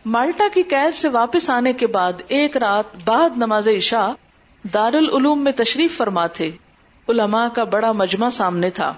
مالٹا 0.05 0.45
کی 0.55 0.63
قید 0.63 0.95
سے 0.95 1.09
واپس 1.09 1.51
آنے 1.51 1.73
کے 1.73 1.87
بعد 1.87 2.13
ایک 2.29 2.57
رات 2.57 2.85
بعد 3.05 3.31
نماز 3.37 3.69
عشاء 3.69 4.11
دارالعلوم 4.75 5.45
میں 5.45 5.53
تشریف 5.53 5.97
فرما 5.97 6.27
تھے۔ 6.27 6.51
علماء 7.09 7.49
کا 7.49 7.65
بڑا 7.65 7.93
مجمع 7.93 8.31
سامنے 8.31 8.71
تھا۔ 8.71 8.95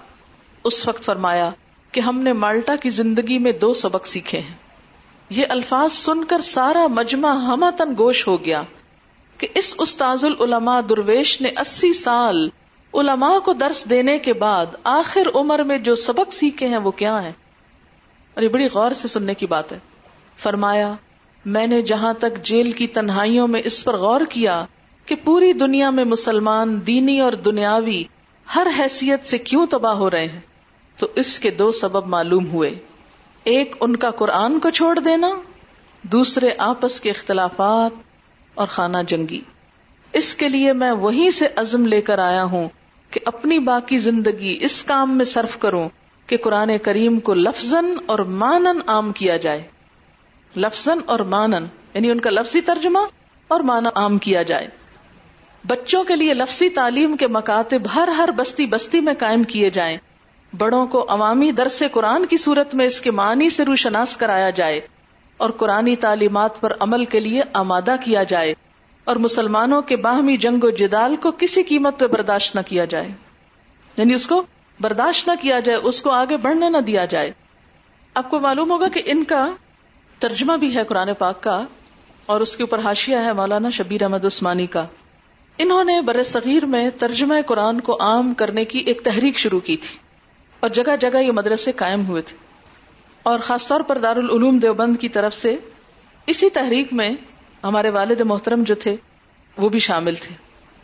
اس 0.64 0.88
وقت 0.88 1.04
فرمایا 1.04 1.50
کہ 1.92 2.00
ہم 2.00 2.20
نے 2.20 2.32
مالٹا 2.32 2.76
کی 2.76 2.90
زندگی 2.90 3.38
میں 3.38 3.52
دو 3.52 3.74
سبق 3.74 4.06
سیکھے 4.06 4.38
ہیں۔ 4.38 4.54
یہ 5.30 5.46
الفاظ 5.48 5.92
سن 5.92 6.24
کر 6.24 6.40
سارا 6.40 6.86
مجمع 6.86 7.32
ہمتن 7.32 7.92
گوش 7.98 8.26
ہو 8.26 8.44
گیا 8.44 8.62
کہ 9.38 9.46
اس 9.54 9.74
استاذ 9.78 10.24
العلماء 10.24 10.80
درویش 10.80 11.40
نے 11.40 11.48
اسی 11.48 11.92
سال 11.92 12.48
علماء 12.94 13.38
کو 13.38 13.52
درس 13.52 13.90
دینے 13.90 14.18
کے 14.18 14.32
بعد 14.32 14.66
آخر 14.84 15.28
عمر 15.34 15.62
میں 15.62 15.78
جو 15.78 15.94
سبق 15.94 16.32
سیکھے 16.32 16.68
ہیں 16.68 16.78
وہ 16.78 16.90
کیا 16.90 17.22
ہے 17.22 17.32
اور 18.34 18.42
یہ 18.42 18.48
بڑی 18.48 18.68
غور 18.74 18.92
سے 18.92 19.08
سننے 19.08 19.34
کی 19.34 19.46
بات 19.46 19.72
ہے۔ 19.72 19.78
فرمایا، 20.38 20.94
میں 21.44 21.66
نے 21.66 21.82
جہاں 21.82 22.12
تک 22.12 22.42
جیل 22.42 22.72
کی 22.72 22.86
تنہائیوں 22.86 23.48
میں 23.48 23.62
اس 23.64 23.84
پر 23.84 23.96
غور 23.96 24.20
کیا 24.30 24.64
کہ 25.06 25.14
پوری 25.24 25.52
دنیا 25.52 25.90
میں 25.90 26.04
مسلمان 26.04 26.86
دینی 26.86 27.20
اور 27.20 27.32
دنیاوی 27.32 28.04
ہر 28.54 28.66
حیثیت 28.78 29.26
سے 29.26 29.38
کیوں 29.38 29.66
تباہ 29.66 29.94
ہو 29.94 30.10
رہے 30.10 30.26
ہیں۔ 30.26 30.40
تو 31.00 31.08
اس 31.14 31.40
کے 31.40 31.50
دو 31.50 31.72
سبب 31.72 32.06
معلوم 32.06 32.46
ہوئے۔ 32.46 32.74
ایک، 33.44 33.76
ان 33.80 33.96
کا 33.96 34.10
قرآن 34.10 34.60
کو 34.60 34.70
چھوڑ 34.70 34.98
دینا۔ 34.98 35.28
دوسرے، 36.02 36.50
آپس 36.58 37.00
کے 37.00 37.10
اختلافات 37.10 37.98
اور 38.54 38.66
خانہ 38.66 38.96
جنگی۔ 39.06 39.40
اس 40.12 40.34
کے 40.34 40.48
لیے 40.48 40.72
میں 40.72 40.92
وہیں 40.92 41.30
سے 41.30 41.46
عزم 41.56 41.86
لے 41.86 42.00
کر 42.00 42.18
آیا 42.18 42.44
ہوں 42.44 42.68
کہ 43.10 43.20
اپنی 43.24 43.58
باقی 43.58 43.98
زندگی 43.98 44.58
اس 44.60 44.84
کام 44.84 45.16
میں 45.16 45.24
صرف 45.24 45.58
کروں 45.58 45.88
کہ 46.26 46.36
قرآن 46.36 46.78
کریم 46.82 47.20
کو 47.20 47.34
لفظ 47.34 47.74
اور 48.06 48.18
مانن 48.18 48.80
عام 48.86 49.12
کیا 49.12 49.36
جائے۔ 49.36 49.62
لفظ 50.56 50.88
اور 51.06 51.20
مانن 51.20 51.66
یعنی 51.94 52.10
ان 52.10 52.20
کا 52.20 52.30
لفظی 52.30 52.60
ترجمہ 52.60 52.98
اور 53.48 53.60
مانا 53.60 53.90
عام 53.94 54.18
کیا 54.18 54.42
جائے۔ 54.42 54.68
بچوں 55.66 56.04
کے 56.04 56.16
لیے 56.16 56.34
لفظی 56.34 56.68
تعلیم 56.68 57.16
کے 57.16 57.26
مکاتب 57.26 57.94
ہر 57.94 58.08
ہر 58.08 58.30
بستی 58.36 58.66
بستی 58.66 59.00
میں 59.00 59.14
قائم 59.18 59.42
کیے 59.42 59.70
جائیں۔ 59.70 59.96
بڑوں 60.58 60.86
کو 60.86 61.06
عوامی 61.08 61.52
درس 61.52 61.82
قرآن 61.92 62.26
کی 62.26 62.36
صورت 62.36 62.74
میں 62.74 62.86
اس 62.86 63.00
کے 63.00 63.10
معنی 63.10 63.50
سے 63.50 63.64
روشناس 63.64 64.16
کرایا 64.16 64.50
جائے 64.50 64.80
اور 65.36 65.50
قرآن 65.50 65.94
تعلیمات 66.00 66.60
پر 66.60 66.72
عمل 66.80 67.04
کے 67.04 67.20
لیے 67.20 67.42
آمادہ 67.52 67.94
کیا 68.04 68.22
جائے 68.22 68.54
اور 69.04 69.16
مسلمانوں 69.16 69.82
کے 69.82 69.96
باہمی 69.96 70.36
جنگ 70.36 70.64
و 70.64 70.70
جدال 70.70 71.16
کو 71.16 71.30
کسی 71.30 71.62
قیمت 71.62 71.98
پہ 71.98 72.06
برداشت 72.06 72.56
نہ 72.56 72.60
کیا 72.60 72.84
جائے۔ 72.84 73.08
یعنی 73.96 74.14
اس 74.14 74.26
کو 74.26 74.42
برداشت 74.80 75.28
نہ 75.28 75.32
کیا 75.40 75.60
جائے، 75.60 75.78
اس 75.78 76.02
کو 76.02 76.10
آگے 76.10 76.36
بڑھنے 76.36 76.68
نہ 76.68 76.78
دیا 76.78 77.04
جائے۔ 77.04 77.32
آپ 78.14 78.30
کو 78.30 78.40
معلوم 78.40 78.70
ہوگا 78.70 78.88
کہ 78.88 79.02
ان 79.04 79.24
کا 79.24 79.50
ترجمہ 80.18 80.52
بھی 80.52 80.74
ہے 80.76 80.82
قرآن 80.84 81.08
پاک 81.18 81.42
کا 81.42 81.64
اور 82.26 82.40
اس 82.40 82.56
کے 82.56 82.62
اوپر 82.62 82.78
حاشیہ 82.78 83.16
ہے 83.16 83.32
مولانا 83.32 83.70
شبیر 83.70 84.02
احمد 84.02 84.24
عثمانی 84.24 84.66
کا۔ 84.66 84.86
انہوں 85.58 85.84
نے 85.84 86.00
بر 86.00 86.22
صغیر 86.22 86.66
میں 86.66 86.90
ترجمہ 86.98 87.34
قرآن 87.46 87.80
کو 87.80 87.96
عام 88.00 88.34
کرنے 88.34 88.64
کی 88.64 88.78
ایک 88.78 89.00
تحریک 89.04 89.38
شروع 89.38 89.60
کی 89.60 89.76
تھی۔ 89.76 90.09
اور 90.60 90.70
جگہ 90.70 90.96
جگہ 91.00 91.18
یہ 91.18 91.32
مدرسے 91.32 91.72
قائم 91.72 92.06
ہوئے 92.06 92.22
تھے۔ 92.22 92.36
اور 93.22 93.40
خاص 93.40 93.66
طور 93.66 93.80
پر 93.80 93.98
دارالعلوم 93.98 94.58
دیوبند 94.58 94.96
کی 95.00 95.08
طرف 95.08 95.34
سے 95.34 95.56
اسی 96.26 96.50
تحریک 96.50 96.92
میں 96.92 97.10
ہمارے 97.64 97.90
والد 97.90 98.20
محترم 98.20 98.62
جو 98.62 98.74
تھے، 98.74 98.96
وہ 99.56 99.68
بھی 99.68 99.78
شامل 99.78 100.14
تھے۔ 100.14 100.34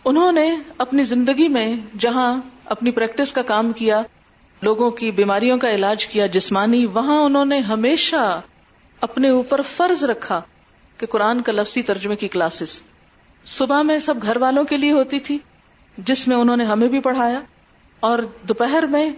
انہوں 0.05 0.33
نے 0.33 0.57
اپنی 0.79 1.03
زندگی 1.03 1.49
میں 1.49 1.77
جہاں 1.99 2.41
اپنی 2.65 2.91
پریکٹس 2.91 3.33
کا 3.33 3.43
کام 3.43 3.73
کیا، 3.73 4.03
لوگوں 4.63 4.91
کی 4.91 5.11
بیماریوں 5.11 5.59
کا 5.59 5.71
علاج 5.71 6.07
کیا، 6.07 6.27
جسمانی، 6.27 6.87
وہاں 6.87 7.21
انہوں 7.21 7.45
نے 7.45 7.59
ہمیشہ 7.59 8.41
اپنے 9.01 9.29
اوپر 9.29 9.63
فرض 9.63 10.05
رکھا 10.05 10.41
کہ 10.99 11.07
قرآن 11.07 11.43
کا 11.43 11.53
لفظی 11.53 11.83
ترجمے 11.83 12.17
کی 12.17 12.29
کلاسز 12.29 12.83
صبح 13.45 13.83
میں 13.83 13.99
سب 13.99 14.15
گھر 14.23 14.37
والوں 14.37 14.65
کے 14.65 14.77
لیے 14.77 14.93
ہوتی 14.93 15.21
تھی، 15.21 15.39
جس 15.99 16.29
میں 16.29 16.37
انہوں 16.37 16.57
نے 16.57 16.65
ہمیں 16.65 16.89
بھی 16.89 17.01
پڑھایا۔ 17.01 17.41
اور 18.01 18.19
دوپہر 18.43 18.83
میں 18.83 19.11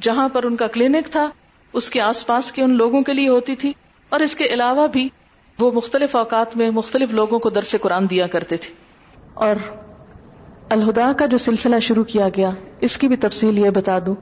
جہاں 0.00 0.28
پر 0.28 0.42
ان 0.42 0.56
کا 0.56 0.66
کلینک 0.66 1.12
تھا، 1.12 1.30
اس 1.72 1.90
کے 1.90 2.00
آس 2.00 2.26
پاس 2.26 2.52
کے 2.52 2.62
ان 2.62 2.70
لوگوں 2.70 3.02
کے 3.02 3.12
لیے 3.12 3.28
ہوتی 3.28 3.56
تھی، 3.56 3.72
اور 4.08 4.20
اس 4.20 4.36
کے 4.36 4.44
علاوہ 4.44 4.86
بھی 4.86 5.08
وہ 5.58 5.72
مختلف 5.72 6.16
اوقات 6.16 6.56
میں 6.56 6.70
مختلف 6.70 7.14
لوگوں 7.14 7.38
کو 7.38 7.50
درس 7.50 7.76
قرآن 7.80 8.10
دیا 8.10 8.26
کرتے 8.26 8.56
تھے۔ 8.56 8.74
اور 9.34 9.56
الہدا 10.70 11.12
کا 11.12 11.26
جو 11.26 11.38
سلسلہ 11.38 11.78
شروع 11.78 12.04
کیا 12.04 12.28
گیا، 12.28 12.50
اس 12.80 12.98
کی 12.98 13.08
بھی 13.08 13.16
تفصیل 13.16 13.58
یہ 13.58 13.70
بتا 13.70 13.98
دوں 14.06 14.14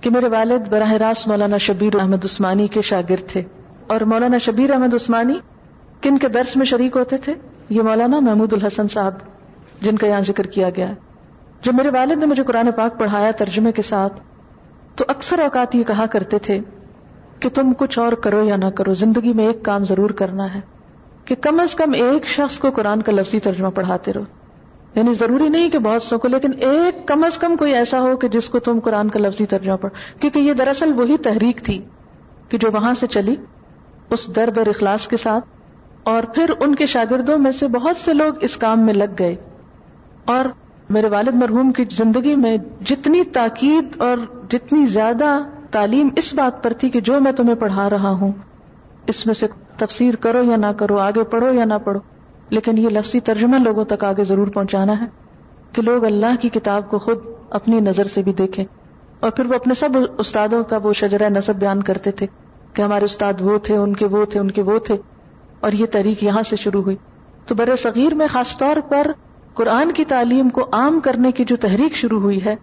کہ 0.00 0.10
میرے 0.10 0.28
والد 0.28 0.68
براہ 0.68 0.92
راست 0.92 1.28
مولانا 1.28 1.56
شبیر 1.56 2.00
احمد 2.00 2.24
عثمانی 2.24 2.68
کے 2.68 2.80
شاگرد 2.80 3.28
تھے۔ 3.28 3.42
اور 3.86 4.00
مولانا 4.00 4.38
شبیر 4.38 4.70
احمد 4.70 4.94
عثمانی 4.94 5.34
کن 6.00 6.18
کے 6.18 6.28
درس 6.28 6.56
میں 6.56 6.66
شریک 6.66 6.96
ہوتے 6.96 7.16
تھے؟ 7.16 7.34
یہ 7.68 7.82
مولانا 7.82 8.20
محمود 8.20 8.52
الحسن 8.52 8.88
صاحب، 8.88 9.12
جن 9.80 9.96
کا 9.96 10.06
یہاں 10.06 10.20
ذکر 10.20 10.46
کیا 10.46 10.70
گیا۔ 10.70 10.88
ہے 10.88 10.94
جب 11.62 11.74
میرے 11.74 11.88
والد 11.88 12.18
نے 12.18 12.26
مجھے 12.26 12.44
قرآن 12.44 12.72
پاک 12.72 12.98
پڑھایا 12.98 13.30
ترجمے 13.30 13.72
کے 13.72 13.82
ساتھ 13.82 14.12
تو 14.96 15.04
اکثر 15.08 15.38
اوقات 15.38 15.74
یہ 15.74 15.84
کہا 15.84 16.06
کرتے 16.06 16.38
تھے 16.38 16.60
کہ 17.40 17.48
تم 17.48 17.72
کچھ 17.72 17.98
اور 17.98 18.12
کرو 18.12 18.44
یا 18.44 18.56
نہ 18.56 18.64
کرو، 18.64 18.92
زندگی 18.94 19.32
میں 19.32 19.46
ایک 19.46 19.62
کام 19.62 19.84
ضرور 19.84 20.10
کرنا 20.10 20.54
ہے 20.54 20.60
کہ 21.24 21.34
کم 21.34 21.60
از 21.60 21.74
کم 21.74 21.92
ایک 21.92 22.26
شخص 22.26 22.58
کو 22.58 22.70
قرآن 22.70 23.02
کا 23.02 23.12
لفظی 23.12 23.40
ترجمہ 23.40 23.68
پڑھاتے 23.68 24.12
رہو۔ 24.12 24.22
یعنی 24.94 25.14
ضروری 25.14 25.48
نہیں 25.48 25.70
کہ 25.70 25.78
بہت 25.78 26.02
سو 26.02 26.18
کو، 26.18 26.28
لیکن 26.28 26.50
ایک 26.60 27.08
کم 27.08 27.24
از 27.24 27.38
کم 27.38 27.56
کوئی 27.56 27.74
ایسا 27.74 28.00
ہو 28.00 28.16
کہ 28.16 28.28
جس 28.28 28.48
کو 28.48 28.58
تم 28.58 28.80
قرآن 28.80 29.10
کا 29.10 29.18
لفظی 29.18 29.46
ترجمہ 29.46 29.76
پڑھ، 29.76 30.20
کیونکہ 30.20 30.38
یہ 30.38 30.52
دراصل 30.52 30.92
وہی 30.92 31.16
تحریک 31.16 31.62
تھی 31.64 31.82
کہ 32.48 32.58
جو 32.58 32.70
وہاں 32.72 32.94
سے 32.94 33.06
چلی 33.06 33.36
اس 34.10 34.36
درد 34.36 34.58
اور 34.58 34.66
اخلاص 34.66 35.08
کے 35.08 35.16
ساتھ، 35.16 35.44
اور 36.02 36.22
پھر 36.22 36.50
ان 36.60 36.74
کے 36.74 36.86
شاگردوں 36.86 37.38
میں 37.38 37.50
سے 37.50 37.68
بہت 37.68 37.96
سے 37.96 38.14
لوگ 38.14 38.34
اس 38.40 38.56
کام 38.56 38.80
میں 38.86 38.94
لگ 38.94 39.14
گئے۔ 39.18 39.36
اور 40.24 40.44
میرے 40.90 41.08
والد 41.08 41.34
مرحوم 41.34 41.72
کی 41.72 41.84
زندگی 41.92 42.36
میں 42.36 42.56
جتنی 42.84 43.24
تاکید 43.24 44.00
اور 44.00 44.16
جتنی 44.50 44.84
زیادہ 44.84 45.38
تعلیم 45.70 46.08
اس 46.16 46.34
بات 46.34 46.64
پر 46.64 46.72
تھی 46.72 46.88
کہ 46.88 47.00
جو 47.00 47.20
میں 47.20 47.32
تمہیں 47.32 47.54
پڑھا 47.54 47.90
رہا 47.90 48.10
ہوں، 48.10 48.32
اس 49.06 49.26
میں 49.26 49.34
سے 49.34 49.46
تفسیر 49.76 50.16
کرو 50.16 50.42
یا 50.42 50.56
نہ 50.56 50.66
کرو، 50.66 50.98
آگے 50.98 51.24
پڑھو 51.24 51.52
یا 51.52 51.64
نہ 51.64 51.74
پڑھو۔ 51.84 52.00
لیکن 52.50 52.78
یہ 52.78 52.88
لفظی 52.88 53.20
ترجمہ 53.20 53.56
لوگوں 53.56 53.84
تک 53.84 54.04
آگے 54.04 54.24
ضرور 54.24 54.46
پہنچانا 54.46 55.00
ہے 55.00 55.06
کہ 55.72 55.82
لوگ 55.82 56.04
اللہ 56.04 56.36
کی 56.40 56.48
کتاب 56.48 56.90
کو 56.90 56.98
خود 56.98 57.18
اپنی 57.50 57.80
نظر 57.80 58.04
سے 58.04 58.22
بھی 58.22 58.32
دیکھیں۔ 58.32 58.64
اور 59.20 59.30
پھر 59.30 59.46
وہ 59.46 59.54
اپنے 59.54 59.74
سب 59.74 59.88
استادوں 60.18 60.64
کا 60.64 60.76
وہ 60.76 60.92
شجرہ 60.92 61.28
نصب 61.28 61.54
بیان 61.54 61.82
کرتے 61.82 62.10
تھے 62.10 62.26
کہ 62.72 62.82
ہمارے 62.82 63.04
استاد 63.04 63.32
وہ 63.40 63.58
تھے، 63.58 63.76
ان 63.76 63.96
کے 63.96 64.06
وہ 64.06 64.24
تھے، 64.24 64.40
ان 64.40 64.50
کے 64.50 64.62
وہ 64.62 64.78
تھے۔ 64.78 64.96
اور 65.60 65.72
یہ 65.72 65.86
تحریک 65.86 66.24
یہاں 66.24 66.42
سے 66.42 66.56
شروع 66.56 66.82
ہوئی۔ 66.82 66.96
تو 67.46 67.54
بر 67.54 67.76
صغیر 67.76 68.14
میں 68.14 68.26
خاص 68.30 68.58
طور 68.58 68.76
پر 68.88 69.06
قرآن 69.54 69.92
کی 69.92 70.04
تعلیم 70.04 70.48
کو 70.48 70.66
عام 70.72 71.00
کرنے 71.00 71.32
کی 71.32 71.44
جو 71.44 71.56
تحریک 71.56 71.94
شروع 71.94 72.20
ہوئی 72.20 72.44
ہے، 72.44 72.56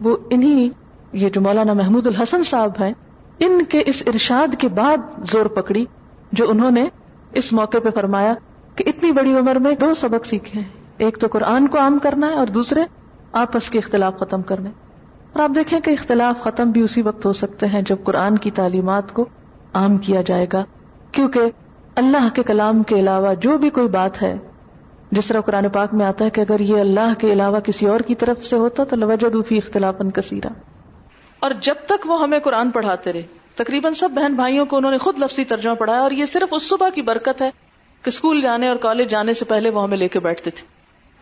وہ 0.00 0.16
انہی، 0.30 0.68
یہ 1.12 1.30
جو 1.30 1.40
مولانا 1.40 1.72
محمود 1.72 2.06
الحسن 2.06 2.42
صاحب 2.42 2.70
ہیں، 2.80 2.94
ان 3.38 3.64
کے 3.64 3.82
اس 3.86 4.02
ارشاد 4.06 4.54
کے 4.58 4.68
بعد 4.68 4.96
زور 5.24 5.46
پکڑی، 5.46 5.84
جو 6.32 6.50
انہوں 6.50 6.70
نے 6.70 6.88
اس 7.32 7.52
موقع 7.52 7.78
پہ 7.84 7.88
فرمایا 7.94 8.34
کہ 8.74 8.84
اتنی 8.86 9.12
بڑی 9.12 9.34
عمر 9.34 9.56
میں 9.56 9.74
دو 9.74 9.94
سبق 9.94 10.26
سیکھے 10.26 10.60
ہیں 10.60 10.68
ایک 10.96 11.18
تو 11.18 11.26
قرآن 11.32 11.68
کو 11.68 11.78
عام 11.78 11.98
کرنا 11.98 12.26
ہے 12.26 12.34
اور 12.34 12.46
دوسرے 12.46 12.80
آپس 13.32 13.70
کے 13.70 13.78
اختلاف 13.78 14.18
ختم 14.18 14.42
کرنے۔ 14.42 14.70
اور 15.32 15.42
آپ 15.42 15.50
دیکھیں 15.54 15.80
کہ 15.80 15.90
اختلاف 15.90 16.40
ختم 16.40 16.70
بھی 16.70 16.80
اسی 16.80 17.02
وقت 17.02 17.26
ہو 17.26 17.32
سکتے 17.32 17.66
ہیں 17.66 17.82
جب 17.82 17.96
قرآن 18.04 18.38
کی 18.38 18.50
تعلیمات 18.50 19.14
کو 19.14 19.24
عام 19.72 19.98
کیا 19.98 20.22
جائے 20.22 20.46
گا۔ 20.52 20.64
کیونکہ 21.12 21.40
اللہ 21.94 22.28
کے 22.34 22.42
کلام 22.42 22.82
کے 22.82 22.94
علاوہ 22.94 23.34
جو 23.34 23.58
بھی 23.58 23.70
کوئی 23.70 23.88
بات 23.88 24.22
ہے 24.22 24.38
جس 25.12 25.26
طرح 25.26 25.40
قرآن 25.40 25.68
پاک 25.68 25.94
میں 25.94 26.06
آتا 26.06 26.24
ہے 26.24 26.30
کہ 26.30 26.40
اگر 26.40 26.60
یہ 26.60 26.80
اللہ 26.80 27.14
کے 27.18 27.32
علاوہ 27.32 27.60
کسی 27.60 27.86
اور 27.86 28.00
کی 28.00 28.14
طرف 28.14 28.46
سے 28.46 28.56
ہوتا 28.56 28.84
تو 28.84 28.96
لوجہ 28.96 29.28
دوفی 29.28 29.56
اختلاف 29.56 29.94
کثیرہ۔ 30.14 30.48
اور 31.40 31.50
جب 31.60 31.74
تک 31.86 32.06
وہ 32.06 32.22
ہمیں 32.22 32.38
قرآن 32.38 32.70
پڑھاتے 32.70 33.12
رہے، 33.12 33.22
تقریباً 33.54 33.92
سب 33.92 34.10
بہن 34.10 34.34
بھائیوں 34.34 34.66
کو 34.66 34.76
انہوں 34.76 34.90
نے 34.90 34.98
خود 34.98 35.18
لفظی 35.18 35.44
ترجمہ 35.44 35.74
پڑھایا 35.74 36.00
اور 36.00 36.10
یہ 36.10 36.24
صرف 36.24 36.48
اس 36.50 36.68
صبح 36.68 36.88
کی 36.88 37.02
برکت 37.02 37.42
ہے 37.42 37.50
کہ 38.02 38.08
اسکول 38.08 38.40
جانے 38.40 38.68
اور 38.68 38.76
کالج 38.76 39.10
جانے 39.10 39.34
سے 39.34 39.44
پہلے 39.44 39.70
وہ 39.70 39.82
ہمیں 39.82 39.96
لے 39.96 40.08
کے 40.08 40.20
بیٹھتے 40.20 40.50
تھے۔ 40.50 40.66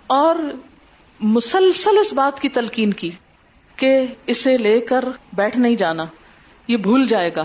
اور 0.06 0.36
مسلسل 1.20 1.98
اس 1.98 2.12
بات 2.12 2.40
کی 2.40 2.48
تلقین 2.48 2.92
کی 2.92 3.10
کہ 3.76 4.06
اسے 4.26 4.58
لے 4.58 4.80
کر 4.80 5.04
بیٹھ 5.32 5.58
نہیں 5.58 5.76
جانا، 5.76 6.04
یہ 6.68 6.76
بھول 6.76 7.04
جائے 7.04 7.30
گا، 7.36 7.44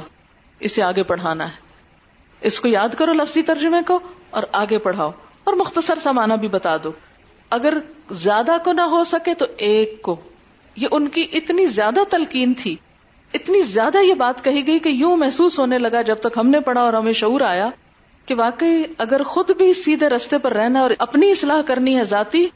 اسے 0.59 0.83
آگے 0.83 1.03
پڑھانا 1.03 1.45
ہے۔ 1.45 1.53
اس 2.41 2.59
کو 2.59 2.67
یاد 2.67 2.89
کرو 2.97 3.13
لفظی 3.13 3.41
ترجمے 3.41 3.81
کو 3.87 3.99
اور 4.29 4.43
آگے 4.51 4.77
پڑھاؤ۔ 4.77 5.11
اور 5.51 5.59
مختصر 5.59 5.99
سا 5.99 6.11
معنی 6.11 6.33
بھی 6.39 6.47
بتا 6.47 6.77
دو۔ 6.83 6.91
اگر 7.49 7.77
زیادہ 8.11 8.51
کو 8.65 8.73
نہ 8.73 8.81
ہو 8.81 9.03
سکے 9.03 9.33
تو 9.33 9.45
ایک 9.57 10.01
کو۔ 10.01 10.15
یہ 10.75 10.87
ان 10.91 11.07
کی 11.07 11.25
اتنی 11.33 11.65
زیادہ 11.65 11.99
تلقین 12.09 12.53
تھی۔ 12.53 12.75
اتنی 13.33 13.61
زیادہ 13.61 13.97
یہ 13.97 14.13
بات 14.13 14.43
کہی 14.43 14.67
گئی 14.67 14.79
کہ 14.79 14.89
یوں 14.89 15.17
محسوس 15.17 15.59
ہونے 15.59 15.77
لگا 15.77 16.01
جب 16.01 16.15
تک 16.19 16.37
ہم 16.37 16.47
نے 16.47 16.59
پڑھا 16.59 16.81
اور 16.81 16.93
ہمیں 16.93 17.13
شعور 17.13 17.41
آیا 17.41 17.69
کہ 18.25 18.35
واقعی 18.35 18.83
اگر 18.97 19.23
خود 19.23 19.51
بھی 19.57 19.73
سیدھے 19.73 20.09
رستے 20.09 20.37
پر 20.37 20.53
رہنا 20.53 20.79
اور 20.79 20.91
اپنی 20.99 21.31
اصلاح 21.31 21.61
کرنی 21.61 21.97
ہے 21.97 22.05
ذاتی، 22.05 22.47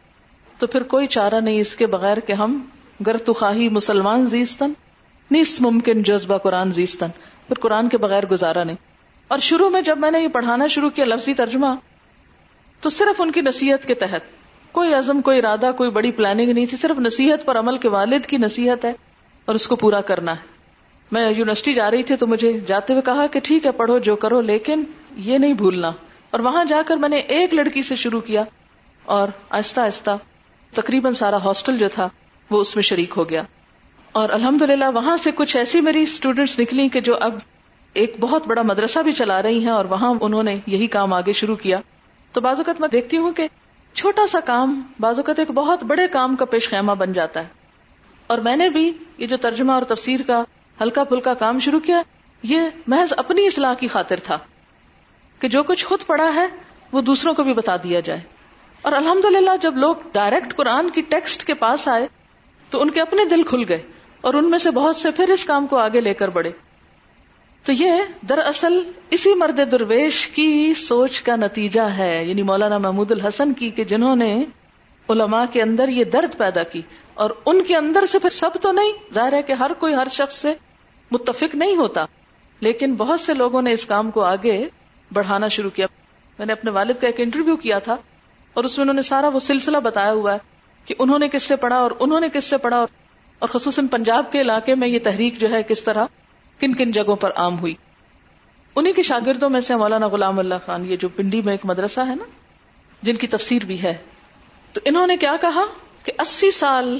تو 0.60 0.68
پھر 0.68 0.84
کوئی 0.84 1.08
چارہ 1.08 1.40
نہیں 1.40 1.60
اس 1.60 1.76
کے 1.76 1.86
بغیر 1.86 2.20
کہ 2.20 2.34
ہم 2.34 2.62
گر 3.08 3.18
تو 3.18 3.34
خواہی 3.34 3.70
مسلمان 3.70 4.26
زیستن 4.26 4.74
نیس 5.32 5.62
ممکن 5.62 6.04
جذبہ 6.04 6.38
قرآن 6.38 6.72
زیستن۔ 6.72 7.08
پھر 7.48 7.60
قرآن 7.60 7.90
کے 7.90 7.98
بغیر 7.98 8.26
گزارا 8.26 8.64
نہیں۔ 8.64 8.76
اور 9.28 9.40
شروع 9.40 9.70
میں 9.70 9.82
جب 9.82 9.98
میں 9.98 10.12
نے 10.12 10.20
یہ 10.20 10.28
پڑھانا 10.28 10.68
شروع 10.68 10.90
کیا 10.90 11.06
لفظی 11.06 11.34
ترجمہ 11.34 11.66
تو 12.82 12.90
صرف 12.90 13.22
ان 13.22 13.32
کی 13.32 13.42
نصیحت 13.42 13.86
کے 13.86 13.94
تحت۔ 13.94 14.22
کوئی 14.72 14.94
عزم، 14.94 15.22
کوئی 15.22 15.40
ارادہ، 15.40 15.72
کوئی 15.78 15.90
بڑی 15.90 16.12
پلاننگ 16.12 16.50
نہیں 16.52 16.66
تھی، 16.66 16.78
صرف 16.78 17.00
نصیحت 17.00 17.46
پر 17.46 17.60
عمل 17.60 17.78
کے 17.78 17.90
والد 17.90 18.26
کی 18.26 18.38
نصیحت 18.38 18.86
ہے 18.86 18.94
اور 19.46 19.56
اس 19.56 19.68
کو 19.68 19.76
پورا 19.76 20.02
کرنا 20.02 20.32
ہے۔ 20.32 20.56
میں 21.12 21.30
یونیورسٹی 21.30 21.74
جا 21.74 21.92
رہی 21.92 22.04
تھی 22.04 22.16
تو 22.16 22.28
مجھے 22.28 22.54
جاتے 22.68 22.94
ہوئے 22.94 23.02
کہا 23.02 23.28
کہ 23.28 23.40
ٹھیک 23.44 23.66
ہے، 23.66 23.72
پڑھو 23.72 24.00
جو 24.00 24.16
کرو، 24.16 24.42
لیکن 24.42 24.84
یہ 25.16 25.38
نہیں 25.38 25.54
بھولنا۔ 25.54 25.92
اور 26.32 26.40
وہاں 26.40 26.66
جا 26.66 26.82
کر 26.88 26.98
میں 26.98 27.10
نے 27.10 27.18
ایک 27.18 27.54
لڑکی 27.54 27.84
سے 27.84 27.96
شروع 27.96 28.22
کیا 28.22 28.44
اور 29.06 29.28
آہستہ 29.50 29.82
آہستہ 29.82 30.12
تقریباً 30.74 31.14
سارا 31.14 31.38
ہاسٹل 31.44 31.78
جو 31.78 31.88
تھا 31.94 32.10
وہ 32.50 32.62
اس 32.62 32.76
میں 32.76 32.84
شریک 32.84 33.14
ہو 33.18 33.30
گیا۔ 33.30 33.44
اور 34.12 34.30
الحمد 34.30 34.62
للہ 34.62 34.86
وہاں 34.94 35.18
سے 35.18 35.32
کچھ 35.32 35.58
ایسی 35.58 35.82
میری 35.82 36.02
اسٹوڈینٹس 36.02 36.60
نکلی 36.60 36.90
کہ 36.90 37.00
جو 37.00 37.18
اب 37.22 37.36
ایک 37.94 38.16
بہت 38.20 38.48
بڑا 38.48 38.62
مدرسہ 38.62 39.00
بھی 39.00 39.12
چلا 39.12 39.42
رہی 39.42 39.60
ہیں 39.60 39.72
اور 39.72 39.86
وہاں 39.86 40.14
انہوں 40.22 40.44
نے 40.44 40.58
یہی 40.68 40.88
کام 40.88 41.14
آگے 41.14 41.34
شروع 41.34 41.56
کیا۔ 41.56 41.80
تو 42.36 42.42
بعض 42.42 42.60
اوقات 42.60 42.82
میں 42.82 42.90
دیکھتی 42.90 43.18
ہوں 43.18 43.32
کہ 43.32 43.48
چھوٹا 43.94 44.28
سا 44.28 44.40
کام 44.40 44.82
بعض 45.00 45.20
اوقات 45.20 45.40
ایک 45.40 45.52
بہت 45.52 45.84
بڑے 45.84 46.08
کام 46.08 46.36
کا 46.36 46.46
پیش 46.46 46.70
خیمہ 46.70 46.92
بن 46.92 47.14
جاتا 47.14 47.40
ہے۔ 47.40 47.48
اور 48.28 48.38
میں 48.38 48.56
نے 48.56 48.70
بھی 48.70 48.92
یہ 49.18 49.28
جو 49.28 49.38
ترجمہ 49.38 49.72
اور 49.72 49.82
تفسیر 49.82 50.20
کا 50.28 50.44
ہلکا 50.82 51.04
پھلکا 51.04 51.34
کام 51.34 51.60
شروع 51.60 51.80
کیا، 51.80 52.02
یہ 52.44 52.60
محض 52.88 53.14
اپنی 53.18 53.48
اصلاح 53.48 53.74
کی 53.74 53.88
خاطر 53.88 54.20
تھا 54.24 54.38
کہ 55.40 55.48
جو 55.48 55.64
کچھ 55.64 55.86
خود 55.86 56.00
پڑا 56.08 56.36
ہے، 56.36 56.48
وہ 56.92 57.02
دوسروں 57.02 57.34
کو 57.34 57.44
بھی 57.44 57.54
بتا 57.54 57.76
دیا 57.84 58.00
جائے۔ 58.00 58.20
اور 58.82 58.92
الحمد 58.92 59.26
للہ 59.26 59.58
جب 59.62 59.78
لوگ 59.78 59.96
ڈائریکٹ 60.12 60.56
قرآن 60.56 60.90
کی 60.90 61.02
ٹیکسٹ 61.02 61.44
کے 61.44 61.54
پاس 61.54 61.88
آئے، 61.88 62.08
تو 62.70 62.82
ان 62.82 62.90
کے 62.90 63.02
اپنے 63.02 63.26
دل 63.26 63.44
کھل 63.44 63.62
گئے 63.70 63.82
اور 64.22 64.34
ان 64.34 64.50
میں 64.50 64.60
سے 64.60 64.72
بہت 64.72 64.96
سے 64.96 65.12
پھر 65.12 65.30
اس 65.30 65.46
کام 65.46 65.68
کو 65.68 65.78
آگے 65.78 66.02
لے 66.02 66.14
کر 66.14 66.28
بڑھے۔ 66.28 66.52
تو 67.66 67.72
یہ 67.72 67.92
دراصل 68.30 68.74
اسی 69.12 69.34
مرد 69.34 69.60
درویش 69.72 70.28
کی 70.28 70.74
سوچ 70.74 71.22
کا 71.22 71.36
نتیجہ 71.36 71.82
ہے 71.82 72.24
یعنی 72.26 72.42
مولانا 72.42 72.78
محمود 72.78 73.12
الحسن 73.12 73.54
کی، 73.54 73.70
کہ 73.70 73.84
جنہوں 73.84 74.16
نے 74.16 74.34
علماء 75.10 75.44
کے 75.52 75.62
اندر 75.62 75.90
یہ 75.90 76.04
درد 76.04 76.38
پیدا 76.38 76.64
کی۔ 76.64 76.82
اور 77.14 77.30
ان 77.46 77.64
کے 77.64 77.76
اندر 77.76 78.06
سے 78.06 78.20
پھر 78.20 78.30
سب 78.30 78.50
تو 78.62 78.72
نہیں، 78.72 78.92
ظاہر 79.14 79.34
ہے 79.34 79.42
کہ 79.42 79.54
ہر 79.54 79.74
کوئی 79.74 79.96
ہر 79.96 80.08
شخص 80.12 80.42
سے 80.42 80.54
متفق 81.12 81.56
نہیں 81.56 81.76
ہوتا۔ 81.76 82.06
لیکن 82.62 82.94
بہت 82.96 83.20
سے 83.20 83.34
لوگوں 83.34 83.62
نے 83.62 83.72
اس 83.72 83.86
کام 83.86 84.12
کو 84.12 84.24
آگے 84.24 84.58
بڑھانا 85.12 85.48
شروع 85.48 85.70
کیا۔ 85.70 85.88
میں 86.40 86.46
نے 86.46 86.54
اپنے 86.54 86.72
والد 86.72 87.02
کا 87.02 87.08
ایک 87.08 87.20
انٹرویو 87.20 87.56
کیا 87.56 87.80
تھا، 87.80 87.96
اور 88.54 88.64
اس 88.64 88.78
میں 88.78 88.84
انہوں 88.84 88.96
نے 88.96 89.02
سارا 89.02 89.28
وہ 89.28 89.40
سلسلہ 89.40 89.78
بتایا 89.78 90.12
ہوا 90.12 90.34
ہے 90.34 90.38
کہ 90.86 90.96
انہوں 91.00 91.20
نے 91.20 91.28
کس 91.30 91.44
سے 91.44 91.56
پڑھا 91.56 91.78
اور 91.78 91.92
انہوں 92.00 92.20
نے 92.20 92.28
کس 92.34 92.46
سے 92.46 92.58
پڑھا، 92.58 92.86
اور 93.40 93.50
خصوصاً 93.50 93.88
پنجاب 93.88 94.32
کے 94.32 94.42
علاقے 94.42 94.76
میں 94.76 94.88
یہ 94.88 95.00
تحریک 95.04 95.40
جو 95.40 95.50
ہے 95.50 95.64
کس 95.64 95.84
طرح 95.84 96.06
کن 96.60 96.76
کن 96.76 96.92
جگہوں 96.92 97.16
پر 97.16 97.32
عام 97.36 97.60
ہوئی۔ 97.60 97.74
انہیں 98.76 98.94
کے 98.94 99.04
شاگردوں 99.04 99.50
میں 99.50 99.60
سے 99.60 99.76
مولانا 99.76 100.08
غلام 100.08 100.40
اللہ 100.40 100.56
خان، 100.66 100.92
یہ 100.92 100.96
جو 100.96 101.10
پنڈی 101.10 101.42
میں 101.42 101.54
ایک 101.54 101.62
مدرسہ 101.64 102.00
ہے 102.00 102.16
نا، 102.16 102.24
جن 103.02 103.16
کی 103.16 103.28
تفسیر 103.28 103.66
بھی 103.66 103.84
ہے۔ 103.84 103.98
تو 104.74 104.82
انہوں 104.86 105.08
نے 105.08 105.18
کیا 105.18 105.36
کہا 105.42 105.66
کہ 106.04 106.12
اسی 106.20 106.52
سال 106.52 107.00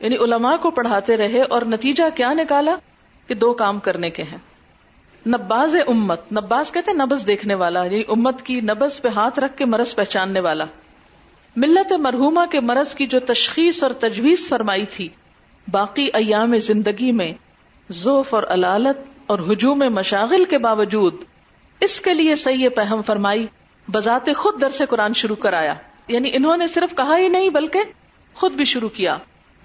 یعنی 0.00 0.16
علماء 0.16 0.56
کو 0.56 0.70
پڑھاتے 0.70 1.16
رہے 1.16 1.42
اور 1.42 1.62
نتیجہ 1.62 2.04
کیا 2.14 2.32
نکالا 2.32 2.76
کہ 3.26 3.34
دو 3.34 3.52
کام 3.52 3.78
کرنے 3.78 4.10
کے 4.10 4.22
ہیں۔ 4.22 4.38
نباز 5.26 5.76
امت، 5.86 6.20
نباز 6.32 6.72
کہتے 6.72 6.90
ہیں 6.90 6.98
نبز 6.98 7.26
دیکھنے 7.26 7.54
والا 7.54 7.84
یعنی 7.84 8.02
امت 8.08 8.42
کی 8.42 8.60
نبز 8.60 9.02
پہ 9.02 9.08
ہاتھ 9.08 9.38
رکھ 9.38 9.56
کے 9.56 9.64
مرض 9.64 9.94
پہچاننے 9.94 10.40
والا۔ 10.40 10.64
ملت 11.56 11.92
مرحومہ 11.92 12.40
کے 12.50 12.60
مرض 12.60 12.94
کی 12.94 13.06
جو 13.06 13.20
تشخیص 13.20 13.82
اور 13.82 13.90
تجویز 13.90 14.48
فرمائی 14.48 14.86
تھی، 14.90 15.08
باقی 15.70 16.08
ایام 16.12 16.56
زندگی 16.56 17.12
میں 17.12 17.32
ذوف 17.92 18.34
اور 18.34 18.42
علالت 18.42 19.08
اور 19.26 19.38
ہجوم 19.38 19.78
مشاغل 19.78 20.44
کے 20.44 20.58
باوجود 20.58 21.14
اس 21.80 22.00
کے 22.00 22.14
لیے 22.14 22.34
صحیح 22.34 22.68
پہم 22.68 23.02
فرمائی، 23.02 23.46
بذات 23.88 24.30
خود 24.36 24.60
در 24.60 24.70
سے 24.70 24.86
قرآن 24.86 25.14
شروع 25.14 25.36
کرایا۔ 25.36 25.74
یعنی 26.08 26.30
انہوں 26.32 26.56
نے 26.56 26.68
صرف 26.68 26.96
کہا 26.96 27.18
ہی 27.18 27.28
نہیں، 27.28 27.48
بلکہ 27.48 27.80
خود 28.34 28.52
بھی 28.52 28.64
شروع 28.64 28.88
کیا۔ 28.88 29.16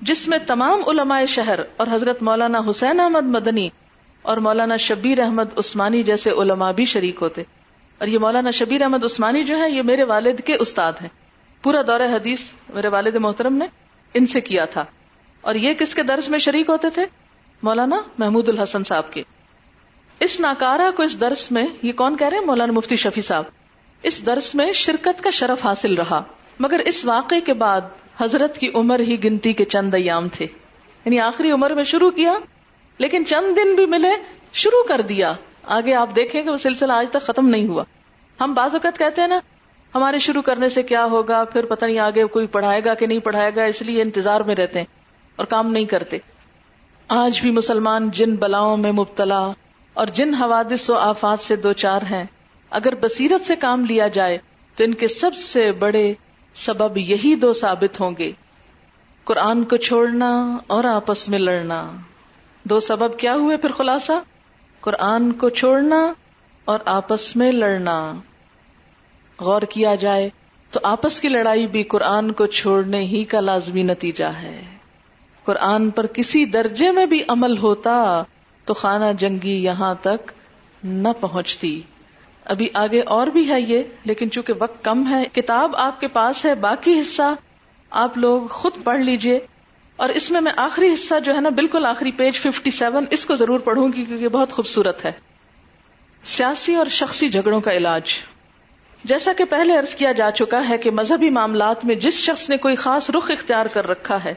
جس 0.02 0.28
میں 0.28 0.38
تمام 0.48 0.82
علماء 0.88 1.26
شہر 1.26 1.60
اور 1.78 1.88
حضرت 1.92 2.24
مولانا 2.24 2.62
حسین 2.70 3.00
احمد 3.00 3.24
مدنی 3.24 3.70
اور 4.22 4.38
مولانا 4.38 4.78
شبیر 4.78 5.20
احمد 5.20 5.58
عثمانی 5.58 6.04
جیسے 6.04 6.32
علماء 6.32 6.72
بھی 6.72 6.86
شریک 6.86 7.18
ہوتے۔ 7.22 7.42
اور 7.98 8.08
یہ 8.08 8.20
مولانا 8.20 8.52
شبیر 8.52 8.82
احمد 8.82 9.04
عثمانی 9.04 9.44
جو 9.44 9.58
ہے 9.58 9.72
یہ 9.72 9.82
میرے 9.82 10.04
والد 10.04 10.40
کے 10.46 10.56
استاد 10.56 10.94
ہیں۔ 11.02 11.10
پورا 11.64 11.82
دور 11.88 12.00
حدیث 12.00 12.42
میرے 12.74 12.88
والد 12.88 13.16
محترم 13.16 13.58
نے 13.58 13.66
ان 14.14 14.26
سے 14.26 14.42
کیا 14.42 14.66
تھا۔ 14.66 14.86
اور 15.42 15.56
یہ 15.56 15.74
کس 15.74 15.96
کے 15.96 16.04
درس 16.04 16.30
میں 16.30 16.40
شریک 16.40 16.70
ہوتے 16.70 16.90
تھے؟ 16.90 17.06
مولانا 17.64 18.02
محمود 18.18 18.50
الحسن 18.50 18.84
صاحب 18.84 19.14
کے۔ 19.14 19.24
اس 20.20 20.40
ناکارہ 20.40 20.92
کو 20.92 21.04
اس 21.04 21.22
درس 21.22 21.52
میں، 21.52 21.66
یہ 21.82 21.92
کون 21.92 22.18
کہہ 22.18 22.28
رہے 22.28 22.38
ہیں؟ 22.38 22.46
مولانا 22.46 22.74
مفتی 22.74 22.96
شفیع 22.96 23.24
صاحب۔ 23.24 23.44
اس 24.04 24.26
درس 24.26 24.56
میں 24.56 24.74
شرکت 24.74 25.24
کا 25.24 25.30
شرف 25.30 25.66
حاصل 25.66 25.94
رہا، 25.94 26.24
مگر 26.60 26.80
اس 26.80 27.06
واقعے 27.06 27.42
کے 27.42 27.54
بعد 27.54 27.82
حضرت 28.22 28.58
کی 28.58 28.72
عمر 28.76 29.00
ہی 29.00 29.24
گنتی 29.24 29.54
کے 29.54 29.66
چند 29.66 29.94
ایام 29.94 30.30
تھے۔ 30.30 30.46
یعنی 31.06 31.20
آخری 31.20 31.52
عمر 31.52 31.72
میں 31.72 31.84
شروع 31.84 32.12
کیا، 32.12 32.34
لیکن 32.98 33.26
چند 33.26 33.58
دن 33.58 33.76
بھی 33.76 33.86
ملے، 33.86 34.12
شروع 34.54 34.84
کر 34.84 35.02
دیا۔ 35.02 35.34
آگے 35.64 35.94
آپ 35.94 36.10
دیکھیں 36.16 36.44
کہ 36.44 36.50
وہ 36.50 36.58
سلسلہ 36.58 36.94
آج 36.94 37.10
تک 37.10 37.22
ختم 37.22 37.48
نہیں 37.48 37.68
ہوا۔ 37.68 37.84
ہم 38.42 38.54
بعض 38.54 38.70
اوقات 38.74 38.98
کہتے 38.98 39.22
ہیں 39.22 39.28
نا، 39.28 39.40
ہمارے 39.96 40.20
شروع 40.20 40.42
کرنے 40.42 40.70
سے 40.70 40.84
کیا 40.84 41.06
ہوگا؟ 41.06 41.44
پھر 41.44 41.66
پتہ 41.66 41.86
نہیں 41.86 42.00
آگے 42.00 42.24
کوئی 42.26 42.48
پڑھائے 42.48 42.86
گا 42.86 42.94
کہ 42.94 43.08
نہیں 43.08 43.20
پڑھائے 43.20 43.56
گا، 43.56 43.64
اس 43.64 43.82
لیے 43.82 44.02
انتظار 44.02 44.42
میں 44.42 44.56
رہتے 44.56 44.80
ہیں 44.80 44.86
اور 45.36 45.46
کام 45.46 45.72
نہیں 45.72 45.86
کرتے۔ 45.86 46.18
آج 47.12 47.42
بھی 47.42 47.52
مسلمان 47.52 48.10
جن 48.10 48.36
بلاؤں 48.36 48.78
میں 48.78 48.92
مبتلا 48.92 49.52
اور 49.94 50.08
جن 50.08 50.34
حوادث 50.34 50.90
و 50.90 50.96
آفات 50.96 51.40
سے 51.40 51.56
دو 51.56 51.74
چار 51.74 52.02
ہیں، 52.02 52.24
اگر 52.70 52.96
بصیرت 52.96 53.48
سے 53.48 53.56
کام 53.56 53.86
لیا 53.86 54.08
جائے 54.08 54.38
تو 54.76 54.84
ان 54.84 54.94
کے 54.94 55.08
سب 55.08 55.36
سے 55.36 55.72
بڑے 55.72 56.14
سبب 56.54 56.98
یہی 56.98 57.36
دو 57.36 57.54
ثابت 57.54 58.02
ہوں 58.02 58.12
گے۔ 58.20 58.32
قرآن 59.24 59.64
کو 59.64 59.78
چھوڑنا 59.78 60.58
اور 60.68 60.84
آپس 60.84 61.30
میں 61.30 61.40
لڑنا۔ 61.40 61.92
دو 62.64 62.80
سبب 62.80 63.18
کیا 63.18 63.34
ہوئے 63.34 63.58
پھر 63.58 63.72
خلاصہ؟ 63.72 64.14
قرآن 64.80 65.32
کو 65.32 65.50
چھوڑنا 65.50 66.14
اور 66.66 66.80
آپس 66.86 67.36
میں 67.36 67.52
لڑنا۔ 67.52 68.14
غور 69.40 69.62
کیا 69.62 69.96
جائے 69.96 70.30
تو 70.72 70.80
آپس 70.84 71.22
کی 71.22 71.30
لڑائی 71.30 71.68
بھی 71.68 71.84
قرآن 71.84 72.32
کو 72.32 72.46
چھوڑنے 72.46 73.02
ہی 73.02 73.24
کا 73.24 73.40
لازمی 73.40 73.84
نتیجہ 73.84 74.26
ہے۔ 74.26 74.79
قرآن 75.50 75.90
پر 75.90 76.06
کسی 76.06 76.46
درجے 76.46 76.92
میں 76.92 77.06
بھی 77.06 77.24
عمل 77.28 77.58
ہوتا 77.58 78.24
تو 78.66 78.74
خانہ 78.74 79.14
جنگی 79.18 79.64
یہاں 79.64 79.96
تک 80.02 80.32
نہ 80.84 81.08
پہنچتی۔ 81.20 81.82
ابھی 82.46 82.70
آگے 82.74 83.02
اور 83.02 83.28
بھی 83.28 83.50
ہے 83.50 83.62
یہ، 83.62 83.84
لیکن 84.06 84.32
چونکہ 84.32 84.54
وقت 84.60 84.84
کم 84.84 85.08
ہے، 85.10 85.24
کتاب 85.34 85.76
آپ 85.76 86.00
کے 86.00 86.08
پاس 86.08 86.46
ہے، 86.46 86.56
باقی 86.56 87.00
حصہ 87.00 87.36
آپ 87.90 88.18
لوگ 88.18 88.42
خود 88.48 88.72
پڑھ 88.84 89.00
لیجیے۔ 89.00 89.40
اور 89.96 90.10
اس 90.10 90.32
میں 90.32 90.42
میں 90.42 90.52
آخری 90.58 90.94
حصہ 90.94 91.20
جو 91.20 91.36
ہے 91.36 91.42
نا، 91.42 91.50
بالکل 91.50 91.86
آخری 91.86 92.12
پیج 92.12 92.36
ففٹی 92.36 92.72
سیون 92.72 93.06
اس 93.12 93.26
کو 93.26 93.36
ضرور 93.36 93.60
پڑھوں 93.60 93.94
گی 93.94 94.06
کیونکہ 94.06 94.28
بہت 94.28 94.52
خوبصورت 94.52 95.06
ہے۔ 95.06 95.12
سیاسی 96.24 96.76
اور 96.76 96.86
شخصی 96.86 97.30
جھگڑوں 97.30 97.62
کا 97.62 97.72
علاج۔ 97.72 98.04
جیسا 99.04 99.34
کہ 99.34 99.46
پہلے 99.46 99.78
عرض 99.78 99.96
کیا 99.96 100.12
جا 100.12 100.32
چکا 100.32 100.70
ہے 100.70 100.78
کہ 100.78 100.92
مذہبی 100.92 101.30
معاملات 101.30 101.86
میں 101.86 101.96
جس 101.96 102.14
شخص 102.14 102.50
نے 102.50 102.58
کوئی 102.58 102.76
خاص 102.76 103.10
رخ 103.10 103.32
اختیار 103.32 103.66
کر 103.66 103.88
رکھا 103.88 104.24
ہے 104.24 104.34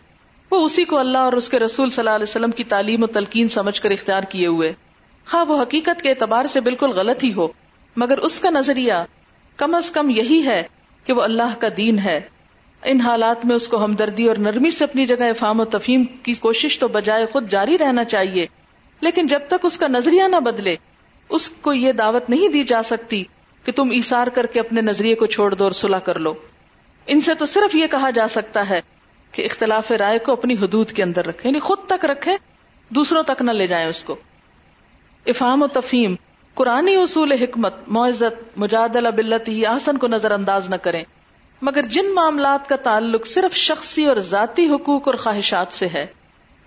وہ 0.53 0.65
اسی 0.65 0.85
کو 0.85 0.99
اللہ 0.99 1.19
اور 1.19 1.33
اس 1.33 1.49
کے 1.49 1.59
رسول 1.59 1.91
صلی 1.91 2.03
اللہ 2.03 2.17
علیہ 2.17 2.29
وسلم 2.29 2.51
کی 2.51 2.65
تعلیم 2.65 3.03
و 3.03 3.07
تلقین 3.07 3.49
سمجھ 3.49 3.81
کر 3.83 3.91
اختیار 3.91 4.23
کیے 4.23 4.47
ہوئے۔ 4.47 4.73
خواہ 5.27 5.45
وہ 5.45 5.61
حقیقت 5.63 6.03
کے 6.03 6.11
اعتبار 6.11 6.47
سے 6.47 6.61
بالکل 6.61 6.91
غلط 6.91 7.25
ہی 7.25 7.33
ہو، 7.35 7.49
مگر 7.97 8.19
اس 8.19 8.41
کا 8.41 8.51
نظریہ 8.51 8.93
کم 9.59 9.75
از 9.75 9.91
کم 9.91 10.11
یہی 10.11 10.45
ہے 10.47 10.63
کہ 11.07 11.13
وہ 11.13 11.23
اللہ 11.23 11.55
کا 11.59 11.69
دین 11.77 11.99
ہے۔ 11.99 12.21
ان 12.83 13.01
حالات 13.01 13.47
میں 13.47 13.57
اس 13.57 13.69
کو 13.69 13.85
ہمدردی 13.85 14.29
اور 14.29 14.37
نرمی 14.37 14.71
سے 14.71 14.85
اپنی 14.85 15.07
جگہ 15.07 15.29
افام 15.29 15.61
و 15.61 15.65
تفہیم 15.65 16.05
کی 16.23 16.35
کوشش 16.35 16.79
تو 16.79 16.89
بجائے 16.89 17.27
خود 17.27 17.51
جاری 17.51 17.79
رہنا 17.79 18.05
چاہیے، 18.05 18.47
لیکن 19.03 19.27
جب 19.27 19.41
تک 19.49 19.65
اس 19.65 19.79
کا 19.79 19.89
نظریہ 19.89 20.23
نہ 20.23 20.41
بدلے، 20.45 20.77
اس 21.31 21.51
کو 21.61 21.73
یہ 21.73 21.93
دعوت 21.93 22.31
نہیں 22.31 22.49
دی 22.49 22.63
جا 22.65 22.83
سکتی 22.83 23.25
کہ 23.65 23.73
تم 23.73 23.91
ایسار 23.91 24.27
کر 24.27 24.47
کے 24.47 24.61
اپنے 24.61 24.81
نظریے 24.81 25.15
کو 25.15 25.27
چھوڑ 25.27 25.55
دو 25.55 25.65
اور 25.65 25.73
صلاح 25.73 25.99
کر 25.99 26.19
لو۔ 26.19 26.35
ان 27.07 27.21
سے 27.21 27.35
تو 27.35 27.47
صرف 27.47 27.75
یہ 27.75 27.87
کہا 27.87 28.11
جا 28.11 28.29
سکتا 28.29 28.69
ہے 28.71 28.81
کہ 29.33 29.43
اختلاف 29.43 29.91
رائے 29.91 30.19
کو 30.19 30.33
اپنی 30.33 30.55
حدود 30.55 30.93
کے 30.93 31.03
اندر 31.03 31.27
رکھے 31.27 31.49
یعنی 31.49 31.61
خود 31.61 31.79
تک 31.87 32.05
رکھے 32.05 32.37
دوسروں 32.89 33.23
تک 33.23 33.43
نہ 33.43 33.51
لے 33.51 33.67
جائیں 33.67 33.87
اس 33.87 34.05
کو۔ 34.05 34.17
افہام 35.27 35.63
و 35.63 35.67
تفہیم 35.67 36.15
قرآن 36.55 36.89
اصول 36.89 37.33
حکمت، 37.33 37.75
معزت 37.87 38.59
مجادل 38.59 39.07
ابلت 39.07 39.49
ہی 39.49 39.67
آسن 39.67 39.99
کو 39.99 40.09
نظر 40.09 40.31
انداز 40.31 40.71
نہ 40.71 40.75
کریں۔ 40.75 41.05
مگر 41.63 41.83
جن 41.83 42.15
معاملات 42.15 42.69
کا 42.69 42.77
تعلق 42.77 43.27
صرف 43.27 43.57
شخصی 43.57 44.07
اور 44.07 44.17
ذاتی 44.17 44.67
حقوق 44.67 45.09
اور 45.09 45.15
خواہشات 45.15 45.67
سے 45.71 45.87
ہے، 45.95 46.07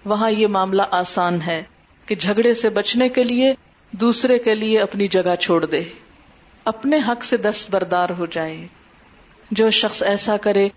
وہاں 0.06 0.32
یہ 0.32 0.48
معاملہ 0.48 0.82
آسان 0.92 1.42
ہے 1.42 1.64
کہ 2.06 2.16
جھگڑے 2.16 2.54
سے 2.54 2.70
بچنے 2.70 3.10
کے 3.10 3.24
لیے 3.24 3.54
دوسرے 3.92 4.40
کے 4.40 4.56
لیے 4.56 4.80
اپنی 4.80 5.08
جگہ 5.08 5.36
چھوڑ 5.40 5.66
دے۔ 5.66 5.84
اپنے 6.66 6.98
حق 7.08 7.24
سے 7.24 7.38
دست 7.38 7.72
بردار 7.72 8.10
ہو 8.18 8.26
جائے 8.26 8.68
جو 9.52 9.70
شخص 9.70 10.04
ایسا 10.04 10.38
کرے 10.38 10.70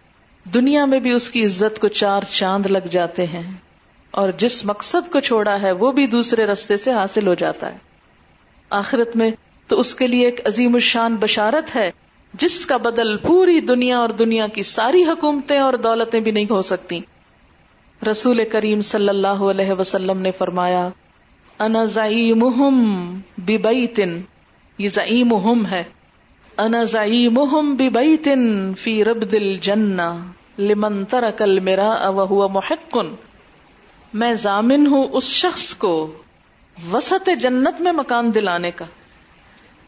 دنیا 0.55 0.85
میں 0.85 1.01
بھی 1.01 1.13
اس 1.13 1.31
کی 1.31 1.45
عزت 1.45 1.79
کو 1.79 1.89
چار 1.89 2.23
چاند 2.31 2.67
لگ 2.67 2.87
جاتے 2.91 3.27
ہیں 3.27 3.53
اور 4.11 4.31
جس 4.39 4.65
مقصد 4.65 5.13
کو 5.13 5.21
چھوڑا 5.21 5.63
ہے 5.63 5.73
وہ 5.73 5.93
بھی 5.93 6.07
دوسرے 6.07 6.47
رستے 6.47 6.77
سے 6.77 6.93
حاصل 6.93 7.27
ہو 7.27 7.35
جاتا 7.35 7.73
ہے۔ 7.73 7.79
آخرت 8.71 9.17
میں 9.17 9.31
تو 9.67 9.79
اس 9.79 9.95
کے 9.95 10.07
لیے 10.07 10.25
ایک 10.25 10.41
عظیم 10.47 10.75
الشان 10.75 11.17
بشارت 11.17 11.77
ہے 11.77 11.91
جس 12.35 12.67
کا 12.67 12.77
بدل 12.77 13.17
پوری 13.17 13.61
دنیا 13.61 13.99
اور 13.99 14.09
دنیا 14.09 14.47
کی 14.47 14.63
ساری 14.63 15.05
حکومتیں 15.05 15.59
اور 15.59 15.75
دولتیں 15.75 16.21
بھی 16.21 16.33
نہیں 16.33 16.47
ہو 16.51 16.63
سکتی۔ 16.63 17.01
رسول 18.11 18.41
کریم 18.53 18.81
صلی 18.81 19.09
اللہ 19.09 19.27
علیہ 19.27 19.73
وسلم 19.73 20.19
نے 20.19 20.31
فرمایا، 20.31 20.89
انا 21.59 21.85
زعیمہم 21.85 23.15
ببیتن، 23.39 24.21
یہ 24.79 24.89
زعیمہم 24.89 25.67
ہے۔ 25.67 25.85
انا 26.59 26.85
زعیمہم 26.85 27.75
ببیتن 27.75 28.75
فی 28.75 29.05
ربد 29.05 29.35
الجنہ 29.35 30.19
لمن 30.59 31.05
ترک 31.05 31.43
المراء 31.43 32.09
وهو 32.09 32.49
محق. 32.49 32.99
میں 34.15 34.35
ضامن 34.35 34.87
ہوں 34.87 35.09
اس 35.13 35.25
شخص 35.25 35.75
کو 35.75 36.13
وسط 36.93 37.29
جنت 37.41 37.81
میں 37.81 37.93
مکان 37.93 38.35
دلانے 38.35 38.71
کا. 38.71 38.85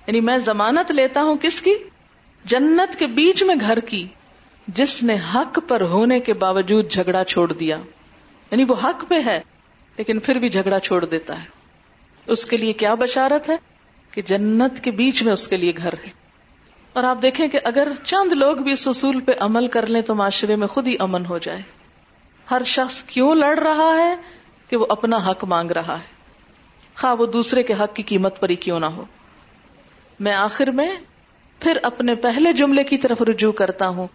یعنی 0.06 0.20
میں 0.20 0.38
ضمانت 0.38 0.90
لیتا 0.90 1.22
ہوں 1.22 1.36
کس 1.36 1.60
کی؟ 1.60 1.74
جنت 2.44 2.98
کے 2.98 3.06
بیچ 3.06 3.42
میں 3.42 3.54
گھر 3.60 3.80
کی، 3.80 4.06
جس 4.68 5.02
نے 5.02 5.16
حق 5.34 5.58
پر 5.68 5.80
ہونے 5.80 6.20
کے 6.20 6.32
باوجود 6.32 6.90
جھگڑا 6.90 7.24
چھوڑ 7.24 7.52
دیا. 7.52 7.76
یعنی 8.50 8.64
وہ 8.64 8.74
حق 8.84 9.04
پہ 9.08 9.20
ہے، 9.26 9.40
لیکن 9.98 10.18
پھر 10.18 10.36
بھی 10.36 10.48
جھگڑا 10.48 10.80
چھوڑ 10.80 11.04
دیتا 11.04 11.38
ہے. 11.38 11.48
اس 12.26 12.44
کے 12.44 12.56
لیے 12.56 12.72
کیا 12.72 12.94
بشارت 12.94 13.48
ہے؟ 13.48 13.56
کہ 14.10 14.22
جنت 14.22 14.84
کے 14.84 14.90
بیچ 14.90 15.22
میں 15.22 15.32
اس 15.32 15.48
کے 15.48 15.56
لیے 15.56 15.72
گھر 15.76 15.92
ہے. 15.92 16.29
اور 16.92 17.04
آپ 17.04 17.18
دیکھیں 17.22 17.48
کہ 17.48 17.58
اگر 17.64 17.88
چند 18.04 18.32
لوگ 18.32 18.56
بھی 18.56 18.72
اس 18.72 18.88
اصول 18.88 19.20
پہ 19.20 19.32
عمل 19.40 19.68
کر 19.68 19.86
لیں 19.86 20.02
تو 20.02 20.14
معاشرے 20.14 20.56
میں 20.56 20.66
خود 20.66 20.86
ہی 20.86 20.96
امن 20.98 21.26
ہو 21.26 21.38
جائے۔ 21.38 21.62
ہر 22.50 22.62
شخص 22.66 23.02
کیوں 23.02 23.34
لڑ 23.34 23.58
رہا 23.58 23.96
ہے 23.96 24.14
کہ 24.68 24.76
وہ 24.76 24.86
اپنا 24.88 25.16
حق 25.16 25.44
مانگ 25.44 25.70
رہا 25.70 25.94
ہے؟ 25.94 26.20
خواہ 26.96 27.14
وہ 27.14 27.26
دوسرے 27.26 27.62
کے 27.62 27.74
حق 27.80 27.96
کی 27.96 28.02
قیمت 28.02 28.40
پر 28.40 28.48
ہی 28.48 28.54
کیوں 28.54 28.80
نہ 28.80 28.86
ہو۔ 28.86 29.04
میں 30.20 30.34
آخر 30.34 30.66
میں 30.66 30.96
پھر 31.60 31.78
اپنے 31.82 32.14
پہلے 32.14 32.52
جملے 32.52 32.84
کی 32.84 32.98
طرف 32.98 33.22
رجوع 33.22 33.52
کرتا 33.52 33.88
ہوں 33.88 34.06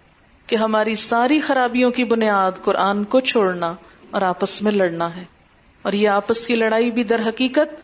کہ 0.48 0.56
ہماری 0.56 0.96
ساری 0.96 1.40
خرابیوں 1.40 1.92
کی 1.92 2.04
بنیاد 2.04 2.52
قرآن 2.64 3.04
کو 3.04 3.20
چھوڑنا 3.20 3.74
اور 4.12 4.22
آپس 4.22 4.62
میں 4.62 4.72
لڑنا 4.72 5.16
ہے۔ 5.16 5.24
اور 5.82 5.94
یہ 5.94 6.10
آپس 6.10 6.48
کی 6.48 6.56
لڑائی 6.56 6.92
بھی 6.92 7.04
در 7.04 7.22
حقیقت 7.26 7.82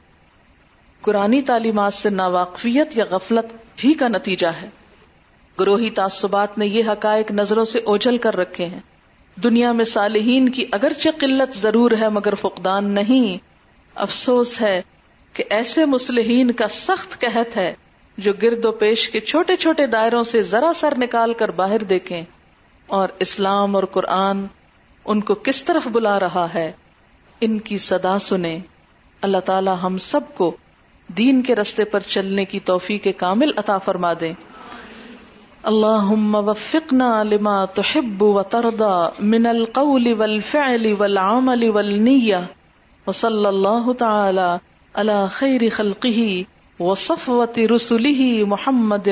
قرآنی 1.01 1.41
تعلیمات 1.41 1.93
سے 1.93 2.09
ناواقفیت 2.09 2.97
یا 2.97 3.05
غفلت 3.09 3.53
ہی 3.83 3.93
کا 3.93 4.07
نتیجہ 4.07 4.47
ہے۔ 4.47 4.69
گروہی 5.59 5.89
تعصبات 5.89 6.57
نے 6.57 6.67
یہ 6.67 6.83
حقائق 6.87 7.31
نظروں 7.31 7.63
سے 7.63 7.79
اوجل 7.79 8.17
کر 8.17 8.35
رکھے 8.35 8.65
ہیں۔ 8.65 8.79
دنیا 9.43 9.71
میں 9.71 9.85
صالحین 9.85 10.49
کی 10.49 10.65
اگرچہ 10.71 11.09
قلت 11.19 11.57
ضرور 11.57 11.91
ہے 12.01 12.09
مگر 12.09 12.33
فقدان 12.35 12.89
نہیں۔ 12.89 13.37
افسوس 13.95 14.61
ہے 14.61 14.81
کہ 15.33 15.43
ایسے 15.49 15.85
مسلحین 15.85 16.51
کا 16.51 16.67
سخت 16.67 17.21
قحط 17.21 17.57
ہے 17.57 17.73
جو 18.17 18.33
گرد 18.41 18.65
و 18.65 18.71
پیش 18.71 19.09
کے 19.09 19.19
چھوٹے 19.19 19.55
چھوٹے 19.55 19.87
دائروں 19.87 20.23
سے 20.23 20.41
ذرا 20.41 20.71
سر 20.75 20.93
نکال 20.97 21.33
کر 21.33 21.51
باہر 21.51 21.83
دیکھیں۔ 21.83 22.21
اور 22.87 23.09
اسلام 23.19 23.75
اور 23.75 23.83
قرآن 23.83 24.45
ان 25.05 25.21
کو 25.21 25.35
کس 25.35 25.63
طرف 25.63 25.87
بلا 25.87 26.19
رہا 26.19 26.47
ہے؟ 26.53 26.71
ان 27.41 27.59
کی 27.59 27.77
صدا 27.77 28.19
سنیں۔ 28.19 28.59
اللہ 29.21 29.37
تعالی 29.45 29.71
ہم 29.83 29.97
سب 29.97 30.21
کو 30.35 30.55
دین 31.07 31.41
کے 31.41 31.55
رستے 31.55 31.83
پر 31.83 31.99
چلنے 31.99 32.45
کی 32.45 32.59
توفیق 32.59 33.07
کامل 33.17 33.51
عطا 33.55 33.77
فرما 33.77 34.13
دیں۔ 34.19 34.33
اللهم 35.63 36.35
وفقنا 36.35 37.23
لما 37.23 37.65
تحب 37.65 38.21
وترضى 38.21 39.25
من 39.25 39.45
القول 39.45 40.13
والفعل 40.13 40.93
والعمل 40.99 41.69
والنية 41.69 42.39
وصلى 43.07 43.49
الله 43.49 43.93
تعالى 43.93 44.57
على 44.93 45.25
خير 45.31 45.61
خلقه 45.71 46.41
وصفوة 46.79 47.59
رسله 47.59 48.43
محمد 48.47 49.07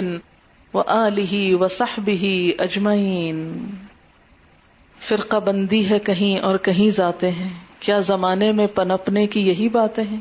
وآله 0.74 1.56
وصحبه 1.60 2.28
أجمعين 2.60 3.58
فرقہ 5.02 5.38
بندی 5.38 5.89
ہے 5.89 6.00
کہیں 6.00 6.39
اور 6.39 6.58
کہیں 6.58 6.89
ذاتے 6.89 7.32
ہیں۔ 7.32 7.50
کیا 7.80 8.00
زمانے 8.00 8.52
میں 8.52 8.68
پنپنے 8.68 9.28
کی 9.28 9.47
یہی 9.47 9.70
باتیں 9.70 10.04
ہیں؟ 10.04 10.20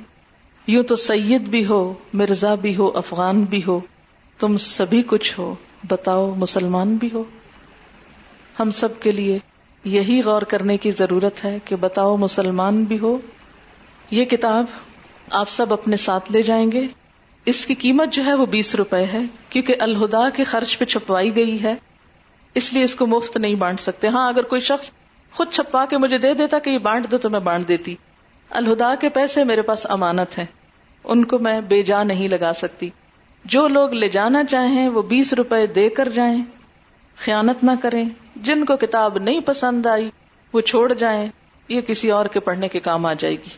یوں 0.67 0.83
تو 0.83 0.97
سید 0.97 1.43
بھی 1.43 1.67
ہو، 1.67 1.95
مرزا 2.13 2.55
بھی 2.55 2.77
ہو، 2.77 2.91
افغان 2.95 3.43
بھی 3.43 3.63
ہو۔ 3.67 3.81
تم 4.39 4.57
سبھی 4.57 5.03
کچھ 5.07 5.41
ہو، 5.41 5.55
بتاؤ 5.89 6.35
مسلمان 6.35 6.97
بھی 6.97 7.09
ہو۔ 7.15 7.25
ہم 8.61 8.71
سب 8.71 9.01
کے 9.01 9.11
لیے 9.11 9.39
یہی 9.85 10.23
غور 10.25 10.43
کرنے 10.43 10.77
کی 10.77 10.91
ضرورت 10.91 11.45
ہے 11.45 11.59
کہ 11.65 11.77
بتاؤ 11.77 12.17
مسلمان 12.17 12.85
بھی 12.85 12.99
ہو۔ 12.99 13.19
یہ 14.11 14.25
کتاب 14.25 14.65
آپ 15.31 15.49
سب 15.49 15.73
اپنے 15.73 15.97
ساتھ 15.97 16.33
لے 16.33 16.43
جائیں 16.43 16.73
گے۔ 16.73 16.87
اس 17.45 17.67
کی 17.67 17.75
قیمت 17.75 18.13
جو 18.13 18.25
ہے 18.25 18.35
وہ 18.35 18.47
بیس 18.47 18.75
روپے 18.75 19.05
ہے، 19.05 19.19
کیونکہ 19.51 19.75
الہدا 19.79 20.31
کے 20.31 20.45
خرچ 20.45 20.79
پہ 20.79 20.85
چھپوائی 20.85 21.37
گئی 21.37 21.63
ہے۔ 21.63 21.75
اس 22.55 22.73
لیے 22.73 22.83
اس 22.83 22.95
کو 22.95 23.07
مفت 23.07 23.37
نہیں 23.37 23.55
بانٹ 23.55 23.81
سکتے۔ 23.81 24.09
ہاں 24.09 24.29
اگر 24.29 24.43
کوئی 24.43 24.61
شخص 24.61 24.91
خود 25.33 25.51
چھپا 25.51 25.85
کے 25.85 25.99
مجھے 25.99 26.19
دے 26.19 26.35
دیتا 26.35 26.59
کہ 26.59 26.71
یہ 26.71 26.79
بانٹ 26.79 27.11
دو 27.11 27.19
تو 27.19 27.31
میں 27.31 27.41
بانٹ 27.41 27.69
دیتی۔ 27.69 27.97
الہدا 28.51 28.95
کے 28.95 29.09
پیسے 29.09 29.45
میرے 29.45 29.63
پاس 29.63 29.87
امانت 29.91 30.39
ہیں۔ 30.39 30.47
ان 31.05 31.25
کو 31.25 31.39
میں 31.39 31.61
بے 31.61 31.83
جا 31.83 32.03
نہیں 32.03 32.29
لگا 32.29 32.53
سکتی۔ 32.57 32.91
جو 33.45 33.69
لوگ 33.69 33.93
لے 33.93 34.09
جانا 34.09 34.45
چاہیں 34.45 34.89
وہ 34.89 35.03
بیس 35.03 35.33
روپے 35.33 35.67
دے 35.67 35.89
کر 35.89 36.09
جائیں، 36.09 36.43
خیانت 37.17 37.65
نہ 37.65 37.71
کریں۔ 37.83 38.09
جن 38.37 38.65
کو 38.65 38.77
کتاب 38.77 39.19
نہیں 39.19 39.41
پسند 39.41 39.87
آئی، 39.87 40.11
وہ 40.53 40.61
چھوڑ 40.61 40.93
جائیں۔ 40.93 41.29
یہ 41.69 41.81
کسی 41.81 42.11
اور 42.11 42.27
کے 42.27 42.41
پڑھنے 42.41 42.69
کے 42.69 42.81
کام 42.81 43.07
آ 43.07 43.13
جائے 43.13 43.35
گی۔ 43.35 43.49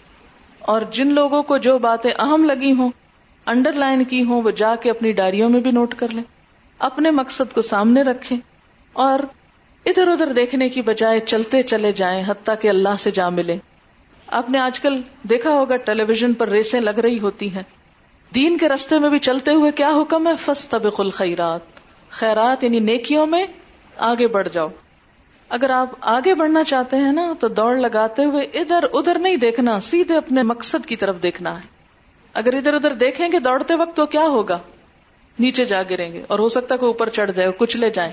اور 0.58 0.82
جن 0.90 1.14
لوگوں 1.14 1.42
کو 1.42 1.56
جو 1.56 1.78
باتیں 1.78 2.10
اہم 2.18 2.44
لگی 2.44 2.72
ہوں، 2.72 2.90
انڈر 3.46 3.72
لائن 3.72 4.04
کی 4.04 4.24
ہوں، 4.24 4.42
وہ 4.42 4.50
جا 4.50 4.74
کے 4.76 4.90
اپنی 4.90 5.12
ڈائریوں 5.12 5.50
میں 5.50 5.60
بھی 5.60 5.70
نوٹ 5.70 5.94
کر 5.94 6.08
لیں۔ 6.08 6.22
اپنے 6.78 7.10
مقصد 7.10 7.54
کو 7.54 7.62
سامنے 7.62 8.02
رکھیں۔ 8.02 8.38
اور 8.92 9.18
ادھر 9.86 10.08
ادھر 10.08 10.26
دیکھنے 10.26 10.68
کی 10.68 10.82
بجائے 10.82 11.20
چلتے 11.20 11.62
چلے 11.62 11.92
جائیں، 11.92 12.22
حتیٰ 12.26 12.54
کہ 12.60 12.68
اللہ 12.68 12.96
سے 12.98 13.10
جا 13.10 13.28
ملے 13.28 13.56
آپ 14.26 14.50
نے 14.50 14.58
آج 14.58 14.80
کل 14.80 15.00
دیکھا 15.22 15.50
ہوگا 15.50 15.76
ٹیلی 15.76 16.02
ویژن 16.02 16.32
پر 16.32 16.48
ریسیں 16.48 16.80
لگ 16.80 16.90
رہی 16.90 17.18
ہوتی 17.18 17.54
ہیں۔ 17.54 17.62
دین 18.34 18.58
کے 18.58 18.68
رستے 18.68 18.98
میں 18.98 19.10
بھی 19.10 19.18
چلتے 19.18 19.50
ہوئے 19.50 19.72
کیا 19.72 19.88
حکم 19.88 20.26
ہے؟ 20.26 20.32
فس 20.40 20.68
طبق 20.68 21.00
الخیرات۔ 21.00 21.60
خیرات 22.10 22.64
یعنی 22.64 22.78
نیکیوں 22.78 23.26
میں 23.26 23.46
آگے 23.96 24.26
بڑھ 24.28 24.48
جاؤ۔ 24.52 24.68
اگر 25.48 25.70
آپ 25.70 25.88
آگے 26.00 26.34
بڑھنا 26.34 26.64
چاہتے 26.64 26.96
ہیں 26.96 27.12
نا، 27.12 27.32
تو 27.40 27.48
دوڑ 27.48 27.76
لگاتے 27.76 28.24
ہوئے 28.24 28.42
ادھر 28.42 28.84
ادھر 28.92 29.18
نہیں 29.18 29.36
دیکھنا، 29.36 29.80
سیدھے 29.80 30.16
اپنے 30.16 30.42
مقصد 30.42 30.86
کی 30.86 30.96
طرف 30.96 31.16
دیکھنا 31.22 31.56
ہے۔ 31.56 31.66
اگر 32.34 32.54
ادھر 32.54 32.74
ادھر 32.74 32.94
دیکھیں 32.94 33.28
گے 33.32 33.38
دوڑتے 33.38 33.74
وقت، 33.74 33.96
تو 33.96 34.06
کیا 34.06 34.22
ہوگا؟ 34.22 34.58
نیچے 35.38 35.64
جا 35.64 35.82
گریں 35.82 36.12
گے۔ 36.12 36.22
اور 36.28 36.38
ہو 36.38 36.48
سکتا 36.48 36.74
ہے 36.74 36.78
کہ 36.80 36.84
اوپر 36.84 37.08
چڑھ 37.08 37.32
جائے، 37.32 37.50
کچھ 37.58 37.76
لے 37.76 37.90
جائیں۔ 37.90 38.12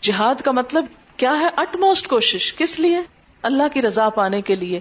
جہاد 0.00 0.34
کا 0.34 0.52
مطلب 0.52 0.84
کیا 1.16 1.38
ہے؟ 1.40 1.48
اٹ 1.56 1.76
موسٹ 1.76 2.08
کوشش۔ 2.08 2.54
کس 2.54 2.80
لیے؟ 2.80 2.98
اللہ 3.42 3.62
کی 3.72 3.82
رضا 3.82 4.08
پانے 4.08 4.42
کے 4.42 4.56
لیے۔ 4.56 4.80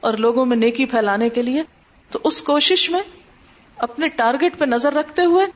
اور 0.00 0.14
لوگوں 0.14 0.46
میں 0.46 0.56
نیکی 0.56 0.86
پھیلانے 0.86 1.28
کے 1.28 1.42
لیے۔ 1.42 1.62
تو 2.10 2.18
اس 2.24 2.42
کوشش 2.42 2.90
میں 2.90 3.00
اپنے 3.78 4.08
ٹارگیٹ 4.08 4.58
پہ 4.58 4.64
نظر 4.64 4.92
رکھتے 4.92 5.24
ہوئے 5.24 5.46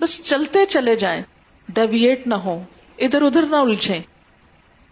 بس 0.00 0.22
چلتے 0.22 0.66
چلے 0.66 0.96
جائیں 0.96 1.22
ڈیویٹ 1.68 2.26
نہ 2.26 2.34
ہو 2.34 2.64
ادھر 2.98 3.22
ادھر 3.22 3.42
نہ 3.42 3.56
الجھے 3.56 4.00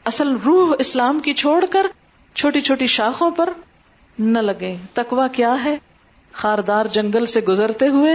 اصل 0.04 0.36
روح 0.44 0.74
اسلام 0.78 1.18
کی 1.18 1.32
چھوڑ 1.34 1.64
کر 1.70 1.86
چھوٹی 2.34 2.60
چھوٹی 2.60 2.86
شاخوں 2.86 3.30
پر 3.30 3.48
نہ 4.18 4.38
لگے 4.38 4.76
تکوا 4.92 5.28
کیا 5.28 5.64
ہے؟ 5.64 5.76
خاردار 6.32 6.86
جنگل 6.86 7.26
سے 7.26 7.40
گزرتے 7.40 7.88
ہوئے 7.88 8.12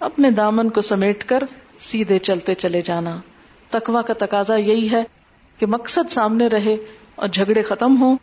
اپنے 0.00 0.30
دامن 0.30 0.70
کو 0.70 0.80
سمیٹ 0.80 1.24
کر 1.24 1.42
سیدھے 1.80 2.18
چلتے 2.18 2.54
چلے 2.54 2.82
جانا۔ 2.82 3.20
تکوا 3.70 4.02
کا 4.02 4.14
تقاضا 4.18 4.56
یہی 4.56 4.90
ہے 4.90 5.02
کہ 5.58 5.66
مقصد 5.66 6.10
سامنے 6.10 6.46
رہے 6.46 6.76
اور 7.14 7.28
جھگڑے 7.28 7.62
ختم 7.62 8.02
ہوں۔ 8.02 8.16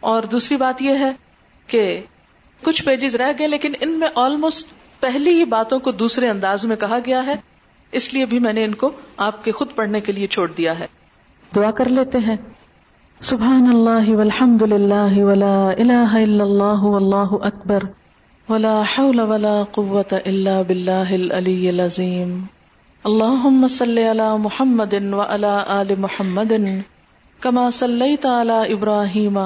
اور 0.00 0.22
دوسری 0.22 0.56
بات 0.56 0.82
یہ 0.82 0.98
ہے 0.98 1.12
کہ 1.66 2.00
کچھ 2.62 2.84
پیجز 2.84 3.14
رہ 3.14 3.32
گئے 3.38 3.46
لیکن 3.48 3.72
ان 3.80 3.90
میں 3.90 4.08
آلموسٹ 4.14 4.68
پہلی 5.00 5.30
ہی 5.30 5.44
باتوں 5.44 5.78
کو 5.78 5.90
دوسرے 5.90 6.28
انداز 6.28 6.64
میں 6.64 6.76
کہا 6.76 6.98
گیا 7.06 7.26
ہے، 7.26 7.34
اس 7.92 8.14
لیے 8.14 8.26
بھی 8.26 8.38
میں 8.38 8.52
نے 8.52 8.64
ان 8.64 8.74
کو 8.74 8.90
آپ 9.16 9.44
کے 9.44 9.52
خود 9.52 9.68
پڑھنے 9.74 10.00
کے 10.00 10.12
لیے 10.12 10.26
چھوڑ 10.26 10.50
دیا 10.50 10.78
ہے۔ 10.78 10.86
دعا 11.56 11.70
کر 11.70 11.88
لیتے 11.88 12.18
ہیں۔ 12.18 12.36
سبحان 13.20 13.66
اللہ 13.72 14.14
والحمد 14.14 14.62
للہ 14.62 15.24
ولا 15.24 15.68
الہ 15.68 16.12
الا 16.12 16.44
اللہ 16.44 16.82
واللہ 16.82 17.46
اکبر۔ 17.46 17.82
ولا 18.48 18.82
حول 18.98 19.20
ولا 19.20 19.62
قوة 19.70 20.16
الا 20.24 20.62
باللہ 20.62 21.12
العلی 21.12 21.68
العظیم۔ 21.68 22.40
اللہم 23.04 23.66
صلی 23.70 24.10
علی 24.10 24.36
محمد 24.38 24.94
وعلى 25.12 25.56
آل 25.66 25.94
محمد 25.98 26.52
کما 27.40 27.70
صلیت 27.70 28.26
علی 28.26 28.72
ابراہیم 28.72 29.36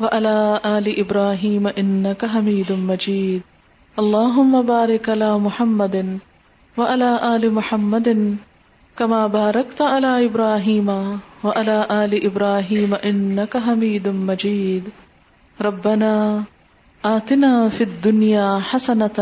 وعلى 0.00 0.56
آل 0.62 0.92
ابراہیم 0.96 1.68
انکا 1.76 2.26
حمید 2.34 2.70
مجید۔ 2.70 3.47
اللهم 4.00 4.62
بارك 4.62 5.08
على 5.08 5.38
محمد 5.38 6.18
وعلى 6.78 7.10
آل 7.36 7.54
محمد 7.54 8.36
كما 8.98 9.26
باركت 9.26 9.82
على 9.82 10.26
إبراهيم 10.26 10.88
وعلى 11.44 11.86
آل 11.90 12.12
إبراهيم 12.26 12.94
إنك 12.94 13.56
حميد 13.56 14.08
مجيد 14.08 14.84
ربنا 15.60 16.42
آتنا 17.04 17.68
في 17.68 17.84
الدنيا 17.84 18.60
حسنة 18.70 19.18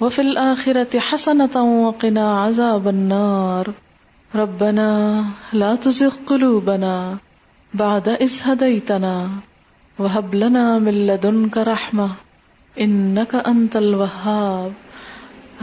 وفي 0.00 0.20
الآخرة 0.22 0.98
حسنة 0.98 1.56
وقنا 1.86 2.26
عذاب 2.42 2.88
النار. 2.88 3.72
ربنا 4.34 5.24
لا 5.52 5.74
تزغ 5.74 6.14
قلوبنا 6.26 7.16
بعد 7.74 8.08
إذ 8.08 8.40
هديتنا 8.44 9.28
وهب 9.98 10.34
لنا 10.34 10.78
من 10.78 11.06
لدنك 11.06 11.56
رحمة. 11.56 12.27
إنك 12.80 13.34
أنت 13.34 13.76
الوهاب. 13.76 14.72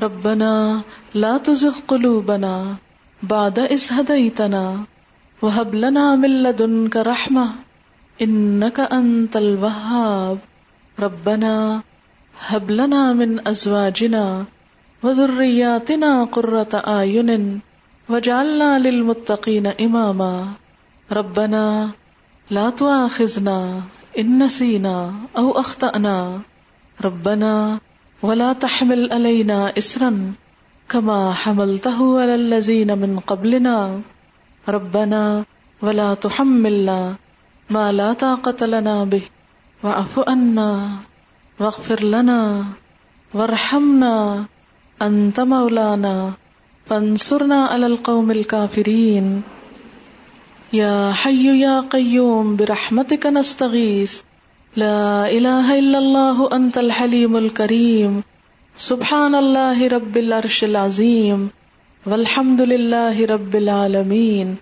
ربنا 0.02 0.82
لا 1.14 1.38
تزغ 1.38 1.76
قلوبنا 1.88 2.76
بعد 3.24 3.60
إذ 3.60 3.94
هديتنا 3.94 4.78
وهب 5.42 5.76
لنا 5.76 6.16
من 6.16 6.44
لدنك 6.44 6.96
رحمة. 6.96 7.50
إنك 8.22 8.80
أنت 8.80 9.38
الوهاب. 9.38 10.38
ربنا 11.00 11.82
هب 12.40 12.72
لنا 12.72 13.14
من 13.14 13.48
أزواجنا 13.48 14.46
وذرياتنا 15.04 16.24
قرة 16.24 16.84
أعين 16.88 17.60
وجعلنا 18.10 18.80
للمتقين 18.80 19.68
اماما 19.68 20.48
ربنا 21.12 21.90
لا 22.50 22.70
تؤاخذنا 22.70 23.82
ان 24.20 24.44
نسينا 24.44 25.14
او 25.38 25.52
اخطانا 25.52 26.40
ربنا 27.06 27.80
ولا 28.28 28.54
تحمل 28.54 29.02
علينا 29.14 29.58
اسرا 29.78 30.12
كما 30.90 31.34
حملته 31.42 32.00
على 32.22 32.36
الذين 32.36 32.90
من 32.98 33.20
قبلنا. 33.20 34.02
ربنا 34.76 35.24
ولا 35.82 36.14
تحملنا 36.14 37.00
ما 37.70 37.86
لا 37.92 38.14
طاقة 38.14 38.66
لنا 38.66 38.96
به 39.06 39.22
واعف 39.84 40.14
عنا 40.30 40.72
واغفر 41.60 42.04
لنا 42.04 42.42
وارحمنا 43.34 44.16
انت 45.02 45.40
مولانا 45.40 46.16
فانصرنا 46.86 47.60
على 47.66 47.86
القوم 47.86 48.32
الكافرين. 48.32 49.28
يا 50.74 51.14
حي 51.14 51.46
يا 51.62 51.76
قيوم 51.82 52.56
برحمتك 52.56 53.26
نستغيث 53.26 54.22
لا 54.76 55.32
إله 55.32 55.80
إلا 55.80 55.98
الله 55.98 56.50
أنت 56.54 56.78
الحليم 56.78 57.38
الكريم. 57.38 58.24
سبحان 58.76 59.36
الله 59.36 59.88
رب 59.88 60.18
العرش 60.18 60.64
العظيم 60.64 61.50
والحمد 62.06 62.62
لله 62.62 63.26
رب 63.26 63.56
العالمين 63.56 64.56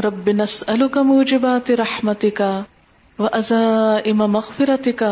رب 0.00 0.28
نسألك 0.28 0.98
موجبات 0.98 1.70
رحمتك 1.70 2.64
وأزائم 3.18 4.18
مغفرتك 4.32 5.02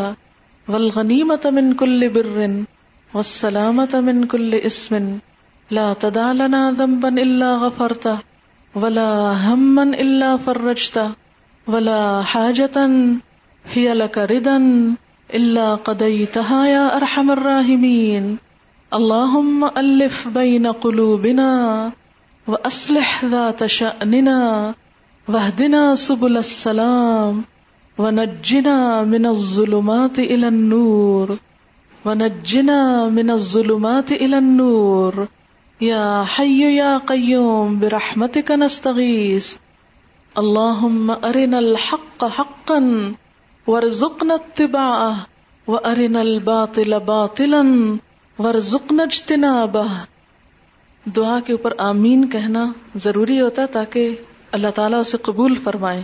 والغنيمة 0.68 1.44
من 1.44 1.74
كل 1.74 2.08
بر 2.08 2.64
والسلامة 3.14 4.00
من 4.00 4.24
كل 4.24 4.54
اسم. 4.54 5.18
لا 5.70 5.92
تدع 5.92 6.32
لنا 6.32 6.72
ذنبا 6.72 7.08
الا 7.08 7.54
غفرته. 7.54 8.18
ولا 8.74 9.32
هما 9.32 9.82
الا 9.82 10.36
فرجته. 10.36 11.10
ولا 11.66 12.22
حاجة 12.22 12.76
هي 13.66 13.94
لك 13.94 14.18
ردا 14.18 14.56
الا 15.34 15.74
قضيتها 15.74 16.66
يا 16.66 16.96
ارحم 16.96 17.30
الراحمين 17.30 18.36
اللهم 18.94 19.64
الف 19.64 20.28
بين 20.28 20.66
قلوبنا 20.66 21.92
واصلح 22.48 23.24
ذات 23.24 23.66
شأننا 23.66 24.74
واهدنا 25.28 25.94
سبل 25.94 26.36
السلام 26.36 27.44
ونجنا 27.98 29.02
من 29.02 29.26
الظلمات 29.26 30.18
الى 30.18 30.48
النور. 30.48 31.36
ونجنا 32.04 33.06
من 33.06 33.30
الظلمات 33.30 34.12
الى 34.12 34.38
النور. 34.38 35.24
یا 35.80 36.24
حی 36.38 36.76
یا 36.76 36.98
قیوم 37.06 37.78
برحمتک 37.78 38.50
نستغیث. 38.50 39.56
اللہم 40.34 41.12
ارنا 41.22 41.58
الحق 41.58 42.24
حقا 42.38 42.78
ورزقنا 43.68 44.34
اتباعه 44.34 45.12
وارنا 45.68 46.20
الباطل 46.20 46.98
باطلا 46.98 47.62
ورزقنا 48.38 49.02
اجتنابه 49.02 49.86
دعا 51.04 51.40
کے 51.40 51.52
اوپر 51.52 51.72
آمین 51.78 52.28
کہنا 52.28 52.72
ضروری 52.96 53.40
ہوتا 53.40 53.62
ہے 53.62 53.66
تاکہ 53.66 54.14
اللہ 54.52 54.66
تعالیٰ 54.74 54.98
اسے 54.98 55.16
قبول 55.16 55.54
فرمائے۔ 55.54 56.02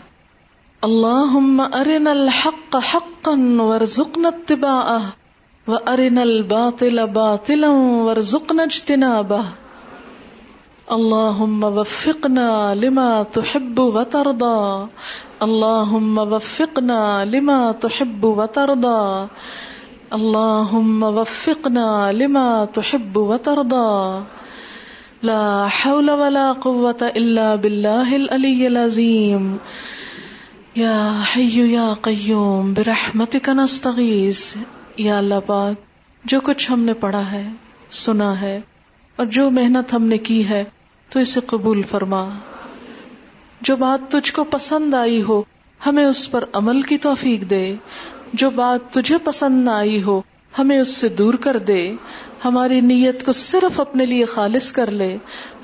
اللہم 0.82 1.60
ارنا 1.60 2.10
الحق 2.10 2.76
حقا 2.94 3.62
ورزقنا 3.62 4.28
اتباعه 4.28 5.04
وارنا 5.68 6.20
الباطل 6.20 7.06
باطلا 7.06 7.70
ورزقنا 8.04 8.62
اجتنابه۔ 8.62 9.40
اللهم 10.86 11.64
وفقنا 11.64 12.74
لما 12.74 13.22
تحب 13.32 13.80
وترضى 13.80 14.84
اللهم 15.40 16.18
وفقنا 16.18 17.24
لما 17.24 17.72
تحب 17.80 18.24
وترضى. 18.24 19.26
اللهم 20.10 21.02
وفقنا 21.02 22.10
لما 22.12 22.64
تحب 22.64 23.16
وترضى. 23.16 24.22
لا 25.22 25.66
حول 25.66 26.10
ولا 26.10 26.52
قوة 26.62 27.06
إلا 27.16 27.54
بالله 27.54 28.14
العلي 28.14 28.66
العظيم. 28.66 29.56
یا 30.74 31.20
حی 31.36 31.72
یا 31.72 31.92
قیوم 32.02 32.72
برحمتک 32.72 33.48
نستغیث 33.48 34.56
یا 34.96 35.18
اللہ 35.18 35.34
پاک، 35.46 35.74
جو 36.24 36.40
کچھ 36.40 36.72
ہم 36.72 36.80
نے 36.80 36.94
پڑھا 36.94 37.32
ہے، 37.32 37.48
سنا 37.90 38.40
ہے، 38.40 38.60
اور 39.16 39.26
جو 39.26 39.50
محنت 39.50 39.94
ہم 39.94 40.02
نے 40.02 40.18
کی 40.18 40.48
ہے، 40.48 40.64
تو 41.08 41.20
اسے 41.20 41.40
قبول 41.46 41.82
فرما۔ 41.82 42.28
جو 43.64 43.76
بات 43.76 44.10
تجھ 44.10 44.32
کو 44.32 44.44
پسند 44.44 44.94
آئی 44.94 45.22
ہو، 45.22 45.42
ہمیں 45.86 46.04
اس 46.04 46.30
پر 46.30 46.44
عمل 46.52 46.82
کی 46.82 46.98
توفیق 46.98 47.50
دے۔ 47.50 47.74
جو 48.32 48.50
بات 48.50 48.92
تجھے 48.92 49.18
پسند 49.24 49.64
نہ 49.64 49.70
آئی 49.70 50.02
ہو، 50.02 50.22
ہمیں 50.58 50.78
اس 50.78 50.96
سے 50.96 51.08
دور 51.08 51.34
کر 51.34 51.58
دے۔ 51.58 51.94
ہماری 52.44 52.80
نیت 52.80 53.26
کو 53.26 53.32
صرف 53.32 53.80
اپنے 53.80 54.06
لیے 54.06 54.24
خالص 54.24 54.72
کر 54.72 54.90
لے۔ 54.90 55.16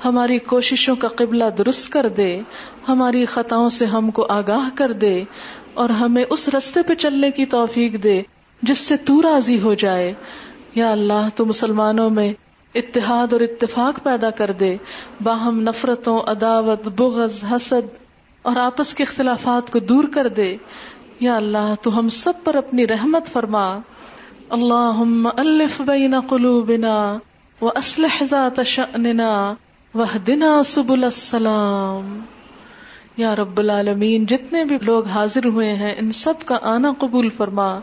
ہماری 0.05 0.39
کوششوں 0.39 0.95
کا 0.95 1.07
قبلہ 1.07 1.43
درست 1.57 1.89
کر 1.89 2.07
دے۔ 2.07 2.41
ہماری 2.87 3.25
خطاؤں 3.25 3.69
سے 3.69 3.85
ہم 3.85 4.11
کو 4.11 4.25
آگاہ 4.29 4.69
کر 4.75 4.91
دے۔ 4.91 5.23
اور 5.73 5.89
ہمیں 5.89 6.23
اس 6.29 6.49
رستے 6.49 6.83
پہ 6.83 6.95
چلنے 6.95 7.31
کی 7.31 7.45
توفیق 7.45 8.03
دے 8.03 8.21
جس 8.61 8.77
سے 8.77 8.97
تو 8.97 9.21
راضی 9.21 9.59
ہو 9.59 9.73
جائے۔ 9.73 10.13
یا 10.75 10.91
اللہ، 10.91 11.27
تو 11.35 11.45
مسلمانوں 11.45 12.09
میں 12.09 12.33
اتحاد 12.75 13.33
اور 13.33 13.41
اتفاق 13.41 14.03
پیدا 14.03 14.29
کر 14.29 14.51
دے۔ 14.51 14.77
باہم 15.23 15.61
نفرتوں، 15.61 16.19
عداوت، 16.27 16.87
بغض، 16.87 17.45
حسد 17.51 17.87
اور 18.41 18.55
آپس 18.55 18.93
کے 18.93 19.03
اختلافات 19.03 19.71
کو 19.71 19.79
دور 19.79 20.03
کر 20.13 20.27
دے۔ 20.27 20.57
یا 21.19 21.35
اللہ، 21.35 21.73
تو 21.81 21.99
ہم 21.99 22.09
سب 22.09 22.33
پر 22.43 22.55
اپنی 22.55 22.87
رحمت 22.87 23.27
فرما۔ 23.27 23.77
اللہ 24.49 25.23
الف 25.35 25.81
بین 25.81 26.19
قلوبنا 26.29 27.17
و 27.61 27.67
اسلحات 27.67 28.61
شأننا 28.65 29.53
وحدنا 29.95 30.63
سبل 30.63 31.03
السلام۔ 31.03 32.19
یا 33.17 33.35
رب 33.35 33.59
العالمین، 33.59 34.25
جتنے 34.25 34.65
بھی 34.65 34.77
لوگ 34.81 35.05
حاضر 35.05 35.45
ہوئے 35.45 35.73
ہیں، 35.73 35.95
ان 35.97 36.11
سب 36.11 36.33
کا 36.45 36.57
آنا 36.61 36.93
قبول 36.97 37.29
فرما۔ 37.29 37.79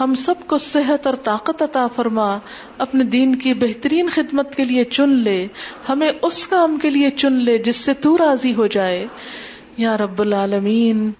ہم 0.00 0.14
سب 0.14 0.34
کو 0.46 0.58
صحت 0.58 1.06
اور 1.06 1.14
طاقت 1.14 1.62
عطا 1.62 1.86
فرما۔ 1.86 2.38
اپنے 2.78 3.04
دین 3.04 3.34
کی 3.34 3.54
بہترین 3.54 4.08
خدمت 4.08 4.54
کے 4.54 4.64
لیے 4.64 4.84
چن 4.84 5.08
لے۔ 5.08 5.46
ہمیں 5.88 6.12
اس 6.22 6.48
کام 6.48 6.78
کے 6.82 6.90
لیے 6.90 7.10
چن 7.10 7.32
لے 7.32 7.58
جس 7.58 7.76
سے 7.76 7.94
تو 7.94 8.18
راضی 8.18 8.54
ہو 8.54 8.66
جائے۔ 8.66 9.06
یا 9.76 9.96
رب 9.96 10.20
العالمین، 10.20 11.10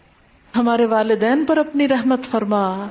ہمارے 0.57 0.87
والدین 0.87 1.45
پر 1.45 1.57
اپنی 1.57 1.89
رحمت 1.89 2.25
فرما۔ 2.25 2.87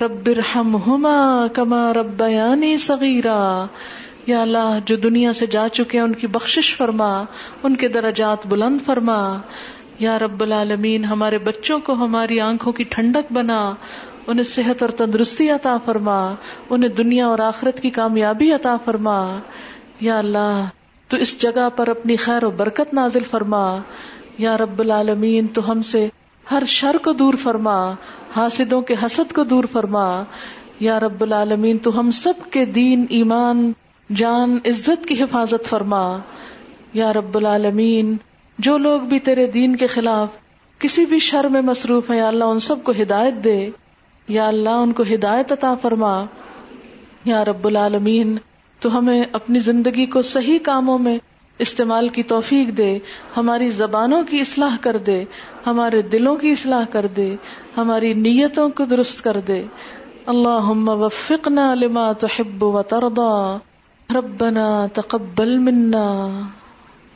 رب 0.00 0.30
ارحمہما 0.36 1.46
کما 1.52 1.92
ربیانی 1.92 2.76
صغیرہ 2.76 3.66
یا 4.26 4.42
اللہ، 4.42 4.78
جو 4.84 4.96
دنیا 4.96 5.32
سے 5.32 5.46
جا 5.46 5.68
چکے 5.68 5.98
ہیں، 5.98 6.04
ان 6.04 6.12
کی 6.12 6.26
بخشش 6.26 6.76
فرما۔ 6.76 7.24
ان 7.62 7.76
کے 7.76 7.88
درجات 7.88 8.46
بلند 8.46 8.78
فرما۔ 8.86 9.38
یا 9.98 10.18
رب 10.18 10.42
العالمین، 10.42 11.04
ہمارے 11.04 11.38
بچوں 11.38 11.78
کو 11.78 11.92
ہماری 11.92 12.40
آنکھوں 12.40 12.72
کی 12.72 12.84
ٹھنڈک 12.84 13.32
بنا، 13.32 13.74
انہیں 14.26 14.44
صحت 14.44 14.82
اور 14.82 14.90
تندرستی 14.90 15.50
عطا 15.50 15.78
فرما، 15.84 16.34
انہیں 16.70 16.90
دنیا 16.90 17.26
اور 17.26 17.38
آخرت 17.38 17.80
کی 17.80 17.90
کامیابی 17.90 18.52
عطا 18.52 18.76
فرما۔ 18.84 19.38
یا 20.00 20.18
اللہ، 20.18 20.64
تو 21.08 21.16
اس 21.16 21.38
جگہ 21.38 21.68
پر 21.76 21.88
اپنی 21.88 22.16
خیر 22.16 22.44
و 22.44 22.50
برکت 22.50 22.94
نازل 22.94 23.24
فرما۔ 23.30 23.78
یا 24.38 24.58
رب 24.58 24.80
العالمین، 24.80 25.46
تو 25.46 25.70
ہم 25.70 25.82
سے 25.82 26.08
ہر 26.50 26.62
شر 26.66 26.96
کو 27.04 27.12
دور 27.12 27.34
فرما، 27.34 27.92
حاسدوں 28.36 28.80
کے 28.80 28.94
حسد 29.02 29.32
کو 29.32 29.44
دور 29.44 29.64
فرما۔ 29.72 30.22
یا 30.80 31.00
رب 31.00 31.22
العالمین، 31.22 31.78
تو 31.78 32.00
ہم 32.00 32.10
سب 32.10 32.32
کے 32.50 32.64
دین، 32.64 33.06
ایمان، 33.08 33.72
جان، 34.14 34.58
عزت 34.64 35.06
کی 35.06 35.22
حفاظت 35.22 35.66
فرما۔ 35.66 36.18
یا 36.92 37.12
رب 37.12 37.36
العالمین 37.36 38.16
جو 38.62 38.78
لوگ 38.78 39.00
بھی 39.00 39.18
تیرے 39.18 39.46
دین 39.46 39.76
کے 39.76 39.86
خلاف 39.86 40.28
کسی 40.78 41.06
بھی 41.06 41.18
شر 41.18 41.44
میں 41.44 41.60
مصروف 41.60 42.10
ہے 42.10 42.16
یا 42.16 42.28
اللہ 42.28 42.44
ان 42.44 42.58
سب 42.58 42.84
کو 42.84 42.92
ہدایت 43.02 43.44
دے، 43.44 43.70
یا 44.28 44.48
اللہ 44.48 44.70
ان 44.70 44.92
کو 44.92 45.02
ہدایت 45.14 45.52
عطا 45.52 45.74
فرما۔ 45.74 46.24
یا 47.24 47.44
رب 47.44 47.66
العالمین، 47.66 48.36
تو 48.80 48.98
ہمیں 48.98 49.22
اپنی 49.32 49.58
زندگی 49.58 50.06
کو 50.06 50.22
صحیح 50.22 50.58
کاموں 50.62 50.98
میں 50.98 51.18
استعمال 51.58 52.08
کی 52.08 52.22
توفیق 52.22 52.68
دے، 52.68 52.98
ہماری 53.36 53.70
زبانوں 53.70 54.24
کی 54.24 54.40
اصلاح 54.40 54.76
کر 54.80 54.96
دے، 54.96 55.24
ہمارے 55.66 56.02
دلوں 56.02 56.36
کی 56.36 56.50
اصلاح 56.50 56.84
کر 56.90 57.06
دے، 57.16 57.36
ہماری 57.76 58.14
نیتوں 58.14 58.68
کو 58.68 58.84
درست 58.84 59.24
کر 59.24 59.40
دے۔ 59.46 59.62
اللہ 60.26 60.70
وفقنا 60.88 61.74
لما 61.74 62.12
تحب 62.12 62.64
و 62.64 62.82
تردا 62.82 63.56
ربنا 64.14 64.86
تقبل 64.92 65.58
منا۔ 65.58 66.28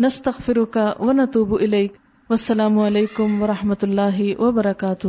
نستغفرك 0.00 0.78
ونتوب 1.00 1.54
اليك 1.54 1.92
والسلام 2.30 2.78
علیکم 2.78 3.42
و 3.42 3.46
رحمۃ 3.46 3.82
اللہ 3.82 4.40
وبرکاتہ. 4.40 5.08